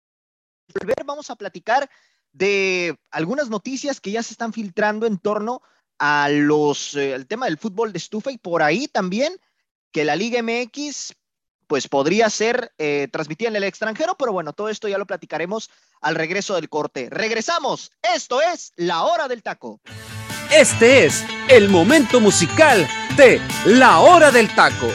volver. 0.75 1.05
Vamos 1.05 1.31
a 1.31 1.37
platicar 1.37 1.89
de 2.33 2.99
algunas 3.13 3.51
noticias 3.51 4.01
que 4.01 4.11
ya 4.11 4.25
se 4.25 4.35
están 4.35 4.53
filtrando 4.53 5.07
en 5.07 5.19
torno 5.19 5.63
a 6.05 6.29
los, 6.29 6.97
el 6.97 7.23
eh, 7.23 7.25
tema 7.27 7.47
del 7.47 7.59
fútbol 7.59 7.93
de 7.93 7.99
estufa 7.99 8.33
y 8.33 8.37
por 8.37 8.61
ahí 8.61 8.89
también 8.89 9.39
que 9.93 10.05
la 10.05 10.17
Liga 10.17 10.43
MX 10.43 11.15
pues 11.69 11.87
podría 11.87 12.29
ser 12.29 12.73
eh, 12.77 13.07
transmitida 13.13 13.51
en 13.51 13.57
el 13.57 13.63
extranjero, 13.63 14.17
pero 14.19 14.33
bueno, 14.33 14.53
todo 14.53 14.69
esto 14.69 14.89
ya 14.89 14.99
lo 14.99 15.07
platicaremos 15.07 15.71
al 16.01 16.17
regreso 16.17 16.57
del 16.57 16.69
corte. 16.69 17.09
Regresamos, 17.09 17.93
esto 18.03 18.43
es 18.43 18.73
La 18.75 19.05
Hora 19.05 19.29
del 19.29 19.45
Taco. 19.45 19.81
Este 20.53 21.07
es 21.07 21.25
el 21.49 21.69
momento 21.69 22.21
musical 22.21 22.87
de 23.17 23.41
La 23.65 24.01
Hora 24.01 24.33
del 24.33 24.53
Taco. 24.53 24.89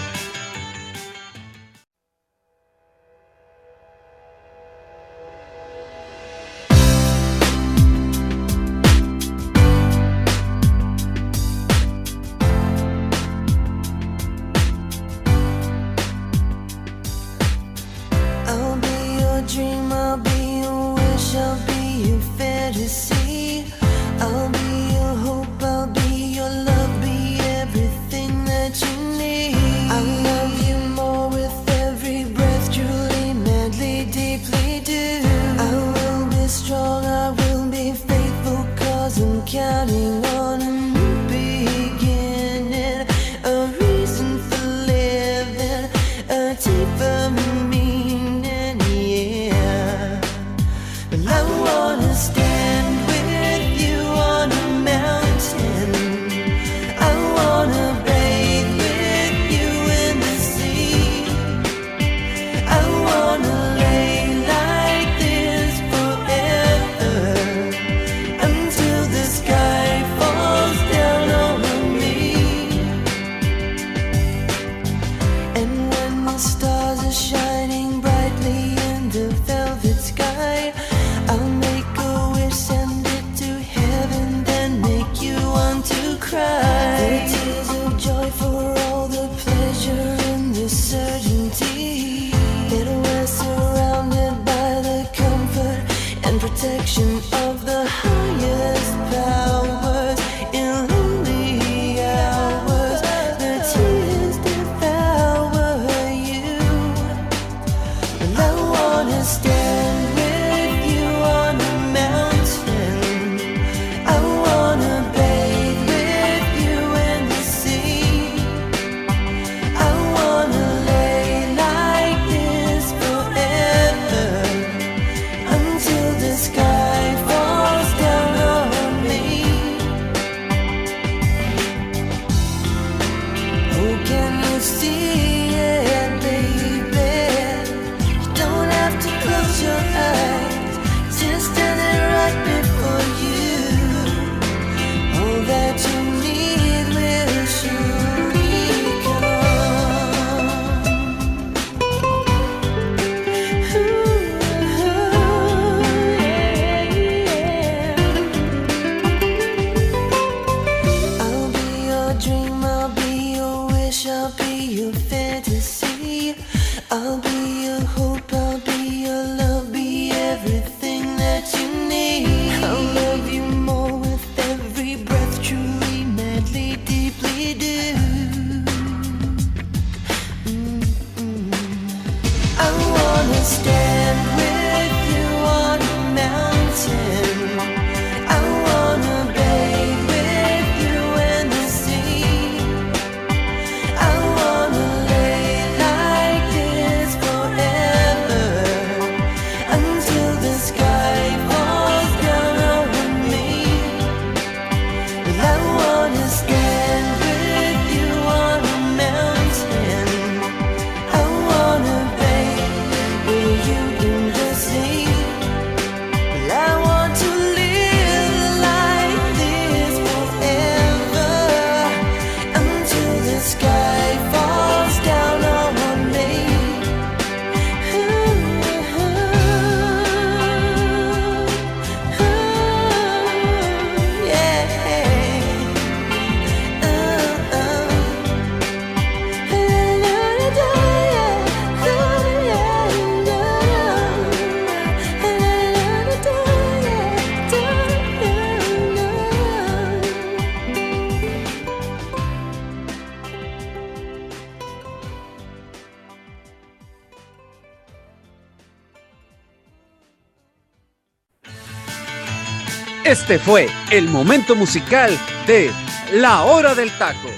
Este 263.07 263.39
fue 263.39 263.69
el 263.89 264.09
momento 264.09 264.53
musical 264.53 265.17
de 265.47 265.71
La 266.11 266.43
Hora 266.43 266.75
del 266.75 266.91
Taco. 266.97 267.29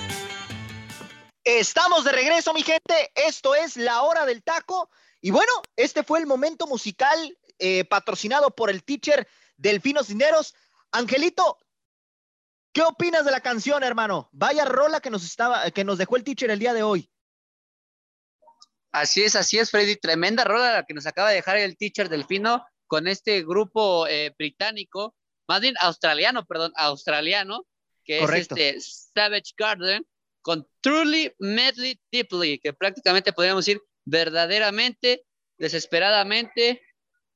Estamos 1.44 2.04
de 2.04 2.12
regreso, 2.12 2.56
mi 2.56 2.64
gente. 2.64 3.12
Esto 3.14 3.54
es 3.54 3.78
La 3.78 4.02
Hora 4.02 4.26
del 4.26 4.42
Taco. 4.42 4.90
Y 5.22 5.30
bueno, 5.30 5.52
este 5.76 6.02
fue 6.02 6.18
el 6.18 6.26
momento 6.26 6.66
musical 6.66 7.38
eh, 7.60 7.86
patrocinado 7.86 8.50
por 8.50 8.72
el 8.72 8.84
teacher 8.84 9.28
Delfino 9.58 10.04
Cineros. 10.04 10.56
Angelito, 10.92 11.60
¿qué 12.74 12.82
opinas 12.82 13.24
de 13.24 13.30
la 13.30 13.42
canción, 13.42 13.84
hermano? 13.84 14.28
Vaya 14.32 14.66
rola 14.66 15.02
que 15.02 15.12
nos, 15.12 15.24
estaba, 15.24 15.70
que 15.70 15.84
nos 15.84 16.00
dejó 16.00 16.18
el 16.18 16.24
teacher 16.24 16.50
el 16.50 16.58
día 16.58 16.74
de 16.74 16.82
hoy. 16.82 17.12
Así 18.92 19.24
es, 19.24 19.36
así 19.36 19.60
es, 19.60 19.70
Freddy. 19.70 19.98
Tremenda 19.98 20.46
rola 20.46 20.74
la 20.74 20.84
que 20.84 20.96
nos 20.96 21.06
acaba 21.06 21.30
de 21.30 21.36
dejar 21.36 21.58
el 21.58 21.78
teacher 21.78 22.10
Delfino 22.10 22.66
con 22.88 23.08
este 23.08 23.44
grupo 23.44 24.08
eh, 24.08 24.34
británico 24.36 25.14
más 25.50 25.62
bien 25.62 25.74
australiano, 25.82 26.46
perdón, 26.46 26.72
australiano, 26.76 27.66
que 28.06 28.24
es 28.24 28.30
este 28.30 28.80
Savage 28.80 29.54
Garden, 29.58 30.06
con 30.42 30.68
Truly, 30.80 31.34
Medley, 31.40 32.00
Deeply, 32.12 32.60
que 32.60 32.72
prácticamente 32.72 33.34
podríamos 33.34 33.66
decir 33.66 33.82
verdaderamente, 34.06 35.26
desesperadamente, 35.58 36.84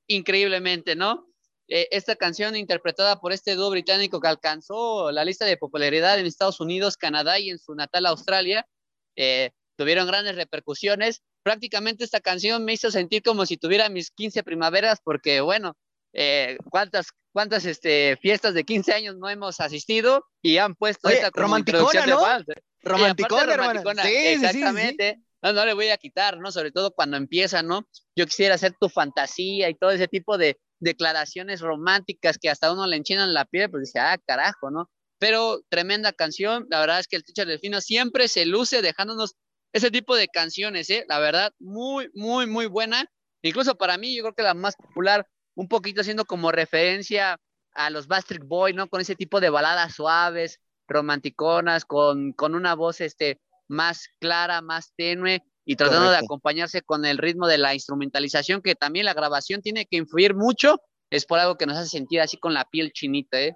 increíblemente, 0.05 0.95
¿no? 0.95 1.27
Eh, 1.67 1.87
esta 1.89 2.15
canción 2.15 2.55
interpretada 2.55 3.19
por 3.19 3.33
este 3.33 3.55
dúo 3.55 3.71
británico 3.71 4.21
que 4.21 4.27
alcanzó 4.27 5.11
la 5.11 5.25
lista 5.25 5.45
de 5.45 5.57
popularidad 5.57 6.19
en 6.19 6.27
Estados 6.27 6.59
Unidos, 6.59 6.97
Canadá 6.97 7.39
y 7.39 7.49
en 7.49 7.57
su 7.57 7.73
natal 7.73 8.05
Australia, 8.05 8.67
eh, 9.15 9.49
tuvieron 9.75 10.05
grandes 10.05 10.35
repercusiones. 10.35 11.23
Prácticamente 11.41 12.03
esta 12.03 12.21
canción 12.21 12.63
me 12.63 12.73
hizo 12.73 12.91
sentir 12.91 13.23
como 13.23 13.47
si 13.47 13.57
tuviera 13.57 13.89
mis 13.89 14.11
15 14.11 14.43
primaveras, 14.43 14.99
porque 15.03 15.41
bueno, 15.41 15.75
eh, 16.13 16.57
cuántas, 16.69 17.07
cuántas 17.31 17.65
este, 17.65 18.17
fiestas 18.21 18.53
de 18.53 18.63
15 18.63 18.93
años 18.93 19.15
no 19.17 19.29
hemos 19.29 19.59
asistido 19.59 20.25
y 20.41 20.57
han 20.57 20.75
puesto 20.75 21.09
esta 21.09 21.31
como 21.31 21.57
introducción 21.57 22.09
¿no? 22.09 22.21
de 22.45 22.61
Romanticona, 22.83 24.03
Sí, 24.03 24.15
exactamente. 24.15 25.21
no, 25.41 25.53
no 25.53 25.65
le 25.65 25.73
voy 25.73 25.89
a 25.89 25.97
quitar, 25.97 26.37
¿no? 26.37 26.51
Sobre 26.51 26.71
todo 26.71 26.91
cuando 26.91 27.17
empieza, 27.17 27.63
¿no? 27.63 27.87
Yo 28.15 28.25
quisiera 28.25 28.55
hacer 28.55 28.73
tu 28.79 28.89
fantasía 28.89 29.69
y 29.69 29.75
todo 29.75 29.91
ese 29.91 30.07
tipo 30.07 30.37
de 30.37 30.59
declaraciones 30.79 31.61
románticas 31.61 32.37
que 32.37 32.49
hasta 32.49 32.71
uno 32.71 32.85
le 32.87 32.97
enchinan 32.97 33.33
la 33.33 33.45
piel, 33.45 33.71
pues 33.71 33.83
dice, 33.83 33.99
ah, 33.99 34.19
carajo, 34.25 34.69
¿no? 34.69 34.89
Pero 35.17 35.61
tremenda 35.69 36.11
canción, 36.11 36.67
la 36.69 36.81
verdad 36.81 36.99
es 36.99 37.07
que 37.07 37.15
el 37.15 37.23
Teacher 37.23 37.47
Delfino 37.47 37.79
siempre 37.79 38.27
se 38.27 38.45
luce 38.45 38.81
dejándonos 38.81 39.35
ese 39.71 39.89
tipo 39.89 40.15
de 40.15 40.27
canciones, 40.27 40.89
¿eh? 40.89 41.05
La 41.07 41.19
verdad, 41.19 41.53
muy, 41.59 42.09
muy, 42.13 42.45
muy 42.45 42.67
buena. 42.67 43.05
Incluso 43.41 43.75
para 43.75 43.97
mí, 43.97 44.15
yo 44.15 44.23
creo 44.23 44.35
que 44.35 44.43
la 44.43 44.53
más 44.53 44.75
popular 44.75 45.25
un 45.55 45.67
poquito 45.67 46.01
haciendo 46.01 46.25
como 46.25 46.51
referencia 46.51 47.37
a 47.73 47.89
los 47.89 48.07
Bastric 48.07 48.45
Boy, 48.45 48.73
¿no? 48.73 48.87
Con 48.87 49.01
ese 49.01 49.15
tipo 49.15 49.39
de 49.39 49.49
baladas 49.49 49.95
suaves, 49.95 50.59
romanticonas, 50.87 51.85
con, 51.85 52.33
con 52.33 52.55
una 52.55 52.75
voz 52.75 53.01
este, 53.01 53.39
más 53.67 54.09
clara, 54.19 54.61
más 54.61 54.93
tenue 54.95 55.43
y 55.65 55.75
tratando 55.75 56.11
de 56.11 56.17
acompañarse 56.17 56.81
con 56.81 57.05
el 57.05 57.17
ritmo 57.17 57.47
de 57.47 57.57
la 57.57 57.73
instrumentalización, 57.73 58.61
que 58.61 58.75
también 58.75 59.05
la 59.05 59.13
grabación 59.13 59.61
tiene 59.61 59.85
que 59.85 59.97
influir 59.97 60.35
mucho, 60.35 60.81
es 61.09 61.25
por 61.25 61.39
algo 61.39 61.57
que 61.57 61.65
nos 61.65 61.77
hace 61.77 61.89
sentir 61.89 62.19
así 62.21 62.37
con 62.37 62.53
la 62.53 62.65
piel 62.65 62.91
chinita, 62.91 63.39
¿eh? 63.39 63.55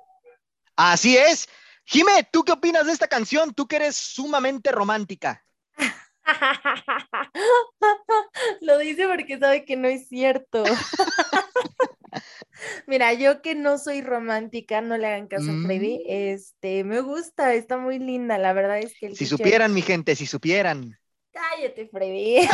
Así 0.76 1.18
es. 1.18 1.50
Jime, 1.86 2.28
¿tú 2.32 2.43
qué 2.43 2.52
opinas 2.52 2.86
de 2.86 2.93
esta 2.93 3.08
canción? 3.08 3.54
Tú 3.54 3.68
que 3.68 3.78
eres 3.78 3.95
sumamente 3.95 4.72
romántica. 4.72 5.43
Lo 8.61 8.78
dice 8.78 9.07
porque 9.07 9.39
sabe 9.39 9.65
que 9.65 9.75
no 9.75 9.88
es 9.88 10.07
cierto. 10.07 10.63
Mira, 12.88 13.13
yo 13.13 13.41
que 13.41 13.55
no 13.55 13.78
soy 13.78 14.01
romántica, 14.01 14.82
no 14.82 14.97
le 14.97 15.07
hagan 15.07 15.28
caso 15.28 15.51
a 15.51 15.65
Freddy. 15.65 15.97
Mm. 15.97 16.01
Este, 16.07 16.84
me 16.84 17.01
gusta, 17.01 17.53
está 17.53 17.78
muy 17.78 17.99
linda. 17.99 18.38
La 18.38 18.53
verdad 18.53 18.80
es 18.80 18.93
que 18.99 19.15
Si 19.15 19.25
supieran, 19.25 19.73
mi 19.73 19.82
gente, 19.82 20.15
si 20.15 20.25
supieran. 20.25 20.97
Cállate, 21.32 21.88
Freddy. 21.88 22.47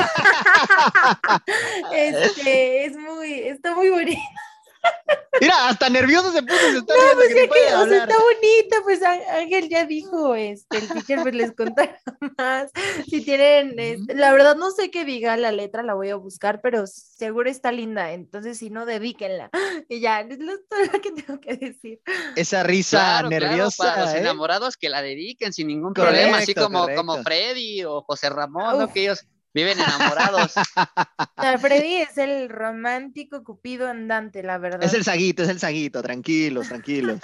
este, 1.94 2.86
es 2.86 2.98
muy, 2.98 3.34
está 3.34 3.76
muy 3.76 3.90
bonita. 3.90 4.22
Mira, 5.42 5.68
hasta 5.68 5.90
nervioso 5.90 6.32
se 6.32 6.44
puso, 6.44 6.60
se 6.60 6.78
está 6.78 6.94
no, 6.94 7.16
pues 7.16 7.28
que, 7.30 7.50
que 7.50 7.76
o 7.76 7.88
sea, 7.88 8.04
está 8.04 8.16
bonita, 8.16 8.78
pues 8.84 9.02
Ángel 9.04 9.68
ya 9.68 9.86
dijo, 9.86 10.36
este, 10.36 10.78
el 10.78 10.88
teacher 10.88 11.22
pues 11.22 11.34
les 11.36 11.52
contará 11.54 12.00
más. 12.38 12.72
Si 13.10 13.26
tienen, 13.26 13.78
este, 13.78 14.14
la 14.16 14.32
verdad 14.32 14.56
no 14.56 14.72
sé 14.72 14.92
qué 14.92 15.06
diga 15.06 15.36
la 15.36 15.52
letra, 15.52 15.82
la 15.82 15.96
voy 15.96 16.12
a 16.12 16.16
buscar, 16.16 16.62
pero 16.62 16.86
seguro 16.86 17.50
está 17.50 17.72
linda, 17.72 18.14
entonces 18.14 18.60
si 18.60 18.70
no, 18.70 18.86
dedíquenla. 18.86 19.50
Y 19.90 20.00
ya, 20.00 20.22
es 20.22 20.38
todo 20.70 20.80
lo 20.92 21.02
que 21.02 21.12
tengo 21.12 21.40
que 21.40 21.58
decir. 21.58 22.00
Esa 22.36 22.64
risa 22.64 23.24
nerviosa. 23.24 23.84
para 23.84 24.06
los 24.06 24.14
¿eh? 24.14 24.20
enamorados 24.20 24.78
que 24.78 24.88
la 24.88 25.02
dediquen 25.02 25.52
sin 25.52 25.68
ningún 25.68 25.94
problema, 25.94 26.38
así 26.38 26.54
como, 26.54 26.88
como 26.96 27.22
Freddy 27.22 27.84
o 27.84 28.02
José 28.02 28.30
Ramón, 28.30 28.80
¿no? 28.80 28.94
que 28.94 29.02
ellos 29.02 29.26
Viven 29.54 29.80
enamorados. 29.80 30.54
Freddy 31.62 31.96
es 31.96 32.18
el 32.18 32.50
romántico 32.50 33.44
cupido 33.44 33.88
andante, 33.88 34.42
la 34.42 34.58
verdad. 34.58 34.84
Es 34.84 34.94
el 34.94 35.04
saguito, 35.04 35.44
es 35.44 35.50
el 35.50 35.60
saguito, 35.60 36.02
tranquilos, 36.02 36.70
tranquilos. 36.70 37.20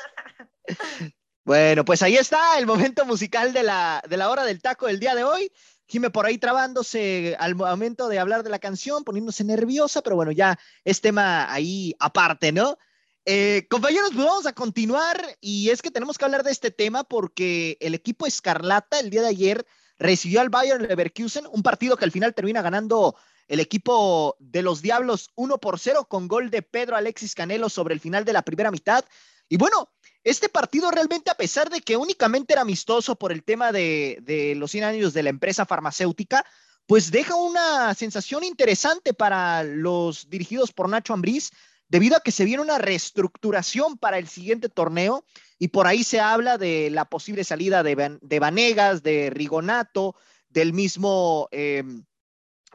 bueno, 1.43 1.83
pues 1.83 2.03
ahí 2.03 2.17
está 2.17 2.59
el 2.59 2.67
momento 2.67 3.05
musical 3.05 3.51
de 3.51 3.63
la, 3.63 4.03
de 4.07 4.17
la 4.17 4.29
hora 4.29 4.43
del 4.43 4.61
taco 4.61 4.85
del 4.85 4.99
día 4.99 5.15
de 5.15 5.23
hoy. 5.23 5.51
Jime 5.87 6.11
por 6.11 6.27
ahí 6.27 6.37
trabándose 6.37 7.35
al 7.39 7.55
momento 7.55 8.09
de 8.09 8.19
hablar 8.19 8.43
de 8.43 8.51
la 8.51 8.59
canción, 8.59 9.03
poniéndose 9.03 9.43
nerviosa, 9.43 10.03
pero 10.03 10.15
bueno, 10.15 10.31
ya 10.31 10.59
es 10.83 11.01
tema 11.01 11.51
ahí 11.51 11.95
aparte, 11.99 12.51
¿no? 12.51 12.77
Eh, 13.25 13.65
compañeros, 13.69 14.11
pues 14.13 14.25
vamos 14.25 14.45
a 14.45 14.53
continuar 14.53 15.19
y 15.41 15.71
es 15.71 15.81
que 15.81 15.89
tenemos 15.91 16.17
que 16.17 16.25
hablar 16.25 16.43
de 16.43 16.51
este 16.51 16.69
tema 16.69 17.03
porque 17.03 17.77
el 17.79 17.95
equipo 17.95 18.27
Escarlata 18.27 18.99
el 18.99 19.09
día 19.09 19.21
de 19.21 19.27
ayer 19.27 19.65
recibió 19.99 20.41
al 20.41 20.49
Bayern 20.49 20.87
Leverkusen, 20.87 21.45
un 21.51 21.61
partido 21.61 21.97
que 21.97 22.05
al 22.05 22.11
final 22.11 22.33
termina 22.33 22.61
ganando 22.61 23.15
el 23.47 23.59
equipo 23.59 24.37
de 24.39 24.61
los 24.61 24.81
Diablos 24.81 25.31
1 25.35 25.57
por 25.57 25.79
0 25.79 26.05
con 26.07 26.27
gol 26.27 26.49
de 26.49 26.61
Pedro 26.61 26.95
Alexis 26.95 27.35
Canelo 27.35 27.67
sobre 27.67 27.93
el 27.93 27.99
final 27.99 28.23
de 28.23 28.33
la 28.33 28.43
primera 28.43 28.71
mitad. 28.71 29.03
Y 29.49 29.57
bueno, 29.57 29.89
este 30.23 30.49
partido 30.49 30.91
realmente, 30.91 31.31
a 31.31 31.35
pesar 31.35 31.69
de 31.69 31.81
que 31.81 31.97
únicamente 31.97 32.53
era 32.53 32.61
amistoso 32.61 33.15
por 33.15 33.31
el 33.31 33.43
tema 33.43 33.71
de, 33.71 34.53
los 34.55 34.71
100 34.71 34.83
años 34.83 35.13
de 35.13 35.23
la 35.23 35.31
empresa 35.31 35.65
farmacéutica, 35.65 36.45
pues 36.85 37.11
deja 37.11 37.35
una 37.35 37.93
sensación 37.95 38.43
interesante 38.43 39.13
para 39.13 39.63
los 39.63 40.29
dirigidos 40.29 40.71
por 40.71 40.87
Nacho 40.87 41.13
Ambriz, 41.13 41.51
debido 41.89 42.15
a 42.15 42.21
que 42.21 42.31
se 42.31 42.45
viene 42.45 42.63
una 42.63 42.77
reestructuración 42.77 43.97
para 43.97 44.17
el 44.17 44.27
siguiente 44.27 44.69
torneo 44.69 45.25
y 45.57 45.69
por 45.69 45.87
ahí 45.87 46.03
se 46.03 46.19
habla 46.19 46.57
de 46.57 46.89
la 46.89 47.05
posible 47.05 47.43
salida 47.43 47.83
de, 47.83 48.39
Vanegas, 48.39 49.03
de 49.03 49.29
Rigonato, 49.29 50.15
del 50.49 50.73
mismo 50.73 51.49
em, 51.51 52.05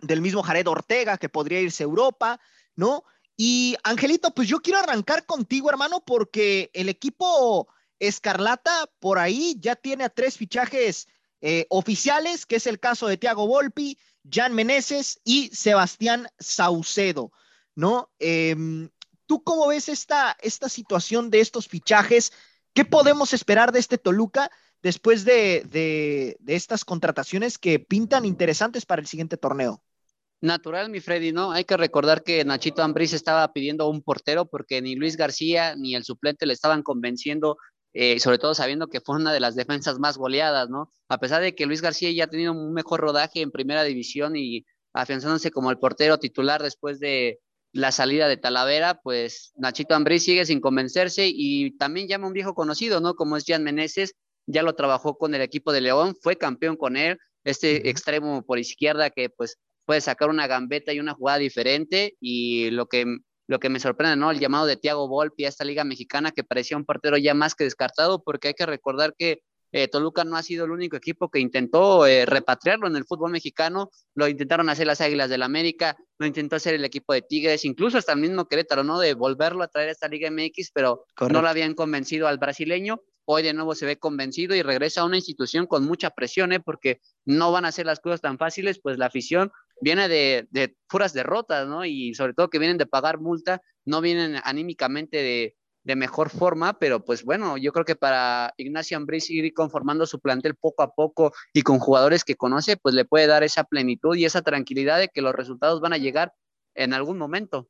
del 0.02 0.20
mismo 0.20 0.42
Jared 0.42 0.66
Ortega, 0.66 1.18
que 1.18 1.28
podría 1.28 1.60
irse 1.60 1.82
a 1.82 1.86
Europa, 1.86 2.40
¿no? 2.76 3.04
Y 3.36 3.76
Angelito, 3.82 4.32
pues 4.32 4.48
yo 4.48 4.60
quiero 4.60 4.78
arrancar 4.78 5.26
contigo, 5.26 5.70
hermano, 5.70 6.02
porque 6.04 6.70
el 6.72 6.88
equipo 6.88 7.68
Escarlata 7.98 8.90
por 8.98 9.18
ahí 9.18 9.56
ya 9.58 9.76
tiene 9.76 10.04
a 10.04 10.08
tres 10.08 10.36
fichajes 10.36 11.08
eh, 11.40 11.66
oficiales, 11.68 12.46
que 12.46 12.56
es 12.56 12.66
el 12.66 12.78
caso 12.78 13.06
de 13.06 13.16
Thiago 13.16 13.46
Volpi, 13.46 13.98
Jan 14.30 14.54
Meneses 14.54 15.20
y 15.24 15.48
Sebastián 15.48 16.28
Saucedo, 16.38 17.32
¿no? 17.74 18.10
Em, 18.18 18.88
¿Tú 19.26 19.42
cómo 19.42 19.68
ves 19.68 19.88
esta, 19.88 20.36
esta 20.42 20.68
situación 20.68 21.30
de 21.30 21.40
estos 21.40 21.68
fichajes? 21.68 22.32
¿Qué 22.74 22.84
podemos 22.84 23.32
esperar 23.32 23.72
de 23.72 23.78
este 23.78 23.98
Toluca 23.98 24.50
después 24.82 25.24
de, 25.24 25.64
de, 25.70 26.36
estas 26.46 26.84
contrataciones 26.84 27.56
que 27.56 27.78
pintan 27.78 28.24
interesantes 28.24 28.84
para 28.84 29.00
el 29.00 29.06
siguiente 29.06 29.36
torneo? 29.36 29.82
Natural, 30.40 30.90
mi 30.90 31.00
Freddy, 31.00 31.32
¿no? 31.32 31.52
Hay 31.52 31.64
que 31.64 31.78
recordar 31.78 32.22
que 32.22 32.44
Nachito 32.44 32.82
Ambriz 32.82 33.14
estaba 33.14 33.50
pidiendo 33.52 33.88
un 33.88 34.02
portero 34.02 34.44
porque 34.44 34.82
ni 34.82 34.94
Luis 34.94 35.16
García 35.16 35.74
ni 35.74 35.94
el 35.94 36.04
suplente 36.04 36.44
le 36.44 36.52
estaban 36.52 36.82
convenciendo, 36.82 37.56
eh, 37.94 38.20
sobre 38.20 38.36
todo 38.36 38.54
sabiendo 38.54 38.88
que 38.88 39.00
fue 39.00 39.16
una 39.16 39.32
de 39.32 39.40
las 39.40 39.54
defensas 39.54 39.98
más 39.98 40.18
goleadas, 40.18 40.68
¿no? 40.68 40.90
A 41.08 41.18
pesar 41.18 41.40
de 41.40 41.54
que 41.54 41.64
Luis 41.64 41.80
García 41.80 42.10
ya 42.10 42.24
ha 42.24 42.30
tenido 42.30 42.52
un 42.52 42.74
mejor 42.74 43.00
rodaje 43.00 43.40
en 43.40 43.50
primera 43.50 43.84
división 43.84 44.36
y 44.36 44.66
afianzándose 44.92 45.50
como 45.50 45.70
el 45.70 45.78
portero 45.78 46.18
titular 46.18 46.62
después 46.62 47.00
de 47.00 47.40
la 47.74 47.90
salida 47.90 48.28
de 48.28 48.36
Talavera, 48.36 49.00
pues 49.02 49.52
Nachito 49.56 49.96
Ambriz 49.96 50.22
sigue 50.22 50.46
sin 50.46 50.60
convencerse 50.60 51.26
y 51.26 51.76
también 51.76 52.06
llama 52.06 52.28
un 52.28 52.32
viejo 52.32 52.54
conocido, 52.54 53.00
¿no? 53.00 53.16
Como 53.16 53.36
es 53.36 53.44
Jan 53.44 53.64
Meneses, 53.64 54.14
ya 54.46 54.62
lo 54.62 54.74
trabajó 54.74 55.18
con 55.18 55.34
el 55.34 55.40
equipo 55.40 55.72
de 55.72 55.80
León, 55.80 56.14
fue 56.22 56.36
campeón 56.36 56.76
con 56.76 56.96
él, 56.96 57.18
este 57.42 57.90
extremo 57.90 58.42
por 58.46 58.60
izquierda 58.60 59.10
que 59.10 59.28
pues 59.28 59.58
puede 59.86 60.00
sacar 60.00 60.30
una 60.30 60.46
gambeta 60.46 60.92
y 60.92 61.00
una 61.00 61.14
jugada 61.14 61.38
diferente 61.38 62.16
y 62.20 62.70
lo 62.70 62.86
que, 62.86 63.06
lo 63.48 63.58
que 63.58 63.68
me 63.68 63.80
sorprende, 63.80 64.14
¿no? 64.14 64.30
El 64.30 64.38
llamado 64.38 64.66
de 64.66 64.76
Thiago 64.76 65.08
Volpi 65.08 65.44
a 65.44 65.48
esta 65.48 65.64
liga 65.64 65.82
mexicana 65.82 66.30
que 66.30 66.44
parecía 66.44 66.76
un 66.76 66.84
portero 66.84 67.16
ya 67.16 67.34
más 67.34 67.56
que 67.56 67.64
descartado 67.64 68.22
porque 68.22 68.48
hay 68.48 68.54
que 68.54 68.66
recordar 68.66 69.16
que 69.18 69.40
eh, 69.76 69.88
Toluca 69.88 70.22
no 70.22 70.36
ha 70.36 70.42
sido 70.44 70.66
el 70.66 70.70
único 70.70 70.96
equipo 70.96 71.28
que 71.28 71.40
intentó 71.40 72.06
eh, 72.06 72.26
repatriarlo 72.26 72.86
en 72.86 72.94
el 72.94 73.04
fútbol 73.04 73.32
mexicano, 73.32 73.90
lo 74.14 74.28
intentaron 74.28 74.68
hacer 74.68 74.86
las 74.86 75.00
Águilas 75.00 75.28
del 75.28 75.42
América, 75.42 75.96
lo 76.16 76.26
intentó 76.28 76.54
hacer 76.54 76.74
el 76.74 76.84
equipo 76.84 77.12
de 77.12 77.22
Tigres, 77.22 77.64
incluso 77.64 77.98
hasta 77.98 78.12
el 78.12 78.20
mismo 78.20 78.46
Querétaro, 78.46 78.84
¿no? 78.84 79.00
De 79.00 79.14
volverlo 79.14 79.64
a 79.64 79.68
traer 79.68 79.88
a 79.88 79.92
esta 79.92 80.06
Liga 80.06 80.30
MX, 80.30 80.70
pero 80.72 81.06
no 81.28 81.42
lo 81.42 81.48
habían 81.48 81.74
convencido 81.74 82.28
al 82.28 82.38
brasileño 82.38 83.00
hoy 83.26 83.42
de 83.42 83.54
nuevo 83.54 83.74
se 83.74 83.86
ve 83.86 83.98
convencido 83.98 84.54
y 84.54 84.62
regresa 84.62 85.00
a 85.00 85.04
una 85.06 85.16
institución 85.16 85.66
con 85.66 85.84
mucha 85.84 86.10
presión, 86.10 86.52
¿eh? 86.52 86.60
porque 86.60 87.00
no 87.24 87.52
van 87.52 87.64
a 87.64 87.72
ser 87.72 87.86
las 87.86 88.00
cosas 88.00 88.20
tan 88.20 88.38
fáciles, 88.38 88.78
pues 88.82 88.98
la 88.98 89.06
afición 89.06 89.50
viene 89.80 90.08
de, 90.08 90.46
de 90.50 90.76
puras 90.88 91.14
derrotas, 91.14 91.66
¿no? 91.66 91.86
Y 91.86 92.14
sobre 92.14 92.34
todo 92.34 92.50
que 92.50 92.58
vienen 92.58 92.78
de 92.78 92.86
pagar 92.86 93.18
multa, 93.18 93.62
no 93.86 94.00
vienen 94.02 94.36
anímicamente 94.44 95.16
de, 95.16 95.56
de 95.84 95.96
mejor 95.96 96.30
forma, 96.30 96.78
pero 96.78 97.04
pues 97.04 97.24
bueno, 97.24 97.58
yo 97.58 97.72
creo 97.72 97.84
que 97.84 97.94
para 97.94 98.54
Ignacio 98.56 98.96
Ambriz 98.96 99.28
ir 99.30 99.52
conformando 99.52 100.06
su 100.06 100.18
plantel 100.18 100.54
poco 100.54 100.82
a 100.82 100.94
poco 100.94 101.32
y 101.52 101.62
con 101.62 101.78
jugadores 101.78 102.24
que 102.24 102.36
conoce, 102.36 102.78
pues 102.78 102.94
le 102.94 103.04
puede 103.04 103.26
dar 103.26 103.44
esa 103.44 103.64
plenitud 103.64 104.16
y 104.16 104.24
esa 104.24 104.42
tranquilidad 104.42 104.98
de 104.98 105.08
que 105.08 105.22
los 105.22 105.34
resultados 105.34 105.80
van 105.80 105.92
a 105.92 105.98
llegar 105.98 106.32
en 106.74 106.94
algún 106.94 107.18
momento. 107.18 107.68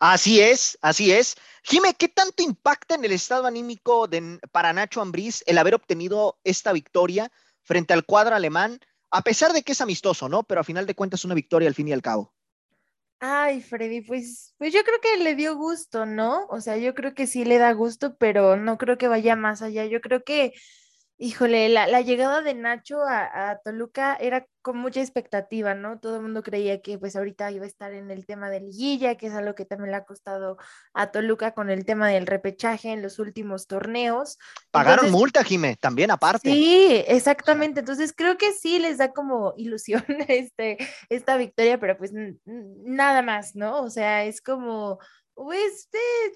Así 0.00 0.40
es, 0.40 0.78
así 0.82 1.12
es. 1.12 1.36
Jime, 1.62 1.94
¿qué 1.94 2.08
tanto 2.08 2.42
impacta 2.42 2.94
en 2.94 3.04
el 3.04 3.12
estado 3.12 3.46
anímico 3.46 4.08
de, 4.08 4.40
para 4.50 4.72
Nacho 4.72 5.00
Ambriz 5.00 5.44
el 5.46 5.58
haber 5.58 5.74
obtenido 5.74 6.38
esta 6.42 6.72
victoria 6.72 7.30
frente 7.62 7.92
al 7.92 8.04
cuadro 8.04 8.34
alemán, 8.34 8.80
a 9.10 9.22
pesar 9.22 9.52
de 9.52 9.62
que 9.62 9.72
es 9.72 9.80
amistoso, 9.80 10.28
¿no? 10.28 10.42
Pero 10.42 10.62
a 10.62 10.64
final 10.64 10.86
de 10.86 10.94
cuentas 10.94 11.24
una 11.24 11.34
victoria 11.34 11.68
al 11.68 11.74
fin 11.74 11.88
y 11.88 11.92
al 11.92 12.02
cabo. 12.02 12.34
Ay, 13.22 13.60
Freddy, 13.60 14.00
pues, 14.00 14.54
pues 14.56 14.72
yo 14.72 14.80
creo 14.82 14.98
que 15.02 15.22
le 15.22 15.34
dio 15.34 15.54
gusto, 15.56 16.06
¿no? 16.06 16.46
O 16.48 16.60
sea, 16.62 16.78
yo 16.78 16.94
creo 16.94 17.14
que 17.14 17.26
sí 17.26 17.44
le 17.44 17.58
da 17.58 17.72
gusto, 17.72 18.16
pero 18.16 18.56
no 18.56 18.78
creo 18.78 18.96
que 18.96 19.08
vaya 19.08 19.36
más 19.36 19.60
allá. 19.60 19.84
Yo 19.84 20.00
creo 20.00 20.24
que 20.24 20.54
Híjole, 21.22 21.68
la, 21.68 22.00
llegada 22.00 22.40
de 22.40 22.54
Nacho 22.54 23.02
a, 23.06 23.60
Toluca 23.62 24.16
era 24.18 24.46
con 24.62 24.78
mucha 24.78 25.02
expectativa, 25.02 25.74
¿no? 25.74 26.00
Todo 26.00 26.16
el 26.16 26.22
mundo 26.22 26.42
creía 26.42 26.80
que 26.80 26.96
pues 26.96 27.14
ahorita 27.14 27.50
iba 27.50 27.66
a 27.66 27.68
estar 27.68 27.92
en 27.92 28.10
el 28.10 28.24
tema 28.24 28.48
de 28.48 28.60
liguilla, 28.60 29.16
que 29.16 29.26
es 29.26 29.34
algo 29.34 29.54
que 29.54 29.66
también 29.66 29.90
le 29.90 29.98
ha 29.98 30.06
costado 30.06 30.56
a 30.94 31.10
Toluca 31.10 31.52
con 31.52 31.68
el 31.68 31.84
tema 31.84 32.08
del 32.08 32.26
repechaje 32.26 32.92
en 32.92 33.02
los 33.02 33.18
últimos 33.18 33.66
torneos. 33.66 34.38
Pagaron 34.70 35.10
multa, 35.10 35.44
Jime, 35.44 35.76
también 35.76 36.10
aparte. 36.10 36.50
Sí, 36.50 37.04
exactamente. 37.06 37.80
Entonces 37.80 38.14
creo 38.16 38.38
que 38.38 38.54
sí 38.54 38.78
les 38.78 38.96
da 38.96 39.12
como 39.12 39.52
ilusión 39.58 40.02
este, 40.28 40.78
esta 41.10 41.36
victoria, 41.36 41.78
pero 41.78 41.98
pues 41.98 42.12
nada 42.46 43.20
más, 43.20 43.54
¿no? 43.54 43.82
O 43.82 43.90
sea, 43.90 44.24
es 44.24 44.40
como 44.40 44.98
pues 45.42 45.88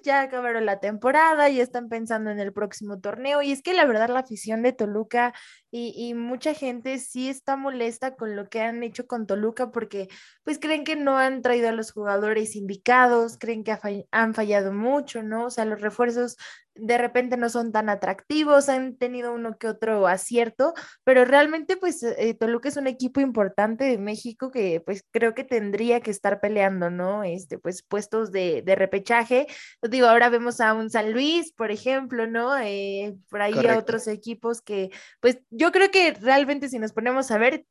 ya 0.03 0.21
acabaron 0.21 0.65
la 0.65 0.79
temporada, 0.79 1.47
y 1.49 1.59
están 1.59 1.89
pensando 1.89 2.31
en 2.31 2.39
el 2.39 2.51
próximo 2.51 2.99
torneo. 2.99 3.43
Y 3.43 3.51
es 3.51 3.61
que 3.61 3.75
la 3.75 3.85
verdad 3.85 4.09
la 4.09 4.21
afición 4.21 4.63
de 4.63 4.73
Toluca 4.73 5.31
y, 5.69 6.15
mucha 6.15 6.55
gente 6.55 6.97
sí 6.97 7.29
está 7.29 7.55
molesta 7.55 8.15
con 8.15 8.35
lo 8.35 8.49
que 8.49 8.61
han 8.61 8.81
hecho 8.81 9.05
con 9.05 9.27
Toluca 9.27 9.71
porque 9.71 10.07
pues 10.43 10.57
creen 10.57 10.85
que 10.85 10.95
no 10.95 11.19
han 11.19 11.43
traído 11.43 11.69
a 11.69 11.71
los 11.71 11.91
jugadores 11.91 12.55
indicados, 12.55 13.37
creen 13.37 13.63
que 13.63 13.77
han 14.11 14.33
fallado 14.33 14.73
mucho, 14.73 15.21
¿no? 15.21 15.45
O 15.45 15.49
sea, 15.51 15.65
los 15.65 15.81
refuerzos 15.81 16.37
de 16.75 16.97
repente 16.97 17.37
no 17.37 17.49
son 17.49 17.71
tan 17.71 17.89
atractivos, 17.89 18.69
han 18.69 18.97
tenido 18.97 19.33
uno 19.33 19.57
que 19.57 19.67
otro 19.67 20.07
acierto, 20.07 20.73
pero 21.03 21.25
realmente 21.25 21.77
pues 21.77 22.03
eh, 22.03 22.33
Toluca 22.33 22.69
es 22.69 22.77
un 22.77 22.87
equipo 22.87 23.21
importante 23.21 23.85
de 23.85 23.97
México 23.97 24.51
que 24.51 24.81
pues 24.85 25.03
creo 25.11 25.33
que 25.33 25.43
tendría 25.43 26.01
que 26.01 26.11
estar 26.11 26.39
peleando, 26.39 26.89
¿no? 26.89 27.23
Este, 27.23 27.57
pues 27.57 27.83
puestos 27.83 28.31
de, 28.31 28.61
de 28.61 28.75
repechaje. 28.75 29.47
Digo, 29.81 30.07
ahora 30.07 30.29
vemos 30.29 30.59
a 30.61 30.73
un 30.73 30.89
San 30.89 31.13
Luis, 31.13 31.53
por 31.53 31.71
ejemplo, 31.71 32.27
¿no? 32.27 32.57
Eh, 32.57 33.15
por 33.29 33.41
ahí 33.41 33.53
a 33.67 33.77
otros 33.77 34.07
equipos 34.07 34.61
que 34.61 34.91
pues 35.19 35.39
yo 35.49 35.71
creo 35.71 35.91
que 35.91 36.13
realmente 36.13 36.69
si 36.69 36.79
nos 36.79 36.93
ponemos 36.93 37.31
a 37.31 37.37
ver, 37.37 37.65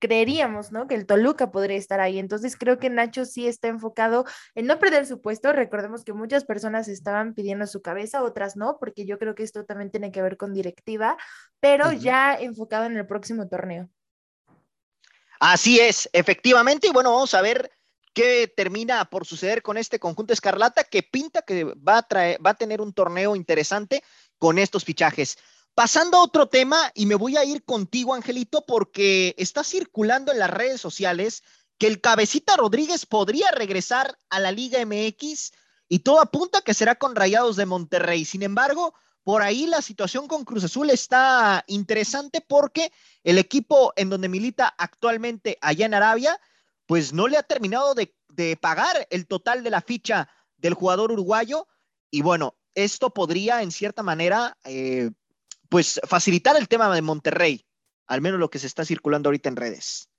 creeríamos, 0.00 0.72
¿no? 0.72 0.88
Que 0.88 0.96
el 0.96 1.06
Toluca 1.06 1.52
podría 1.52 1.76
estar 1.76 2.00
ahí. 2.00 2.18
Entonces 2.18 2.56
creo 2.56 2.78
que 2.78 2.90
Nacho 2.90 3.24
sí 3.24 3.46
está 3.46 3.68
enfocado 3.68 4.24
en 4.54 4.66
no 4.66 4.78
perder 4.78 5.06
su 5.06 5.20
puesto. 5.20 5.52
Recordemos 5.52 6.04
que 6.04 6.12
muchas 6.12 6.44
personas 6.44 6.88
estaban 6.88 7.34
pidiendo 7.34 7.66
su 7.66 7.82
cabeza, 7.82 8.24
otras 8.24 8.56
no, 8.56 8.78
porque 8.80 9.06
yo 9.06 9.18
creo 9.18 9.34
que 9.34 9.44
esto 9.44 9.64
también 9.64 9.90
tiene 9.90 10.10
que 10.10 10.22
ver 10.22 10.36
con 10.36 10.54
directiva, 10.54 11.16
pero 11.60 11.92
ya 11.92 12.34
enfocado 12.34 12.86
en 12.86 12.96
el 12.96 13.06
próximo 13.06 13.46
torneo. 13.48 13.88
Así 15.38 15.78
es, 15.78 16.08
efectivamente. 16.12 16.88
Y 16.88 16.90
bueno, 16.90 17.12
vamos 17.12 17.34
a 17.34 17.42
ver 17.42 17.70
qué 18.12 18.52
termina 18.54 19.04
por 19.04 19.26
suceder 19.26 19.62
con 19.62 19.76
este 19.76 19.98
conjunto 19.98 20.32
Escarlata 20.32 20.84
que 20.84 21.02
pinta 21.02 21.42
que 21.42 21.64
va 21.64 21.98
a, 21.98 22.02
traer, 22.02 22.44
va 22.44 22.50
a 22.50 22.54
tener 22.54 22.80
un 22.80 22.92
torneo 22.92 23.36
interesante 23.36 24.02
con 24.38 24.58
estos 24.58 24.84
fichajes. 24.84 25.38
Pasando 25.80 26.18
a 26.18 26.24
otro 26.24 26.46
tema, 26.46 26.92
y 26.94 27.06
me 27.06 27.14
voy 27.14 27.38
a 27.38 27.44
ir 27.46 27.64
contigo, 27.64 28.12
Angelito, 28.12 28.66
porque 28.66 29.34
está 29.38 29.64
circulando 29.64 30.30
en 30.30 30.38
las 30.38 30.50
redes 30.50 30.78
sociales 30.78 31.42
que 31.78 31.86
el 31.86 32.02
cabecita 32.02 32.54
Rodríguez 32.54 33.06
podría 33.06 33.50
regresar 33.52 34.18
a 34.28 34.40
la 34.40 34.52
Liga 34.52 34.84
MX 34.84 35.52
y 35.88 36.00
todo 36.00 36.20
apunta 36.20 36.60
que 36.60 36.74
será 36.74 36.96
con 36.96 37.16
Rayados 37.16 37.56
de 37.56 37.64
Monterrey. 37.64 38.26
Sin 38.26 38.42
embargo, 38.42 38.92
por 39.24 39.40
ahí 39.40 39.64
la 39.64 39.80
situación 39.80 40.28
con 40.28 40.44
Cruz 40.44 40.64
Azul 40.64 40.90
está 40.90 41.64
interesante 41.66 42.44
porque 42.46 42.92
el 43.24 43.38
equipo 43.38 43.94
en 43.96 44.10
donde 44.10 44.28
milita 44.28 44.74
actualmente 44.76 45.56
allá 45.62 45.86
en 45.86 45.94
Arabia, 45.94 46.38
pues 46.84 47.14
no 47.14 47.26
le 47.26 47.38
ha 47.38 47.42
terminado 47.42 47.94
de, 47.94 48.14
pagar 48.60 49.08
el 49.08 49.26
total 49.26 49.64
de 49.64 49.70
la 49.70 49.80
ficha 49.80 50.28
del 50.58 50.74
jugador 50.74 51.10
uruguayo. 51.10 51.66
Y 52.10 52.20
bueno, 52.20 52.54
esto 52.74 53.14
podría 53.14 53.62
en 53.62 53.70
cierta 53.70 54.02
manera 54.02 54.58
eh, 54.64 55.10
pues 55.70 56.00
facilitar 56.06 56.56
el 56.56 56.68
tema 56.68 56.94
de 56.94 57.00
Monterrey. 57.00 57.64
al 58.06 58.20
menos 58.20 58.40
lo 58.40 58.50
que 58.50 58.58
se 58.58 58.66
está 58.66 58.84
circulando 58.84 59.28
ahorita 59.28 59.48
en 59.48 59.56
redes. 59.56 60.10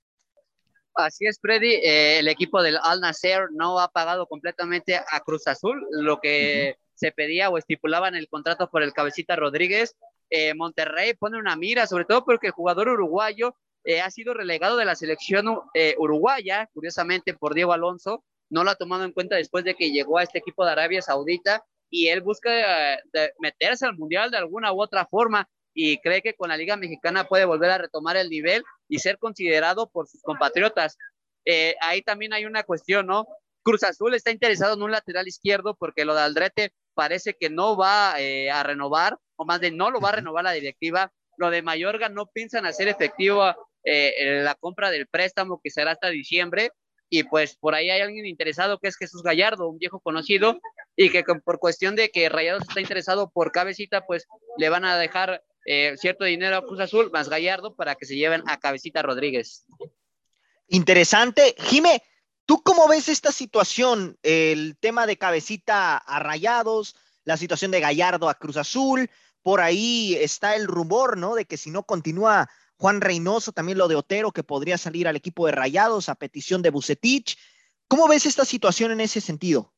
Así 0.94 1.26
es, 1.26 1.38
Freddy. 1.40 1.74
Eh, 1.74 2.18
el 2.20 2.28
equipo 2.28 2.62
del 2.62 2.78
Al 2.82 3.00
Nasser 3.00 3.48
no 3.52 3.78
ha 3.78 3.88
pagado 3.88 4.26
completamente 4.26 4.96
a 4.96 5.20
Cruz 5.20 5.46
Azul 5.46 5.86
lo 5.90 6.18
que 6.18 6.76
se 6.94 7.12
pedía 7.12 7.50
o 7.50 7.58
estipulaba 7.58 8.08
en 8.08 8.14
el 8.14 8.28
contrato 8.28 8.70
por 8.70 8.82
el 8.82 8.94
Cabecita 8.94 9.36
Rodríguez. 9.36 9.94
Eh, 10.30 10.54
Monterrey 10.54 11.12
pone 11.12 11.38
una 11.38 11.54
mira, 11.54 11.86
sobre 11.86 12.06
todo 12.06 12.24
porque 12.24 12.46
el 12.46 12.52
jugador 12.54 12.88
uruguayo 12.88 13.54
eh, 13.84 14.00
ha 14.00 14.10
sido 14.10 14.32
relegado 14.32 14.78
de 14.78 14.86
la 14.86 14.94
selección 14.94 15.60
uruguaya, 15.98 16.70
curiosamente 16.72 17.34
por 17.34 17.52
Diego 17.52 17.74
Alonso. 17.74 18.24
No 18.48 18.64
lo 18.64 18.70
ha 18.70 18.74
tomado 18.74 19.04
en 19.04 19.12
cuenta 19.12 19.36
después 19.36 19.64
de 19.64 19.74
que 19.74 19.90
llegó 19.90 20.16
a 20.16 20.22
este 20.22 20.38
equipo 20.38 20.64
de 20.64 20.72
Arabia 20.72 21.02
Saudita 21.02 21.62
y 21.92 22.08
él 22.08 22.22
busca 22.22 22.50
meterse 23.38 23.84
al 23.84 23.98
Mundial 23.98 24.30
de 24.30 24.38
alguna 24.38 24.72
u 24.72 24.80
otra 24.80 25.06
forma 25.06 25.46
y 25.74 25.98
cree 25.98 26.22
que 26.22 26.34
con 26.34 26.48
la 26.48 26.56
Liga 26.56 26.76
Mexicana 26.76 27.24
puede 27.24 27.44
volver 27.44 27.70
a 27.70 27.78
retomar 27.78 28.16
el 28.16 28.30
nivel 28.30 28.64
y 28.88 28.98
ser 28.98 29.18
considerado 29.18 29.90
por 29.90 30.08
sus 30.08 30.22
compatriotas. 30.22 30.96
Eh, 31.44 31.76
ahí 31.80 32.02
también 32.02 32.32
hay 32.32 32.46
una 32.46 32.62
cuestión, 32.62 33.06
¿no? 33.06 33.26
Cruz 33.62 33.82
Azul 33.84 34.14
está 34.14 34.30
interesado 34.30 34.74
en 34.74 34.82
un 34.82 34.90
lateral 34.90 35.28
izquierdo 35.28 35.76
porque 35.76 36.04
lo 36.04 36.14
de 36.14 36.22
Aldrete 36.22 36.72
parece 36.94 37.34
que 37.34 37.50
no 37.50 37.76
va 37.76 38.14
eh, 38.18 38.50
a 38.50 38.62
renovar, 38.62 39.18
o 39.36 39.44
más 39.44 39.60
de 39.60 39.70
no 39.70 39.90
lo 39.90 40.00
va 40.00 40.10
a 40.10 40.16
renovar 40.16 40.44
la 40.44 40.52
directiva. 40.52 41.12
Lo 41.36 41.50
de 41.50 41.62
Mayorga 41.62 42.08
no 42.08 42.26
piensan 42.26 42.66
hacer 42.66 42.88
efectivo 42.88 43.54
eh, 43.84 44.40
la 44.42 44.54
compra 44.54 44.90
del 44.90 45.06
préstamo 45.08 45.60
que 45.62 45.70
será 45.70 45.92
hasta 45.92 46.08
diciembre. 46.08 46.70
Y 47.14 47.24
pues 47.24 47.56
por 47.56 47.74
ahí 47.74 47.90
hay 47.90 48.00
alguien 48.00 48.24
interesado 48.24 48.78
que 48.78 48.88
es 48.88 48.96
Jesús 48.96 49.22
Gallardo, 49.22 49.68
un 49.68 49.76
viejo 49.76 50.00
conocido, 50.00 50.58
y 50.96 51.10
que 51.10 51.22
por 51.44 51.58
cuestión 51.58 51.94
de 51.94 52.10
que 52.10 52.30
Rayados 52.30 52.62
está 52.66 52.80
interesado 52.80 53.28
por 53.28 53.52
cabecita, 53.52 54.06
pues 54.06 54.26
le 54.56 54.70
van 54.70 54.86
a 54.86 54.96
dejar 54.96 55.44
eh, 55.66 55.92
cierto 55.98 56.24
dinero 56.24 56.56
a 56.56 56.64
Cruz 56.64 56.80
Azul 56.80 57.10
más 57.12 57.28
Gallardo 57.28 57.74
para 57.74 57.96
que 57.96 58.06
se 58.06 58.16
lleven 58.16 58.42
a 58.46 58.58
Cabecita 58.58 59.02
Rodríguez. 59.02 59.66
Interesante. 60.68 61.54
Jime, 61.58 62.02
¿tú 62.46 62.62
cómo 62.62 62.88
ves 62.88 63.10
esta 63.10 63.30
situación? 63.30 64.16
El 64.22 64.78
tema 64.78 65.06
de 65.06 65.18
Cabecita 65.18 65.98
a 65.98 66.18
Rayados, 66.18 66.96
la 67.24 67.36
situación 67.36 67.72
de 67.72 67.80
Gallardo 67.80 68.30
a 68.30 68.36
Cruz 68.36 68.56
Azul. 68.56 69.10
Por 69.42 69.60
ahí 69.60 70.16
está 70.18 70.56
el 70.56 70.66
rumor, 70.66 71.18
¿no? 71.18 71.34
De 71.34 71.44
que 71.44 71.58
si 71.58 71.70
no 71.70 71.82
continúa 71.82 72.48
Juan 72.82 73.00
Reynoso, 73.00 73.52
también 73.52 73.78
lo 73.78 73.86
de 73.86 73.94
Otero, 73.94 74.32
que 74.32 74.42
podría 74.42 74.76
salir 74.76 75.06
al 75.06 75.14
equipo 75.14 75.46
de 75.46 75.52
Rayados 75.52 76.08
a 76.08 76.16
petición 76.16 76.62
de 76.62 76.70
Bucetich. 76.70 77.38
¿Cómo 77.86 78.08
ves 78.08 78.26
esta 78.26 78.44
situación 78.44 78.90
en 78.90 79.00
ese 79.00 79.20
sentido? 79.20 79.72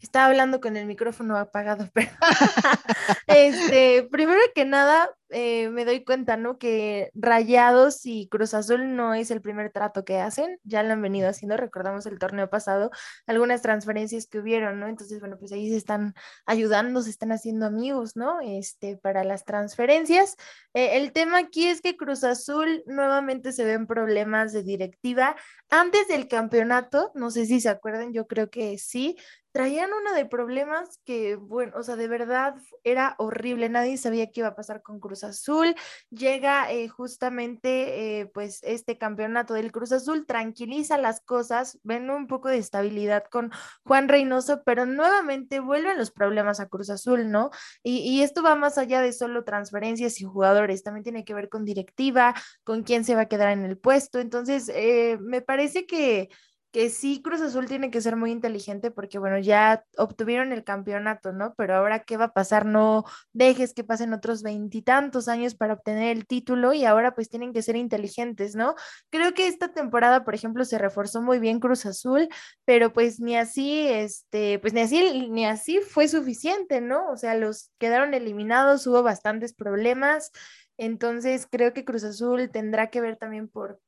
Estaba 0.00 0.24
hablando 0.24 0.62
con 0.62 0.78
el 0.78 0.86
micrófono 0.86 1.36
apagado, 1.36 1.90
pero 1.92 2.10
este, 3.26 4.06
primero 4.10 4.40
que 4.54 4.64
nada, 4.64 5.10
eh, 5.30 5.68
me 5.70 5.84
doy 5.84 6.04
cuenta, 6.04 6.36
¿no? 6.36 6.58
Que 6.58 7.10
Rayados 7.14 8.06
y 8.06 8.28
Cruz 8.28 8.54
Azul 8.54 8.94
no 8.94 9.14
es 9.14 9.32
el 9.32 9.40
primer 9.42 9.72
trato 9.72 10.04
que 10.04 10.20
hacen, 10.20 10.60
ya 10.62 10.84
lo 10.84 10.92
han 10.92 11.02
venido 11.02 11.28
haciendo, 11.28 11.56
recordamos 11.56 12.06
el 12.06 12.20
torneo 12.20 12.48
pasado, 12.48 12.90
algunas 13.26 13.62
transferencias 13.62 14.26
que 14.26 14.38
hubieron, 14.38 14.78
¿no? 14.78 14.86
Entonces, 14.86 15.18
bueno, 15.18 15.36
pues 15.38 15.50
ahí 15.50 15.68
se 15.68 15.76
están 15.76 16.14
ayudando, 16.46 17.02
se 17.02 17.10
están 17.10 17.32
haciendo 17.32 17.66
amigos, 17.66 18.14
¿no? 18.14 18.38
Este, 18.40 18.96
para 18.96 19.24
las 19.24 19.44
transferencias. 19.44 20.36
Eh, 20.74 20.96
el 20.96 21.12
tema 21.12 21.38
aquí 21.38 21.66
es 21.66 21.80
que 21.80 21.96
Cruz 21.96 22.22
Azul 22.22 22.84
nuevamente 22.86 23.52
se 23.52 23.64
ven 23.64 23.88
problemas 23.88 24.52
de 24.52 24.62
directiva. 24.62 25.34
Antes 25.68 26.06
del 26.06 26.28
campeonato, 26.28 27.10
no 27.14 27.32
sé 27.32 27.46
si 27.46 27.60
se 27.60 27.68
acuerdan, 27.68 28.12
yo 28.12 28.28
creo 28.28 28.50
que 28.50 28.78
sí, 28.78 29.16
traían 29.56 29.90
uno 29.90 30.12
de 30.12 30.26
problemas 30.26 31.00
que, 31.06 31.34
bueno, 31.36 31.72
o 31.76 31.82
sea, 31.82 31.96
de 31.96 32.08
verdad 32.08 32.56
era 32.84 33.15
horrible, 33.18 33.68
nadie 33.68 33.96
sabía 33.96 34.30
qué 34.30 34.40
iba 34.40 34.48
a 34.48 34.54
pasar 34.54 34.82
con 34.82 35.00
Cruz 35.00 35.24
Azul, 35.24 35.74
llega 36.10 36.70
eh, 36.72 36.88
justamente 36.88 38.20
eh, 38.20 38.26
pues 38.26 38.60
este 38.62 38.98
campeonato 38.98 39.54
del 39.54 39.72
Cruz 39.72 39.92
Azul, 39.92 40.26
tranquiliza 40.26 40.98
las 40.98 41.20
cosas, 41.20 41.78
ven 41.82 42.10
un 42.10 42.26
poco 42.26 42.48
de 42.48 42.58
estabilidad 42.58 43.24
con 43.30 43.50
Juan 43.84 44.08
Reynoso, 44.08 44.62
pero 44.64 44.86
nuevamente 44.86 45.60
vuelven 45.60 45.98
los 45.98 46.10
problemas 46.10 46.60
a 46.60 46.68
Cruz 46.68 46.90
Azul, 46.90 47.30
¿no? 47.30 47.50
Y, 47.82 48.16
esto 48.26 48.42
va 48.42 48.54
más 48.54 48.78
allá 48.78 49.02
de 49.02 49.12
solo 49.12 49.44
transferencias 49.44 50.20
y 50.20 50.24
jugadores, 50.24 50.82
también 50.82 51.04
tiene 51.04 51.24
que 51.24 51.34
ver 51.34 51.48
con 51.48 51.64
directiva, 51.64 52.34
con 52.64 52.82
quién 52.82 53.04
se 53.04 53.14
va 53.14 53.22
a 53.22 53.28
quedar 53.28 53.52
en 53.52 53.64
el 53.64 53.78
puesto, 53.78 54.18
entonces 54.18 54.70
eh, 54.74 55.18
me 55.20 55.42
parece 55.42 55.86
que 55.86 56.28
que 56.76 56.90
sí 56.90 57.22
Cruz 57.22 57.40
Azul 57.40 57.64
tiene 57.68 57.90
que 57.90 58.02
ser 58.02 58.16
muy 58.16 58.30
inteligente 58.30 58.90
porque, 58.90 59.18
bueno, 59.18 59.38
ya 59.38 59.82
obtuvieron 59.96 60.52
el 60.52 60.62
campeonato, 60.62 61.32
¿no? 61.32 61.54
Pero 61.56 61.74
ahora, 61.74 62.00
¿qué 62.00 62.18
va 62.18 62.26
a 62.26 62.32
pasar? 62.34 62.66
No 62.66 63.04
dejes 63.32 63.72
que 63.72 63.82
pasen 63.82 64.12
otros 64.12 64.42
veintitantos 64.42 65.28
años 65.28 65.54
para 65.54 65.72
obtener 65.72 66.14
el 66.14 66.26
título 66.26 66.74
y 66.74 66.84
ahora 66.84 67.14
pues 67.14 67.30
tienen 67.30 67.54
que 67.54 67.62
ser 67.62 67.76
inteligentes, 67.76 68.54
¿no? 68.56 68.74
Creo 69.08 69.32
que 69.32 69.48
esta 69.48 69.72
temporada, 69.72 70.22
por 70.22 70.34
ejemplo, 70.34 70.66
se 70.66 70.76
reforzó 70.76 71.22
muy 71.22 71.38
bien 71.38 71.60
Cruz 71.60 71.86
Azul, 71.86 72.28
pero 72.66 72.92
pues 72.92 73.20
ni 73.20 73.38
así, 73.38 73.88
este, 73.88 74.58
pues 74.58 74.74
ni 74.74 74.82
así, 74.82 75.30
ni 75.30 75.46
así 75.46 75.80
fue 75.80 76.08
suficiente, 76.08 76.82
¿no? 76.82 77.10
O 77.10 77.16
sea, 77.16 77.36
los 77.36 77.70
quedaron 77.78 78.12
eliminados, 78.12 78.86
hubo 78.86 79.02
bastantes 79.02 79.54
problemas. 79.54 80.30
Entonces, 80.76 81.46
creo 81.50 81.72
que 81.72 81.86
Cruz 81.86 82.04
Azul 82.04 82.50
tendrá 82.50 82.90
que 82.90 83.00
ver 83.00 83.16
también 83.16 83.48
por, 83.48 83.80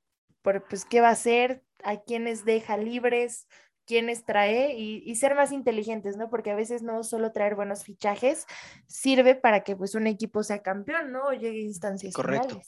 por 0.42 0.66
pues, 0.68 0.84
qué 0.84 1.00
va 1.00 1.08
a 1.08 1.12
hacer, 1.12 1.62
a 1.82 2.00
quienes 2.00 2.44
deja 2.44 2.76
libres, 2.76 3.46
quienes 3.86 4.24
trae 4.24 4.74
y, 4.76 5.14
ser 5.16 5.34
más 5.34 5.50
inteligentes, 5.50 6.16
¿no? 6.16 6.28
Porque 6.28 6.50
a 6.50 6.54
veces 6.54 6.82
no 6.82 7.02
solo 7.02 7.32
traer 7.32 7.54
buenos 7.54 7.84
fichajes 7.84 8.44
sirve 8.86 9.34
para 9.34 9.64
que 9.64 9.76
pues 9.76 9.94
un 9.94 10.06
equipo 10.06 10.42
sea 10.42 10.62
campeón, 10.62 11.10
¿no? 11.10 11.28
O 11.28 11.32
llegue 11.32 11.60
a 11.60 11.64
instancias 11.64 12.12
Correcto. 12.12 12.60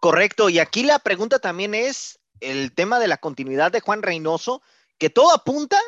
Correcto. 0.00 0.48
Y 0.48 0.58
aquí 0.58 0.84
la 0.84 0.98
pregunta 0.98 1.38
también 1.38 1.74
es 1.74 2.18
el 2.40 2.74
tema 2.74 2.98
de 2.98 3.08
la 3.08 3.18
continuidad 3.18 3.70
de 3.72 3.80
Juan 3.80 4.02
Reynoso, 4.02 4.62
que 4.98 5.10
todo 5.10 5.34
apunta 5.34 5.78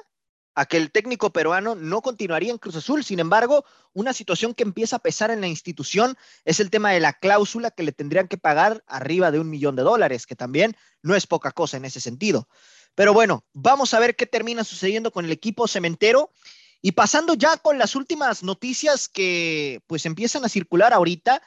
a 0.55 0.67
que 0.67 0.77
el 0.77 0.91
técnico 0.91 1.33
peruano 1.33 1.75
no 1.75 2.01
continuaría 2.01 2.53
en 2.53 2.59
Cruz 2.59 2.77
Azul. 2.77 3.05
Sin 3.05 3.19
embargo, 3.19 3.65
una 3.93 4.13
situación 4.13 4.55
que 4.55 4.63
empieza 4.63 4.97
a 4.97 5.01
pesar 5.01 5.31
en 5.31 5.41
la 5.41 5.49
institución 5.49 6.17
es 6.45 6.61
el 6.61 6.71
tema 6.71 6.93
de 6.93 7.01
la 7.01 7.13
cláusula 7.13 7.71
que 7.71 7.83
le 7.83 7.93
tendrían 7.93 8.29
que 8.29 8.39
pagar 8.39 8.85
arriba 8.87 9.31
de 9.31 9.41
un 9.41 9.51
millón 9.51 9.77
de 9.77 9.83
dólares, 9.83 10.27
que 10.27 10.37
también 10.37 10.77
no 11.03 11.17
es 11.17 11.27
poca 11.27 11.51
cosa 11.51 11.77
en 11.77 11.85
ese 11.85 12.01
sentido. 12.01 12.49
Pero 12.95 13.13
bueno, 13.13 13.45
vamos 13.53 13.95
a 13.95 14.01
ver 14.01 14.15
qué 14.15 14.27
termina 14.27 14.63
sucediendo 14.63 15.11
con 15.11 15.25
el 15.25 15.33
equipo 15.33 15.67
cementero. 15.67 16.31
Y 16.81 16.93
pasando 16.93 17.35
ya 17.35 17.57
con 17.57 17.79
las 17.79 17.97
últimas 17.97 18.43
noticias 18.43 19.09
que 19.09 19.81
pues 19.87 20.05
empiezan 20.05 20.45
a 20.45 20.51
circular 20.51 20.93
ahorita, 20.93 21.43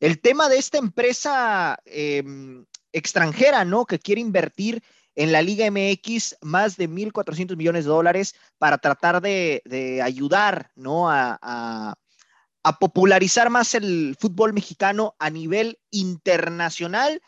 el 0.00 0.20
tema 0.20 0.48
de 0.48 0.58
esta 0.58 0.78
empresa 0.78 1.78
em, 1.84 2.66
extranjera, 2.92 3.64
¿no? 3.64 3.86
Que 3.86 3.98
quiere 3.98 4.20
invertir 4.20 4.82
en 5.20 5.32
la 5.32 5.42
Liga 5.42 5.70
MX 5.70 6.38
más 6.40 6.78
de 6.78 6.88
1.400 6.88 7.54
millones 7.54 7.84
de 7.84 7.90
dólares 7.90 8.34
para 8.56 8.78
tratar 8.78 9.20
de, 9.20 10.00
ayudar. 10.02 10.72
A, 10.82 11.94
popularizar 12.80 13.50
más 13.50 13.74
el 13.74 14.16
fútbol 14.18 14.54
mexicano 14.54 15.16
a 15.18 15.28
nivel 15.28 15.78
internacional. 15.90 17.20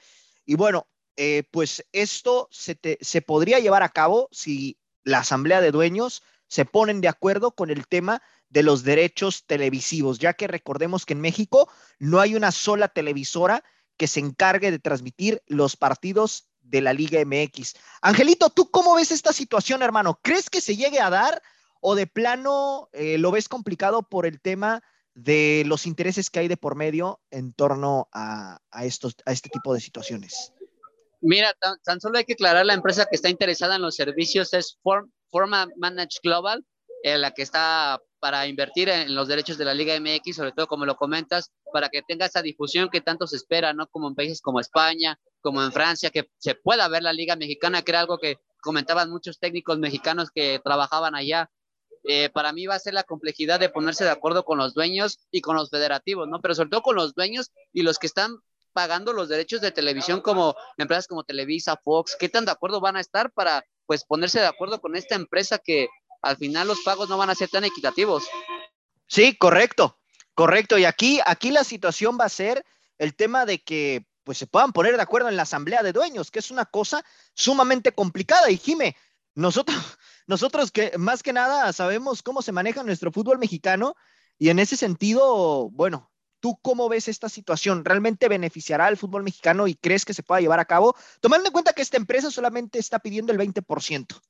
Y 0.47 0.55
bueno, 0.55 0.87
eh, 1.17 1.43
pues 1.51 1.85
esto 1.93 2.49
se, 2.51 2.79
se 2.99 3.21
podría 3.21 3.59
llevar 3.59 3.83
a 3.83 3.91
cabo 3.91 4.31
si 4.33 4.79
la 5.05 5.19
Asamblea 5.19 5.61
de 5.61 5.71
Dueños 5.71 6.23
se 6.49 6.65
ponen 6.65 7.03
de 7.03 7.09
acuerdo 7.09 7.51
con 7.51 7.69
el 7.69 7.87
tema 7.87 8.23
de 8.49 8.63
los 8.63 8.85
derechos 8.85 9.45
televisivos, 9.45 10.19
ya 10.19 10.33
que 10.33 10.47
recordemos 10.47 11.05
que 11.05 11.13
en 11.13 11.21
México 11.21 11.71
no 11.99 12.21
hay 12.21 12.37
una 12.37 12.53
sola 12.53 12.89
televisora 12.89 13.63
que 13.99 14.07
se 14.07 14.21
encargue 14.21 14.71
de 14.71 14.79
transmitir 14.79 15.43
los 15.47 15.77
partidos 15.77 16.52
de 16.73 16.81
la 16.81 16.93
Liga 16.93 17.21
MX. 17.25 17.75
Angelito, 18.01 18.51
¿tú 18.51 18.71
cómo 18.71 18.97
ves 18.97 19.13
esta 19.13 19.33
situación, 19.33 19.83
hermano? 19.83 20.19
¿Crees 20.23 20.51
que 20.51 20.61
se 20.61 20.75
llegue 20.75 21.01
a 21.01 21.11
dar 21.11 21.43
o 21.81 21.95
de 21.95 22.07
plano 22.07 22.89
eh, 22.93 23.19
lo 23.19 23.31
ves 23.31 23.49
complicado 23.49 24.03
por 24.03 24.25
el 24.27 24.41
tema 24.41 24.83
de 25.15 25.65
los 25.67 25.87
intereses 25.87 26.31
que 26.31 26.41
hay 26.41 26.49
de 26.49 26.57
por 26.57 26.75
medio 26.75 27.21
en 27.31 27.53
torno 27.53 28.09
a, 28.13 28.59
estos, 28.83 29.15
a 29.27 29.33
este 29.33 29.51
tipo 29.51 29.75
de 29.75 29.81
situaciones? 29.81 30.53
Mira, 31.21 31.55
tan, 31.85 32.01
solo 32.01 32.19
hay 32.19 32.25
que 32.25 32.33
aclarar, 32.33 32.65
la 32.65 32.75
empresa 32.75 33.05
que 33.05 33.17
está 33.17 33.29
interesada 33.29 33.77
en 33.77 33.83
los 33.83 33.95
servicios 33.95 34.55
es 34.55 34.79
Forma 35.31 35.69
Manage 35.77 36.19
Global, 36.23 36.65
en 37.05 37.21
la 37.21 37.33
que 37.33 37.43
está 37.43 38.01
para 38.23 38.47
invertir 38.47 38.89
en 38.89 39.17
los 39.17 39.27
derechos 39.27 39.59
de 39.59 39.65
la 39.65 39.75
Liga 39.75 39.99
MX, 39.99 40.37
sobre 40.37 40.53
todo 40.53 40.69
como 40.69 40.87
lo 40.87 40.95
comentas, 40.95 41.51
para 41.73 41.89
que 41.89 42.03
tenga 42.03 42.27
esa 42.27 42.41
difusión 42.41 42.89
que 42.89 43.01
tanto 43.01 43.27
se 43.27 43.35
espera, 43.35 43.73
¿no? 43.73 43.89
Como 43.89 44.07
en 44.07 44.15
países 44.15 44.41
como 44.41 44.61
España, 44.61 45.19
como 45.41 45.61
en 45.61 45.73
Francia, 45.73 46.09
que 46.11 46.31
se 46.39 46.55
pueda 46.55 46.87
ver 46.87 47.03
la 47.03 47.13
Liga 47.13 47.35
Mexicana, 47.35 47.83
que 47.83 47.91
era 47.91 47.99
algo 47.99 48.19
que 48.19 48.39
comentaban 48.61 49.11
muchos 49.11 49.41
técnicos 49.41 49.77
mexicanos 49.81 50.31
que 50.33 50.61
trabajaban 50.63 51.17
allá. 51.17 51.51
Eh, 52.05 52.31
para 52.31 52.53
mí 52.53 52.65
va 52.65 52.77
a 52.77 52.79
ser 52.79 52.95
la 52.95 53.03
complejidad 53.03 53.59
de 53.59 53.71
ponerse 53.71 54.05
de 54.05 54.11
acuerdo 54.11 54.45
con 54.45 54.57
los 54.57 54.73
dueños 54.73 55.19
y 55.33 55.41
con 55.41 55.57
los 55.57 55.69
federativos, 55.69 56.29
¿no? 56.29 56.41
Pero 56.41 56.55
sobre 56.55 56.71
todo 56.71 56.83
con 56.83 56.95
los 56.95 57.15
dueños 57.15 57.51
y 57.73 57.83
los 57.83 57.99
que 57.99 58.07
están 58.07 58.39
pagando 58.73 59.13
los 59.13 59.29
derechos 59.29 59.61
de 59.61 59.73
televisión 59.73 60.21
como 60.21 60.55
empresas 60.77 61.09
como 61.09 61.25
Televisa, 61.25 61.77
Fox, 61.83 62.17
¿qué 62.19 62.29
tan 62.29 62.45
de 62.45 62.53
acuerdo 62.53 62.81
van 62.81 62.97
a 62.97 63.01
estar 63.01 63.33
para 63.33 63.65
pues 63.87 64.05
ponerse 64.05 64.39
de 64.39 64.47
acuerdo 64.47 64.81
con 64.81 64.95
esta 64.95 65.17
empresa 65.17 65.59
que 65.59 65.89
al 66.23 66.37
final 66.37 66.69
los 66.69 66.81
pagos 66.81 67.09
no 67.09 67.19
van 67.19 67.31
a 67.31 67.35
ser 67.35 67.49
tan 67.49 67.65
equitativos. 67.65 68.25
Sí, 69.07 69.37
correcto. 69.37 69.99
Correcto, 70.35 70.79
y 70.79 70.87
aquí, 70.87 71.21
aquí 71.27 71.51
la 71.51 71.65
situación 71.65 72.17
va 72.19 72.25
a 72.25 72.31
ser 72.31 72.65
el 72.99 73.15
tema 73.15 73.45
de 73.45 73.63
que 73.63 74.07
pues 74.25 74.39
se 74.39 74.47
puedan 74.47 74.73
poner 74.73 74.97
de 74.97 75.03
acuerdo 75.03 75.29
en 75.29 75.37
la 75.37 75.43
asamblea 75.43 75.83
de 75.83 75.93
dueños, 75.93 76.31
que 76.31 76.39
es 76.39 76.51
una 76.51 76.65
cosa 76.65 77.05
sumamente 77.35 77.93
complicada. 77.93 78.51
Y 78.51 78.57
Jime, 78.57 78.97
nosotros, 79.35 79.77
nosotros 80.27 80.71
que 80.71 80.97
más 80.97 81.23
que 81.23 81.33
nada 81.33 81.73
sabemos 81.73 82.23
cómo 82.23 82.41
se 82.41 82.53
maneja 82.53 82.83
nuestro 82.83 83.13
fútbol 83.13 83.39
mexicano 83.39 83.95
y 84.39 84.49
en 84.49 84.59
ese 84.59 84.77
sentido, 84.77 85.71
bueno, 85.71 86.11
¿tú 86.41 86.59
cómo 86.63 86.89
ves 86.89 87.09
esta 87.09 87.29
situación? 87.29 87.85
¿Realmente 87.85 88.29
beneficiará 88.29 88.87
al 88.87 88.97
fútbol 88.97 89.23
mexicano 89.23 89.69
y 89.69 89.75
crees 89.75 90.05
que 90.05 90.15
se 90.15 90.23
pueda 90.23 90.41
llevar 90.41 90.61
a 90.61 90.65
cabo? 90.65 90.97
Tomando 91.21 91.49
en 91.49 91.53
cuenta 91.53 91.73
que 91.73 91.83
esta 91.83 91.97
empresa 91.97 92.31
solamente 92.31 92.79
está 92.79 92.99
pidiendo 93.01 93.33
el 93.33 93.39
20%. 93.39 94.21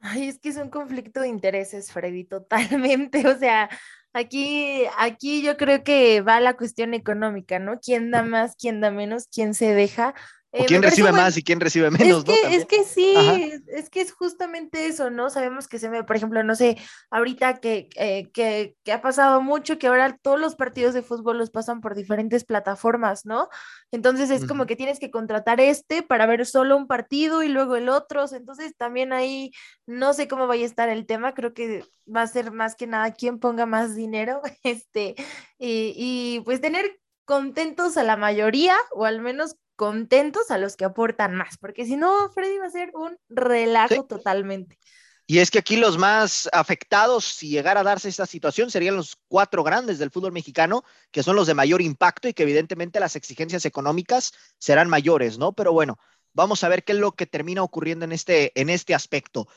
Ay, 0.00 0.28
es 0.28 0.38
que 0.38 0.50
es 0.50 0.56
un 0.56 0.70
conflicto 0.70 1.20
de 1.20 1.28
intereses, 1.28 1.92
Freddy, 1.92 2.24
totalmente. 2.24 3.22
O 3.28 3.36
sea, 3.38 3.68
aquí, 4.12 4.84
aquí 4.98 5.42
yo 5.42 5.56
creo 5.56 5.82
que 5.82 6.20
va 6.20 6.40
la 6.40 6.56
cuestión 6.56 6.94
económica, 6.94 7.58
¿no? 7.58 7.80
¿Quién 7.80 8.10
da 8.10 8.22
más, 8.22 8.54
quién 8.56 8.80
da 8.80 8.90
menos, 8.90 9.26
quién 9.32 9.54
se 9.54 9.74
deja? 9.74 10.14
Eh, 10.50 10.64
quién 10.66 10.82
recibe 10.82 11.12
más 11.12 11.36
y 11.36 11.42
quién 11.42 11.60
recibe 11.60 11.90
menos, 11.90 12.24
es 12.26 12.40
que, 12.40 12.56
Es 12.56 12.64
que 12.64 12.84
sí, 12.84 13.52
es 13.66 13.90
que 13.90 14.00
es 14.00 14.12
justamente 14.12 14.86
eso, 14.86 15.10
¿no? 15.10 15.28
Sabemos 15.28 15.68
que 15.68 15.78
se 15.78 15.90
ve, 15.90 16.04
por 16.04 16.16
ejemplo, 16.16 16.42
no 16.42 16.54
sé, 16.54 16.78
ahorita 17.10 17.60
que, 17.60 17.90
eh, 17.96 18.30
que, 18.32 18.74
que, 18.82 18.92
ha 18.92 19.02
pasado 19.02 19.42
mucho, 19.42 19.78
que 19.78 19.88
ahora 19.88 20.16
todos 20.22 20.40
los 20.40 20.54
partidos 20.54 20.94
de 20.94 21.02
fútbol 21.02 21.36
los 21.36 21.50
pasan 21.50 21.82
por 21.82 21.94
diferentes 21.94 22.44
plataformas, 22.44 23.26
¿no? 23.26 23.50
Entonces 23.90 24.30
es 24.30 24.46
como 24.46 24.64
que 24.64 24.76
tienes 24.76 24.98
que 24.98 25.10
contratar 25.10 25.60
este 25.60 26.02
para 26.02 26.24
ver 26.24 26.46
solo 26.46 26.78
un 26.78 26.86
partido 26.86 27.42
y 27.42 27.48
luego 27.48 27.76
el 27.76 27.90
otro. 27.90 28.24
Entonces 28.32 28.74
también 28.76 29.12
ahí 29.12 29.52
no 29.86 30.14
sé 30.14 30.28
cómo 30.28 30.46
vaya 30.46 30.62
a 30.62 30.66
estar 30.66 30.88
el 30.88 31.04
tema, 31.04 31.34
creo 31.34 31.52
que 31.52 31.84
va 32.14 32.22
a 32.22 32.26
ser 32.26 32.52
más 32.52 32.74
que 32.74 32.86
nada 32.86 33.12
quien 33.12 33.38
ponga 33.38 33.66
más 33.66 33.94
dinero, 33.94 34.40
este, 34.62 35.14
y, 35.58 35.92
y 35.96 36.40
pues 36.40 36.62
tener 36.62 36.98
contentos 37.28 37.98
a 37.98 38.04
la 38.04 38.16
mayoría, 38.16 38.74
o 38.90 39.04
al 39.04 39.20
menos 39.20 39.56
contentos 39.76 40.50
a 40.50 40.56
los 40.56 40.76
que 40.76 40.86
aportan 40.86 41.34
más, 41.34 41.58
porque 41.58 41.84
si 41.84 41.94
no, 41.94 42.30
Freddy 42.30 42.56
va 42.56 42.64
a 42.64 42.70
ser 42.70 42.90
un 42.94 43.18
relajo 43.28 44.06
totalmente. 44.06 44.78
Y 45.26 45.40
es 45.40 45.50
que 45.50 45.58
aquí 45.58 45.76
los 45.76 45.98
más 45.98 46.48
afectados, 46.54 47.26
si 47.26 47.50
llegara 47.50 47.80
a 47.80 47.84
darse 47.84 48.08
esta 48.08 48.24
situación, 48.24 48.70
serían 48.70 48.96
los 48.96 49.18
cuatro 49.28 49.62
grandes 49.62 49.98
del 49.98 50.10
fútbol 50.10 50.32
mexicano, 50.32 50.84
que 51.10 51.22
son 51.22 51.36
los 51.36 51.46
de 51.46 51.52
mayor 51.52 51.82
impacto 51.82 52.28
y 52.28 52.32
que 52.32 52.44
evidentemente 52.44 52.98
las 52.98 53.14
exigencias 53.14 53.66
económicas 53.66 54.32
serán 54.56 54.88
mayores, 54.88 55.36
¿no? 55.36 55.52
Pero 55.52 55.74
bueno, 55.74 55.98
vamos 56.32 56.64
a 56.64 56.68
ver 56.70 56.82
qué 56.82 56.92
es 56.92 56.98
lo 56.98 57.12
que 57.12 57.26
termina 57.26 57.62
ocurriendo 57.62 58.06
en 58.06 58.12
este, 58.12 58.58
en 58.58 58.70
este 58.70 58.94
aspecto. 58.94 59.48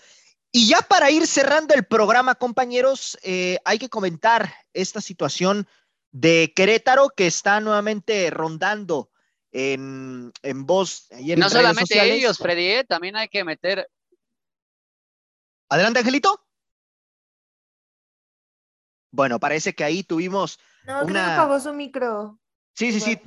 Y 0.51 0.67
ya 0.67 0.81
para 0.81 1.09
ir 1.09 1.25
cerrando 1.25 1.73
el 1.73 1.85
programa, 1.85 2.35
compañeros, 2.35 3.17
eh, 3.23 3.59
hay 3.63 3.79
que 3.79 3.87
comentar 3.87 4.53
esta 4.73 4.99
situación 4.99 5.69
de 6.11 6.53
Querétaro 6.55 7.09
que 7.09 7.27
está 7.27 7.59
nuevamente 7.59 8.29
rondando 8.29 9.09
en, 9.51 10.31
en 10.43 10.65
voz. 10.65 11.07
Y 11.19 11.31
en 11.31 11.39
no 11.39 11.49
solamente 11.49 12.01
ellos, 12.13 12.37
Freddy, 12.37 12.65
¿eh? 12.67 12.83
también 12.83 13.15
hay 13.15 13.27
que 13.27 13.43
meter. 13.43 13.89
Adelante, 15.69 15.99
Angelito. 15.99 16.45
Bueno, 19.11 19.39
parece 19.39 19.73
que 19.73 19.83
ahí 19.83 20.03
tuvimos. 20.03 20.59
No, 20.85 21.03
una... 21.03 21.35
creo 21.35 21.55
que 21.55 21.63
su 21.63 21.73
micro. 21.73 22.39
Sí, 22.73 22.91
sí, 22.93 22.99
sí. 23.01 23.19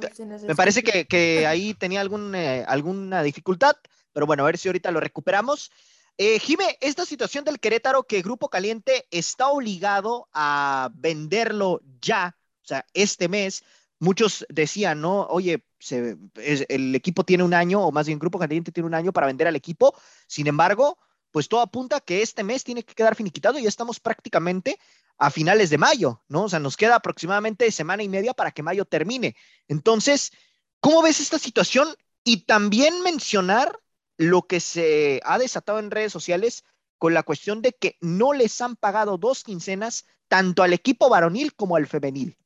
Me 0.46 0.54
parece 0.54 0.82
que, 0.82 1.06
que 1.06 1.46
ahí 1.46 1.74
tenía 1.74 2.00
algún, 2.00 2.34
eh, 2.34 2.64
alguna 2.66 3.22
dificultad, 3.22 3.76
pero 4.12 4.26
bueno, 4.26 4.42
a 4.42 4.46
ver 4.46 4.56
si 4.56 4.68
ahorita 4.68 4.90
lo 4.90 5.00
recuperamos. 5.00 5.70
Eh, 6.16 6.38
Jime, 6.38 6.78
esta 6.80 7.04
situación 7.04 7.44
del 7.44 7.60
Querétaro 7.60 8.04
que 8.04 8.22
Grupo 8.22 8.48
Caliente 8.48 9.06
está 9.10 9.48
obligado 9.48 10.28
a 10.32 10.90
venderlo 10.94 11.82
ya, 12.00 12.36
o 12.64 12.66
sea, 12.66 12.86
este 12.94 13.28
mes, 13.28 13.62
muchos 13.98 14.46
decían, 14.48 15.00
¿no? 15.00 15.26
Oye, 15.26 15.64
el 15.90 16.94
equipo 16.94 17.24
tiene 17.24 17.44
un 17.44 17.54
año, 17.54 17.82
o 17.82 17.92
más 17.92 18.06
bien 18.06 18.18
Grupo 18.18 18.38
Caliente 18.38 18.72
tiene 18.72 18.86
un 18.86 18.94
año 18.94 19.12
para 19.12 19.26
vender 19.26 19.46
al 19.46 19.56
equipo. 19.56 19.94
Sin 20.26 20.46
embargo, 20.46 20.98
pues 21.30 21.48
todo 21.48 21.60
apunta 21.60 22.00
que 22.00 22.22
este 22.22 22.42
mes 22.42 22.64
tiene 22.64 22.82
que 22.82 22.94
quedar 22.94 23.16
finiquitado 23.16 23.58
y 23.58 23.62
ya 23.62 23.68
estamos 23.68 24.00
prácticamente 24.00 24.78
a 25.18 25.30
finales 25.30 25.68
de 25.70 25.78
mayo, 25.78 26.22
¿no? 26.28 26.44
O 26.44 26.48
sea, 26.48 26.58
nos 26.58 26.76
queda 26.76 26.96
aproximadamente 26.96 27.70
semana 27.70 28.02
y 28.02 28.08
media 28.08 28.32
para 28.34 28.50
que 28.50 28.62
mayo 28.62 28.84
termine. 28.84 29.36
Entonces, 29.68 30.32
¿cómo 30.80 31.02
ves 31.02 31.20
esta 31.20 31.38
situación? 31.38 31.88
Y 32.24 32.46
también 32.46 33.02
mencionar 33.02 33.78
lo 34.16 34.42
que 34.42 34.60
se 34.60 35.20
ha 35.24 35.38
desatado 35.38 35.78
en 35.80 35.90
redes 35.90 36.12
sociales 36.12 36.64
con 36.98 37.12
la 37.12 37.22
cuestión 37.22 37.60
de 37.60 37.72
que 37.72 37.98
no 38.00 38.32
les 38.32 38.60
han 38.60 38.76
pagado 38.76 39.18
dos 39.18 39.44
quincenas 39.44 40.06
tanto 40.28 40.62
al 40.62 40.72
equipo 40.72 41.10
varonil 41.10 41.54
como 41.54 41.76
al 41.76 41.86
femenil. 41.86 42.38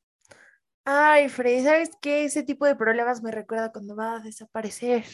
Ay, 0.90 1.28
Freddy, 1.28 1.64
¿sabes 1.64 1.90
qué? 2.00 2.24
Ese 2.24 2.42
tipo 2.42 2.64
de 2.64 2.74
problemas 2.74 3.22
me 3.22 3.30
recuerda 3.30 3.70
cuando 3.70 3.94
va 3.94 4.16
a 4.16 4.20
desaparecer 4.20 5.04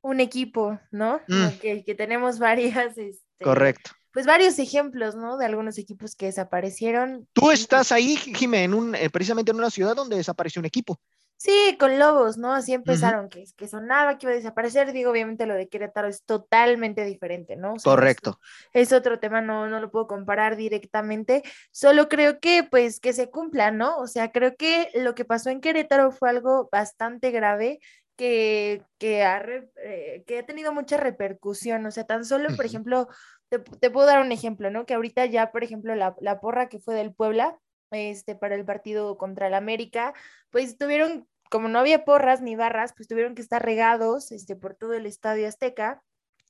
un 0.00 0.18
equipo, 0.18 0.80
¿no? 0.90 1.20
Mm. 1.28 1.50
Que, 1.60 1.84
que, 1.84 1.94
tenemos 1.94 2.38
varias. 2.40 2.98
Este, 2.98 3.44
Correcto. 3.44 3.92
Pues 4.12 4.26
varios 4.26 4.58
ejemplos, 4.58 5.14
¿no? 5.14 5.38
De 5.38 5.46
algunos 5.46 5.78
equipos 5.78 6.16
que 6.16 6.26
desaparecieron. 6.26 7.28
Tú 7.32 7.52
estás 7.52 7.92
ahí, 7.92 8.16
Jimé, 8.16 8.64
en 8.64 8.74
un, 8.74 8.96
eh, 8.96 9.08
precisamente 9.08 9.52
en 9.52 9.58
una 9.58 9.70
ciudad 9.70 9.94
donde 9.94 10.16
desapareció 10.16 10.58
un 10.58 10.66
equipo. 10.66 11.00
Sí, 11.44 11.76
con 11.78 11.98
Lobos, 11.98 12.38
¿no? 12.38 12.54
Así 12.54 12.72
empezaron, 12.72 13.28
que, 13.28 13.44
que 13.54 13.68
sonaba 13.68 14.16
que 14.16 14.24
iba 14.24 14.32
a 14.32 14.36
desaparecer. 14.36 14.94
Digo, 14.94 15.10
obviamente 15.10 15.44
lo 15.44 15.52
de 15.52 15.68
Querétaro 15.68 16.08
es 16.08 16.22
totalmente 16.24 17.04
diferente, 17.04 17.54
¿no? 17.54 17.74
Correcto. 17.84 18.40
Es, 18.72 18.94
otro 18.94 19.20
tema, 19.20 19.42
no, 19.42 19.68
no 19.68 19.78
lo 19.78 19.90
puedo 19.90 20.06
comparar 20.06 20.56
directamente. 20.56 21.42
Solo 21.70 22.08
creo 22.08 22.40
que, 22.40 22.62
pues, 22.62 22.98
que 22.98 23.12
se 23.12 23.28
cumpla, 23.28 23.72
¿no? 23.72 23.98
O 23.98 24.06
sea, 24.06 24.32
creo 24.32 24.56
que 24.56 24.88
lo 24.94 25.14
que 25.14 25.26
pasó 25.26 25.50
en 25.50 25.60
Querétaro 25.60 26.12
fue 26.12 26.30
algo 26.30 26.70
bastante 26.72 27.30
grave 27.30 27.78
que, 28.16 28.82
que, 28.96 29.22
ha, 29.22 29.44
eh, 29.84 30.24
que 30.26 30.38
ha 30.38 30.46
tenido 30.46 30.72
mucha 30.72 30.96
repercusión. 30.96 31.84
O 31.84 31.90
sea, 31.90 32.04
tan 32.04 32.24
solo, 32.24 32.56
por 32.56 32.64
ejemplo, 32.64 33.06
te, 33.50 33.58
te, 33.58 33.90
puedo 33.90 34.06
dar 34.06 34.22
un 34.22 34.32
ejemplo, 34.32 34.70
¿no? 34.70 34.86
Que 34.86 34.94
ahorita 34.94 35.26
ya, 35.26 35.52
por 35.52 35.62
ejemplo, 35.62 35.94
la, 35.94 36.16
la 36.22 36.40
porra 36.40 36.70
que 36.70 36.78
fue 36.78 36.94
del 36.94 37.12
Puebla, 37.12 37.58
este, 37.90 38.34
para 38.34 38.54
el 38.54 38.64
partido 38.64 39.16
contra 39.16 39.46
el 39.46 39.54
América, 39.54 40.14
pues 40.50 40.76
tuvieron, 40.78 41.26
como 41.50 41.68
no 41.68 41.78
había 41.78 42.04
porras 42.04 42.40
ni 42.42 42.56
barras, 42.56 42.92
pues 42.96 43.08
tuvieron 43.08 43.34
que 43.34 43.42
estar 43.42 43.64
regados 43.64 44.32
este, 44.32 44.56
por 44.56 44.74
todo 44.74 44.94
el 44.94 45.06
estadio 45.06 45.46
Azteca. 45.46 46.02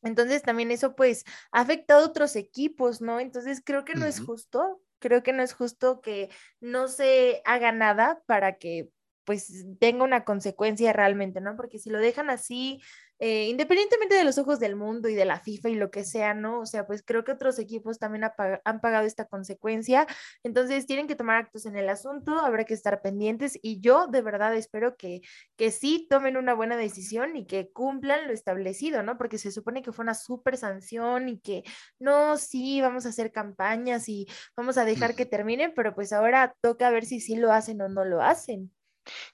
Entonces 0.03 0.43
también 0.43 0.71
eso 0.71 0.95
pues 0.95 1.25
ha 1.51 1.61
afectado 1.61 2.05
a 2.05 2.09
otros 2.09 2.37
equipos, 2.37 3.01
¿no? 3.01 3.21
Entonces 3.21 3.63
creo 3.65 3.85
que 3.85 3.95
no 3.95 4.05
es 4.05 4.21
justo, 4.21 4.83
creo 4.99 5.23
que 5.23 5.33
no 5.33 5.43
es 5.43 5.55
justo 5.55 6.01
que 6.01 6.31
no 6.61 6.89
se 6.89 7.41
haga 7.45 7.73
nada 7.73 8.23
para 8.27 8.59
que 8.59 8.91
pues 9.25 9.65
tenga 9.81 10.05
una 10.05 10.25
consecuencia 10.25 10.93
realmente, 10.93 11.41
¿no? 11.41 11.57
Porque 11.57 11.79
si 11.79 11.91
lo 11.91 11.99
dejan 11.99 12.29
así, 12.29 12.83
eh, 13.19 13.49
independientemente 13.49 14.15
de 14.15 14.25
los 14.25 14.39
ojos 14.39 14.59
del 14.61 14.77
mundo 14.77 15.09
y 15.09 15.15
de 15.15 15.25
la 15.25 15.41
FIFA 15.41 15.69
y 15.71 15.75
lo 15.77 15.91
que 15.91 16.05
sea, 16.05 16.35
¿no? 16.35 16.61
O 16.61 16.67
sea, 16.67 16.87
pues 16.87 17.03
creo 17.05 17.25
que 17.25 17.33
otros 17.33 17.59
equipos 17.59 17.99
también 17.99 18.25
han 18.65 18.81
pagado 18.81 19.07
esta 19.07 19.27
consecuencia, 19.27 20.07
entonces 20.43 20.87
tienen 20.87 21.07
que 21.07 21.15
tomar 21.17 21.37
actos 21.37 21.67
en 21.67 21.77
el 21.77 21.89
asunto, 21.89 22.39
habrá 22.39 22.65
que 22.65 22.75
estar 22.75 23.03
pendientes 23.03 23.59
y 23.63 23.81
yo 23.81 24.07
de 24.09 24.23
verdad 24.23 24.55
espero 24.57 24.97
que, 24.97 25.21
que 25.57 25.71
sí 25.71 26.07
tomen 26.11 26.37
una 26.37 26.55
buena 26.55 26.77
decisión 26.77 27.37
y 27.37 27.47
que 27.47 27.71
cumplan 27.73 28.27
lo 28.27 28.33
establecido, 28.33 29.03
¿no? 29.03 29.17
Porque 29.19 29.39
se 29.39 29.53
supone 29.53 29.83
que 29.83 29.93
fue 29.93 30.03
una 30.03 30.15
súper 30.15 30.57
sanción 30.57 31.29
y 31.29 31.39
que 31.41 31.63
no, 31.99 32.37
sí, 32.37 32.81
vamos 32.81 33.07
a 33.07 33.11
hacer 33.11 33.33
campañas 33.33 34.09
y 34.09 34.27
vamos 34.57 34.79
a 34.79 34.85
dejar 34.85 35.15
que 35.15 35.27
terminen, 35.27 35.73
pero 35.75 35.95
pues 35.95 36.13
ahora 36.13 36.55
toca 36.61 36.91
ver 36.91 37.05
si 37.07 37.21
sí 37.21 37.37
lo 37.37 37.53
hacen 37.53 37.81
o 37.81 37.89
no 37.89 38.05
lo 38.05 38.23
hacen. 38.23 38.74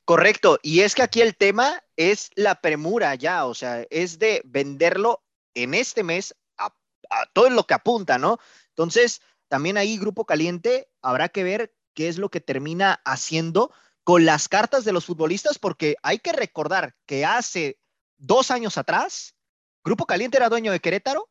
Correcto, 0.04 0.58
y 0.62 0.80
es 0.80 0.94
que 0.94 1.02
aquí 1.02 1.20
el 1.20 1.36
tema 1.36 1.82
es 1.96 2.30
la 2.34 2.60
premura 2.60 3.14
ya, 3.14 3.46
o 3.46 3.54
sea, 3.54 3.84
es 3.90 4.18
de 4.18 4.42
venderlo 4.44 5.22
en 5.54 5.74
este 5.74 6.02
mes 6.02 6.34
a, 6.58 6.72
todo 7.32 7.50
lo 7.50 7.66
que 7.66 7.74
apunta, 7.74 8.18
¿no? 8.18 8.38
Entonces, 8.68 9.20
también 9.48 9.76
ahí 9.76 9.98
Grupo 9.98 10.24
Caliente 10.24 10.90
habrá 11.02 11.28
que 11.28 11.44
ver 11.44 11.74
qué 11.94 12.08
es 12.08 12.18
lo 12.18 12.30
que 12.30 12.40
termina 12.40 13.00
haciendo 13.04 13.72
con 14.04 14.24
las 14.24 14.48
cartas 14.48 14.84
de 14.84 14.92
los 14.92 15.04
futbolistas, 15.04 15.58
porque 15.58 15.96
hay 16.02 16.18
que 16.18 16.32
recordar 16.32 16.96
que 17.06 17.24
hace 17.24 17.78
dos 18.16 18.50
años 18.50 18.78
atrás, 18.78 19.34
Grupo 19.84 20.06
Caliente 20.06 20.36
era 20.36 20.48
dueño 20.48 20.72
de 20.72 20.80
Querétaro 20.80 21.28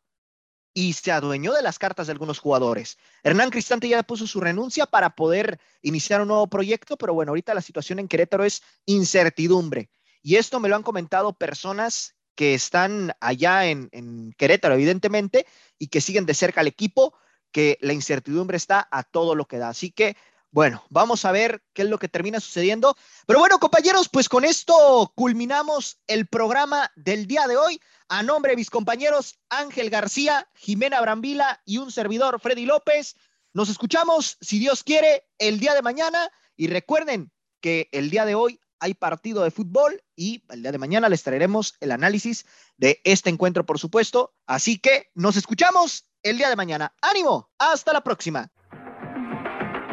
y 0.73 0.93
se 0.93 1.11
adueñó 1.11 1.53
de 1.53 1.61
las 1.61 1.79
cartas 1.79 2.07
de 2.07 2.13
algunos 2.13 2.39
jugadores. 2.39 2.97
Hernán 3.23 3.49
Cristante 3.49 3.87
ya 3.87 4.03
puso 4.03 4.27
su 4.27 4.39
renuncia 4.39 4.85
para 4.85 5.11
poder 5.11 5.59
iniciar 5.81 6.21
un 6.21 6.27
nuevo 6.29 6.47
proyecto, 6.47 6.97
pero 6.97 7.13
bueno, 7.13 7.31
ahorita 7.31 7.53
la 7.53 7.61
situación 7.61 7.99
en 7.99 8.07
Querétaro 8.07 8.43
es 8.43 8.61
incertidumbre. 8.85 9.89
Y 10.21 10.35
esto 10.35 10.59
me 10.59 10.69
lo 10.69 10.75
han 10.75 10.83
comentado 10.83 11.33
personas 11.33 12.15
que 12.35 12.53
están 12.53 13.13
allá 13.19 13.65
en, 13.65 13.89
en 13.91 14.31
Querétaro, 14.37 14.75
evidentemente, 14.75 15.45
y 15.77 15.87
que 15.87 16.01
siguen 16.01 16.25
de 16.25 16.33
cerca 16.33 16.61
al 16.61 16.67
equipo, 16.67 17.13
que 17.51 17.77
la 17.81 17.93
incertidumbre 17.93 18.57
está 18.57 18.87
a 18.91 19.03
todo 19.03 19.35
lo 19.35 19.45
que 19.45 19.57
da. 19.57 19.69
Así 19.69 19.91
que 19.91 20.15
bueno, 20.51 20.83
vamos 20.89 21.25
a 21.25 21.31
ver 21.31 21.63
qué 21.73 21.83
es 21.83 21.89
lo 21.89 21.99
que 21.99 22.07
termina 22.07 22.39
sucediendo. 22.39 22.95
Pero 23.27 23.39
bueno, 23.39 23.59
compañeros, 23.59 24.09
pues 24.09 24.27
con 24.27 24.45
esto 24.45 25.11
culminamos 25.15 25.99
el 26.07 26.27
programa 26.27 26.91
del 26.95 27.27
día 27.27 27.47
de 27.47 27.57
hoy. 27.57 27.79
A 28.07 28.23
nombre 28.23 28.51
de 28.51 28.55
mis 28.55 28.71
compañeros 28.71 29.39
Ángel 29.49 29.91
García, 29.91 30.49
Jimena 30.55 30.99
Brambila 31.01 31.61
y 31.65 31.77
un 31.77 31.91
servidor, 31.91 32.39
Freddy 32.39 32.65
López, 32.65 33.15
nos 33.53 33.69
escuchamos, 33.69 34.37
si 34.41 34.57
Dios 34.57 34.83
quiere, 34.83 35.27
el 35.37 35.59
día 35.59 35.73
de 35.73 35.81
mañana 35.81 36.31
Y 36.55 36.67
recuerden 36.67 37.31
que 37.61 37.89
el 37.91 38.09
día 38.09 38.25
de 38.25 38.35
hoy 38.35 38.59
hay 38.79 38.93
partido 38.93 39.43
de 39.43 39.51
fútbol 39.51 40.01
y 40.15 40.43
el 40.49 40.61
día 40.61 40.71
de 40.71 40.77
mañana 40.77 41.09
les 41.09 41.23
traeremos 41.23 41.75
el 41.81 41.91
análisis 41.91 42.45
de 42.77 43.01
este 43.03 43.29
encuentro, 43.29 43.65
por 43.65 43.77
supuesto. 43.77 44.33
Así 44.47 44.79
que 44.79 45.11
nos 45.13 45.35
escuchamos 45.35 46.05
el 46.23 46.37
día 46.37 46.49
de 46.49 46.55
mañana. 46.55 46.95
Ánimo, 47.01 47.51
hasta 47.59 47.93
la 47.93 48.01
próxima. 48.01 48.51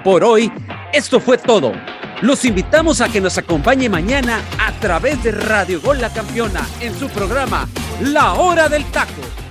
Por 0.07 0.23
hoy, 0.23 0.53
esto 0.93 1.19
fue 1.19 1.37
todo. 1.37 1.73
Los 2.23 2.45
invitamos 2.45 3.01
a 3.01 3.09
que 3.09 3.21
nos 3.21 3.39
acompañe 3.39 3.89
mañana 3.89 4.41
a 4.57 4.71
través 4.79 5.21
de 5.25 5.33
Radio 5.33 5.81
Gol 5.81 6.01
La 6.01 6.13
Campeona 6.13 6.65
en 6.79 6.97
su 6.97 7.09
programa 7.09 7.69
La 8.01 8.35
Hora 8.35 8.69
del 8.69 8.85
Taco 8.85 9.46